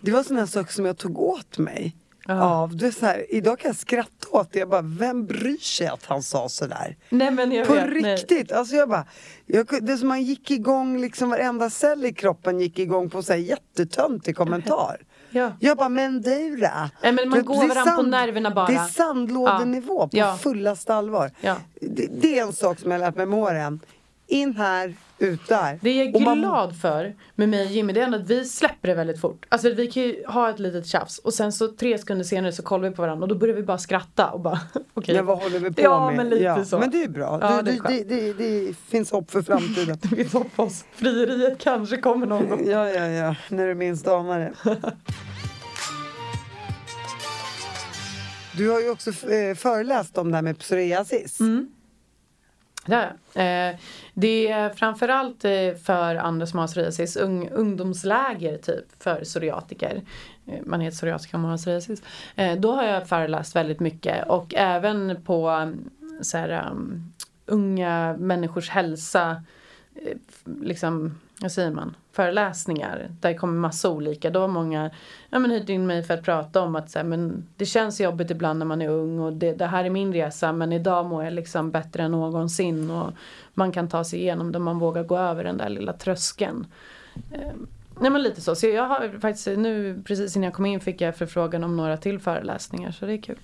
Det 0.01 0.11
var 0.11 0.23
sådana 0.23 0.47
saker 0.47 0.73
som 0.73 0.85
jag 0.85 0.97
tog 0.97 1.19
åt 1.19 1.57
mig. 1.57 1.95
Ja. 2.35 2.43
Av. 2.43 2.75
Det 2.77 2.91
så 2.91 3.05
här, 3.05 3.25
idag 3.29 3.59
kan 3.59 3.69
jag 3.69 3.75
skratta 3.75 4.27
åt 4.31 4.51
det. 4.53 4.59
Jag 4.59 4.69
bara, 4.69 4.81
vem 4.81 5.25
bryr 5.25 5.57
sig 5.57 5.87
att 5.87 6.05
han 6.05 6.23
sa 6.23 6.49
sådär? 6.49 6.97
Nej 7.09 7.31
men 7.31 7.51
jag 7.51 7.67
På 7.67 7.73
vet, 7.73 7.89
nej. 8.01 8.15
riktigt! 8.15 8.51
Alltså 8.51 8.75
jag 8.75 8.89
bara, 8.89 9.05
jag, 9.45 9.67
det 9.81 9.97
som 9.97 10.07
man 10.07 10.21
gick 10.23 10.51
igång, 10.51 11.01
liksom 11.01 11.29
varenda 11.29 11.69
cell 11.69 12.05
i 12.05 12.13
kroppen 12.13 12.59
gick 12.59 12.79
igång 12.79 13.09
på 13.09 13.23
så 13.23 13.33
här 13.33 13.39
jättetöntig 13.39 14.35
kommentar. 14.35 14.97
Ja. 15.31 15.51
Jag 15.59 15.77
bara, 15.77 15.89
men 15.89 16.21
du 16.21 16.55
då? 16.55 16.67
Nej, 17.03 17.11
men 17.11 17.29
man 17.29 17.39
Det- 17.39 17.45
går 17.45 17.67
varandra 17.67 17.91
på 17.95 18.01
nerverna 18.01 18.51
bara. 18.51 18.67
Det 18.67 18.73
är 18.73 18.87
sandlådenivå 18.87 20.07
på 20.07 20.17
Ja. 20.17 20.37
fullaste 20.37 20.95
allvar. 20.95 21.31
Ja. 21.41 21.55
Det, 21.81 22.07
det 22.21 22.39
är 22.39 22.43
en 22.43 22.53
sak 22.53 22.79
som 22.79 22.91
jag 22.91 22.99
har 22.99 23.05
lärt 23.05 23.15
mig 23.15 23.25
med 23.25 23.39
åren. 23.39 23.79
In 24.31 24.55
här, 24.55 24.93
ut 25.17 25.47
där. 25.47 25.79
Det 25.81 25.93
jag 25.97 26.07
är 26.07 26.15
Och 26.15 26.21
man- 26.21 26.39
glad 26.39 26.75
för 26.81 27.15
med 27.35 27.49
mig 27.49 27.65
och 27.65 27.71
Jimmy 27.71 27.93
det 27.93 27.99
är 28.01 28.05
ändå 28.05 28.17
att 28.17 28.29
vi 28.29 28.45
släpper 28.45 28.87
det 28.87 28.93
väldigt 28.95 29.21
fort. 29.21 29.45
Alltså 29.49 29.69
vi 29.73 29.87
kan 29.91 30.03
ju 30.03 30.23
ha 30.27 30.49
ett 30.49 30.59
litet 30.59 30.85
tjafs 30.87 31.17
och 31.19 31.33
sen 31.33 31.51
så 31.51 31.67
tre 31.67 31.97
sekunder 31.97 32.25
senare 32.25 32.51
så 32.51 32.63
kollar 32.63 32.89
vi 32.89 32.95
på 32.95 33.01
varandra 33.01 33.23
och 33.23 33.27
då 33.29 33.35
börjar 33.35 33.55
vi 33.55 33.63
bara 33.63 33.77
skratta 33.77 34.29
och 34.29 34.39
bara 34.39 34.59
okej. 34.93 35.15
Men 35.15 35.25
vad 35.25 35.37
håller 35.37 35.59
vi 35.59 35.71
på 35.73 35.81
ja, 35.81 36.05
med? 36.07 36.15
men 36.17 36.29
lite 36.29 36.65
så. 36.65 36.79
Men 36.79 36.91
det 36.91 37.03
är 37.03 37.09
bra. 37.09 37.37
Ja, 37.41 37.61
det, 37.61 37.71
det 37.71 37.71
är 37.71 37.73
det, 37.73 37.79
skönt. 37.79 38.09
det, 38.09 38.33
det, 38.33 38.65
det 38.67 38.75
finns 38.87 39.11
hopp 39.11 39.31
för 39.31 39.41
framtiden. 39.41 39.97
Hoppas 40.33 40.85
frieriet 40.91 41.57
kanske 41.59 41.97
kommer 41.97 42.25
någon 42.27 42.49
gång. 42.49 42.69
ja, 42.69 42.89
ja, 42.89 43.05
ja. 43.07 43.35
När 43.49 43.67
du 43.67 43.75
minst 43.75 44.07
anar 44.07 44.39
det. 44.39 44.53
Du 48.57 48.69
har 48.69 48.79
ju 48.81 48.89
också 48.89 49.09
eh, 49.09 49.55
föreläst 49.55 50.17
om 50.17 50.29
det 50.31 50.37
här 50.37 50.41
med 50.41 50.59
psoriasis. 50.59 51.39
Mm. 51.39 51.69
Det, 52.89 53.13
är 53.33 53.71
eh, 53.71 53.77
det 54.13 54.47
är 54.47 54.69
framförallt 54.69 55.45
eh, 55.45 55.73
för 55.85 56.15
andra 56.15 56.45
som 56.45 56.59
har 56.59 56.67
psoriasis, 56.67 57.17
ung, 57.17 57.49
ungdomsläger 57.49 58.57
typ 58.57 59.03
för 59.03 59.23
psoriatiker. 59.23 60.01
Eh, 60.47 60.59
man 60.65 60.81
heter 60.81 60.97
psoriatiker 60.97 61.35
om 61.35 61.41
man 61.41 61.51
har 61.51 61.57
psoriasis. 61.57 62.03
Eh, 62.35 62.59
då 62.59 62.71
har 62.71 62.83
jag 62.83 63.07
föreläst 63.07 63.55
väldigt 63.55 63.79
mycket 63.79 64.27
och 64.27 64.53
även 64.55 65.23
på 65.23 65.73
så 66.21 66.37
här, 66.37 66.69
um, 66.71 67.13
unga 67.45 68.15
människors 68.19 68.69
hälsa, 68.69 69.43
eh, 69.95 70.17
liksom, 70.61 71.19
vad 71.41 71.51
säger 71.51 71.71
man, 71.71 71.95
föreläsningar. 72.11 73.11
Där 73.19 73.33
kommer 73.33 73.53
massa 73.53 73.89
olika. 73.89 74.29
Då 74.29 74.39
har 74.39 74.47
många 74.47 74.91
ja, 75.29 75.39
men 75.39 75.51
hyrt 75.51 75.69
in 75.69 75.87
mig 75.87 76.03
för 76.03 76.13
att 76.13 76.23
prata 76.23 76.61
om 76.61 76.75
att 76.75 76.91
så 76.91 76.99
här, 76.99 77.05
men 77.05 77.47
det 77.57 77.65
känns 77.65 78.01
jobbigt 78.01 78.31
ibland 78.31 78.59
när 78.59 78.65
man 78.65 78.81
är 78.81 78.89
ung 78.89 79.19
och 79.19 79.33
det, 79.33 79.53
det 79.53 79.65
här 79.65 79.83
är 79.83 79.89
min 79.89 80.13
resa 80.13 80.51
men 80.51 80.73
idag 80.73 81.05
mår 81.05 81.23
jag 81.23 81.33
liksom 81.33 81.71
bättre 81.71 82.03
än 82.03 82.11
någonsin 82.11 82.91
och 82.91 83.13
man 83.53 83.71
kan 83.71 83.87
ta 83.89 84.03
sig 84.03 84.19
igenom 84.19 84.51
det, 84.51 84.59
man 84.59 84.79
vågar 84.79 85.03
gå 85.03 85.17
över 85.17 85.43
den 85.43 85.57
där 85.57 85.69
lilla 85.69 85.93
tröskeln. 85.93 86.67
Eh, 87.31 87.51
nej 87.99 88.11
men 88.11 88.23
lite 88.23 88.41
så. 88.41 88.55
Så 88.55 88.67
jag 88.67 88.85
har 88.85 89.19
faktiskt 89.19 89.47
nu 89.47 90.01
precis 90.05 90.35
innan 90.35 90.43
jag 90.43 90.53
kom 90.53 90.65
in 90.65 90.79
fick 90.79 91.01
jag 91.01 91.15
förfrågan 91.15 91.63
om 91.63 91.77
några 91.77 91.97
till 91.97 92.19
föreläsningar 92.19 92.91
så 92.91 93.05
det 93.05 93.13
är 93.13 93.21
kul. 93.21 93.39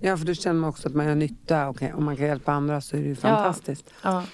Ja, 0.00 0.16
för 0.16 0.24
då 0.24 0.34
känner 0.34 0.68
också 0.68 0.88
att 0.88 0.94
man 0.94 1.06
gör 1.06 1.14
nytta. 1.14 1.68
Okej, 1.68 1.92
om 1.92 2.04
man 2.04 2.16
kan 2.16 2.26
hjälpa 2.26 2.52
andra 2.52 2.80
så 2.80 2.96
är 2.96 3.00
det 3.00 3.06
ju 3.06 3.16
fantastiskt. 3.16 3.94
Ja. 4.02 4.24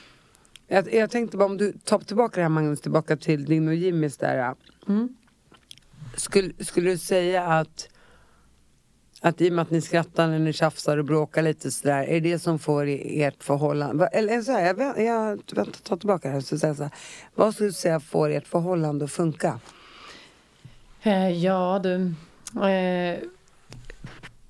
Jag, 0.69 0.95
jag 0.95 1.11
tänkte 1.11 1.37
bara 1.37 1.45
om 1.47 1.57
du 1.57 1.73
tar 1.73 1.99
tillbaka 1.99 2.37
det 2.37 2.43
här 2.43 2.49
Magnus, 2.49 2.81
tillbaka 2.81 3.17
till 3.17 3.45
din 3.45 3.69
och 3.69 3.75
Jimmys 3.75 4.17
där. 4.17 4.55
Mm. 4.89 5.09
Skulle, 6.17 6.65
skulle 6.65 6.91
du 6.91 6.99
säga 6.99 7.45
att 7.47 7.89
att 9.21 9.41
i 9.41 9.49
och 9.49 9.53
med 9.53 9.63
att 9.63 9.71
ni 9.71 9.81
skrattar 9.81 10.27
när 10.29 10.39
ni 10.39 10.53
tjafsar 10.53 10.99
och 10.99 11.05
bråkar 11.05 11.43
lite 11.43 11.71
sådär, 11.71 12.03
är 12.03 12.21
det 12.21 12.39
som 12.39 12.59
får 12.59 12.87
i- 12.89 13.23
ert 13.23 13.43
förhållande, 13.45 14.07
eller 14.07 14.43
så 14.43 14.53
här, 14.53 14.75
jag, 14.79 15.01
jag 15.05 15.39
vänta, 15.53 15.79
ta 15.83 15.97
tillbaka 15.97 16.29
det 16.29 16.35
här, 16.35 16.41
så 16.41 16.59
säga 16.59 16.75
så 16.75 16.83
här, 16.83 16.93
vad 17.35 17.55
skulle 17.55 17.69
du 17.69 17.73
säga 17.73 18.01
får 18.01 18.29
ert 18.31 18.47
förhållande 18.47 19.05
att 19.05 19.11
funka? 19.11 19.61
Eh, 21.03 21.29
ja 21.45 21.81
du. 21.83 21.95
Eh, 22.69 23.19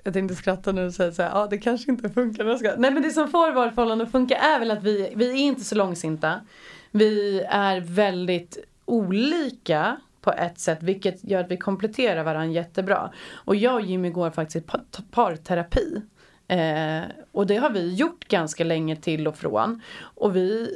jag 0.04 0.12
tänkte 0.14 0.34
skratta 0.34 0.72
nu 0.72 0.86
och 0.86 0.94
säga 0.94 1.12
så 1.12 1.22
här, 1.22 1.30
ja 1.30 1.46
det 1.50 1.58
kanske 1.58 1.90
inte 1.90 2.08
funkar. 2.08 2.56
ska- 2.56 2.74
Nej 2.78 2.90
men 2.90 3.02
det 3.02 3.10
som 3.10 3.28
får 3.28 3.52
vårt 3.52 3.74
förhållande 3.74 4.04
att 4.04 4.10
funka 4.12 4.36
är 4.36 4.58
väl 4.58 4.70
att 4.70 4.82
vi, 4.82 5.12
vi 5.16 5.30
är 5.30 5.36
inte 5.36 5.64
så 5.64 5.74
långsinta. 5.74 6.40
Vi 6.90 7.40
är 7.50 7.80
väldigt 7.80 8.58
olika 8.84 9.96
på 10.20 10.32
ett 10.32 10.58
sätt 10.58 10.78
vilket 10.82 11.24
gör 11.24 11.40
att 11.40 11.50
vi 11.50 11.56
kompletterar 11.56 12.24
varandra 12.24 12.52
jättebra. 12.54 13.10
Och 13.34 13.56
jag 13.56 13.74
och 13.74 13.80
Jimmy 13.80 14.10
går 14.10 14.30
faktiskt 14.30 14.64
i 14.64 14.68
parterapi. 15.10 16.02
Eh, 16.48 17.00
och 17.32 17.46
det 17.46 17.56
har 17.56 17.70
vi 17.70 17.94
gjort 17.94 18.28
ganska 18.28 18.64
länge 18.64 18.96
till 18.96 19.28
och 19.28 19.36
från. 19.36 19.82
Och 20.00 20.36
vi 20.36 20.70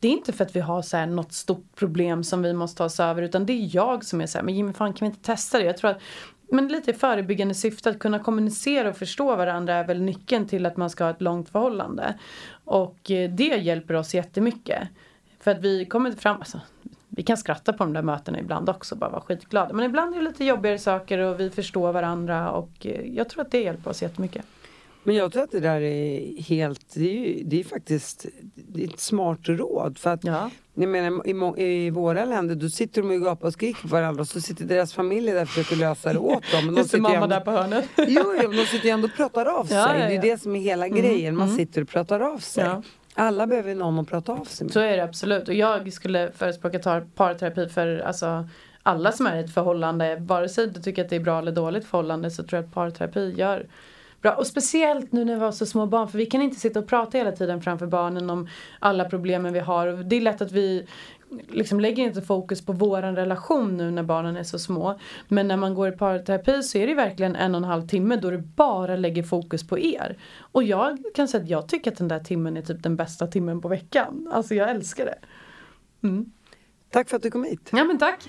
det 0.00 0.08
är 0.08 0.12
inte 0.12 0.32
för 0.32 0.44
att 0.44 0.56
vi 0.56 0.60
har 0.60 0.82
så 0.82 0.96
här 0.96 1.06
något 1.06 1.32
stort 1.32 1.66
problem 1.76 2.24
som 2.24 2.42
vi 2.42 2.52
måste 2.52 2.78
ta 2.78 2.84
oss 2.84 3.00
över 3.00 3.22
utan 3.22 3.46
det 3.46 3.52
är 3.52 3.76
jag 3.76 4.04
som 4.04 4.20
är 4.20 4.26
så 4.26 4.38
här, 4.38 4.44
men 4.44 4.54
Jimmy 4.54 4.72
fan 4.72 4.92
kan 4.92 5.06
vi 5.08 5.10
inte 5.14 5.26
testa 5.26 5.58
det? 5.58 5.64
Jag 5.64 5.76
tror 5.76 5.90
att 5.90 6.00
men 6.52 6.68
lite 6.68 6.90
i 6.90 6.94
förebyggande 6.94 7.54
syfte 7.54 7.90
att 7.90 7.98
kunna 7.98 8.18
kommunicera 8.18 8.88
och 8.88 8.96
förstå 8.96 9.36
varandra 9.36 9.74
är 9.74 9.84
väl 9.84 10.02
nyckeln 10.02 10.46
till 10.46 10.66
att 10.66 10.76
man 10.76 10.90
ska 10.90 11.04
ha 11.04 11.10
ett 11.10 11.22
långt 11.22 11.48
förhållande. 11.48 12.14
Och 12.64 13.10
eh, 13.10 13.30
det 13.30 13.56
hjälper 13.56 13.94
oss 13.94 14.14
jättemycket. 14.14 14.88
För 15.40 15.50
att 15.50 15.60
vi 15.60 15.84
kommer 15.84 16.12
fram, 16.12 16.36
alltså, 16.36 16.60
vi 17.08 17.22
kan 17.22 17.36
skratta 17.36 17.72
på 17.72 17.84
de 17.84 17.92
där 17.92 18.02
mötena 18.02 18.40
ibland 18.40 18.68
också, 18.68 18.96
bara 18.96 19.10
vara 19.10 19.20
skitglada. 19.20 19.72
Men 19.72 19.84
ibland 19.84 20.14
är 20.14 20.18
det 20.18 20.24
lite 20.24 20.44
jobbigare 20.44 20.78
saker 20.78 21.18
och 21.18 21.40
vi 21.40 21.50
förstår 21.50 21.92
varandra 21.92 22.50
och 22.50 22.86
eh, 22.86 23.16
jag 23.16 23.28
tror 23.28 23.42
att 23.42 23.50
det 23.50 23.62
hjälper 23.62 23.90
oss 23.90 24.02
jättemycket. 24.02 24.44
Men 25.04 25.14
jag 25.14 25.32
tror 25.32 25.42
att 25.42 25.50
det 25.50 25.60
där 25.60 25.80
är 25.80 26.42
helt, 26.42 26.94
det 26.94 27.10
är, 27.10 27.26
ju, 27.28 27.42
det 27.44 27.60
är 27.60 27.64
faktiskt 27.64 28.26
det 28.54 28.84
är 28.84 28.88
ett 28.88 29.00
smart 29.00 29.38
råd. 29.42 29.98
För 29.98 30.10
att, 30.10 30.24
Ja. 30.24 30.50
jag 30.74 30.88
menar, 30.88 31.58
i, 31.60 31.62
I 31.86 31.90
våra 31.90 32.24
länder 32.24 32.54
då 32.54 32.68
sitter 32.68 33.02
de 33.02 33.10
och 33.10 33.20
gapar 33.22 33.46
och 33.46 33.52
skriker 33.52 33.82
på 33.82 33.88
varandra 33.88 34.20
och 34.20 34.28
så 34.28 34.40
sitter 34.40 34.64
deras 34.64 34.92
familjer 34.94 35.34
där 35.34 35.42
och 35.42 35.48
försöker 35.48 35.76
lösa 35.76 36.12
det 36.12 36.18
åt 36.18 36.42
dem. 36.52 36.66
Men 36.66 36.74
de 36.74 36.84
sitter 36.84 36.98
mamma 37.00 37.14
ändå- 37.14 37.26
där 37.26 37.40
på 37.40 37.50
hörnet. 37.50 37.84
Jo, 38.08 38.34
jo, 38.42 38.52
de 38.52 38.64
sitter 38.66 38.84
ju 38.84 38.90
ändå 38.90 39.06
och 39.08 39.14
pratar 39.16 39.46
av 39.46 39.64
sig. 39.64 39.76
Ja, 39.76 39.98
ja, 39.98 40.08
Det 40.08 40.14
är 40.16 40.22
det 40.22 40.42
som 40.42 40.56
är 40.56 40.60
hela 40.60 40.88
grejen. 40.88 41.36
Man 41.36 41.48
sitter 41.56 41.82
och 41.82 41.88
pratar 41.88 42.20
av 42.20 42.38
sig. 42.38 42.70
Alla 43.14 43.46
behöver 43.46 43.74
någon 43.74 43.98
att 43.98 44.08
prata 44.08 44.32
av 44.32 44.44
sig 44.44 44.64
med. 44.64 44.72
Så 44.72 44.80
är 44.80 44.96
det 44.96 45.04
absolut. 45.04 45.48
Och 45.48 45.54
jag 45.54 45.92
skulle 45.92 46.32
förespråka 46.36 47.02
parterapi 47.14 47.68
för 47.68 47.98
alltså, 47.98 48.48
alla 48.82 49.12
som 49.12 49.26
är 49.26 49.36
i 49.36 49.40
ett 49.40 49.54
förhållande. 49.54 50.16
Vare 50.20 50.48
sig 50.48 50.66
du 50.66 50.80
tycker 50.82 51.04
att 51.04 51.10
det 51.10 51.16
är 51.16 51.20
bra 51.20 51.38
eller 51.38 51.52
dåligt 51.52 51.84
förhållande 51.84 52.30
så 52.30 52.42
tror 52.42 52.58
jag 52.62 52.68
att 52.68 52.74
parterapi 52.74 53.34
gör 53.38 53.66
bra. 54.22 54.32
Och 54.32 54.46
speciellt 54.46 55.12
nu 55.12 55.24
när 55.24 55.34
vi 55.34 55.40
har 55.40 55.52
så 55.52 55.66
små 55.66 55.86
barn. 55.86 56.08
För 56.08 56.18
vi 56.18 56.26
kan 56.26 56.42
inte 56.42 56.60
sitta 56.60 56.78
och 56.78 56.86
prata 56.86 57.18
hela 57.18 57.32
tiden 57.32 57.62
framför 57.62 57.86
barnen 57.86 58.30
om 58.30 58.48
alla 58.78 59.04
problemen 59.04 59.52
vi 59.52 59.58
har. 59.58 59.86
Det 59.86 60.16
är 60.16 60.20
lätt 60.20 60.42
att 60.42 60.52
vi 60.52 60.86
liksom 61.48 61.80
lägger 61.80 62.02
inte 62.02 62.22
fokus 62.22 62.66
på 62.66 62.72
våran 62.72 63.16
relation 63.16 63.76
nu 63.76 63.90
när 63.90 64.02
barnen 64.02 64.36
är 64.36 64.42
så 64.42 64.58
små. 64.58 64.98
Men 65.28 65.48
när 65.48 65.56
man 65.56 65.74
går 65.74 65.88
i 65.88 65.92
parterapi 65.92 66.62
så 66.62 66.78
är 66.78 66.86
det 66.86 66.94
verkligen 66.94 67.36
en 67.36 67.54
och 67.54 67.58
en 67.58 67.64
halv 67.64 67.88
timme 67.88 68.16
då 68.16 68.30
du 68.30 68.38
bara 68.38 68.96
lägger 68.96 69.22
fokus 69.22 69.68
på 69.68 69.78
er. 69.78 70.18
Och 70.38 70.62
jag 70.62 70.98
kan 71.14 71.28
säga 71.28 71.42
att 71.42 71.50
jag 71.50 71.68
tycker 71.68 71.92
att 71.92 71.98
den 71.98 72.08
där 72.08 72.20
timmen 72.20 72.56
är 72.56 72.62
typ 72.62 72.82
den 72.82 72.96
bästa 72.96 73.26
timmen 73.26 73.60
på 73.60 73.68
veckan. 73.68 74.28
Alltså 74.32 74.54
jag 74.54 74.70
älskar 74.70 75.04
det. 75.04 75.18
Tack 76.90 77.08
för 77.08 77.16
att 77.16 77.22
du 77.22 77.30
kom 77.30 77.44
hit. 77.44 77.70
Ja 77.72 77.84
men 77.84 77.98
tack. 77.98 78.28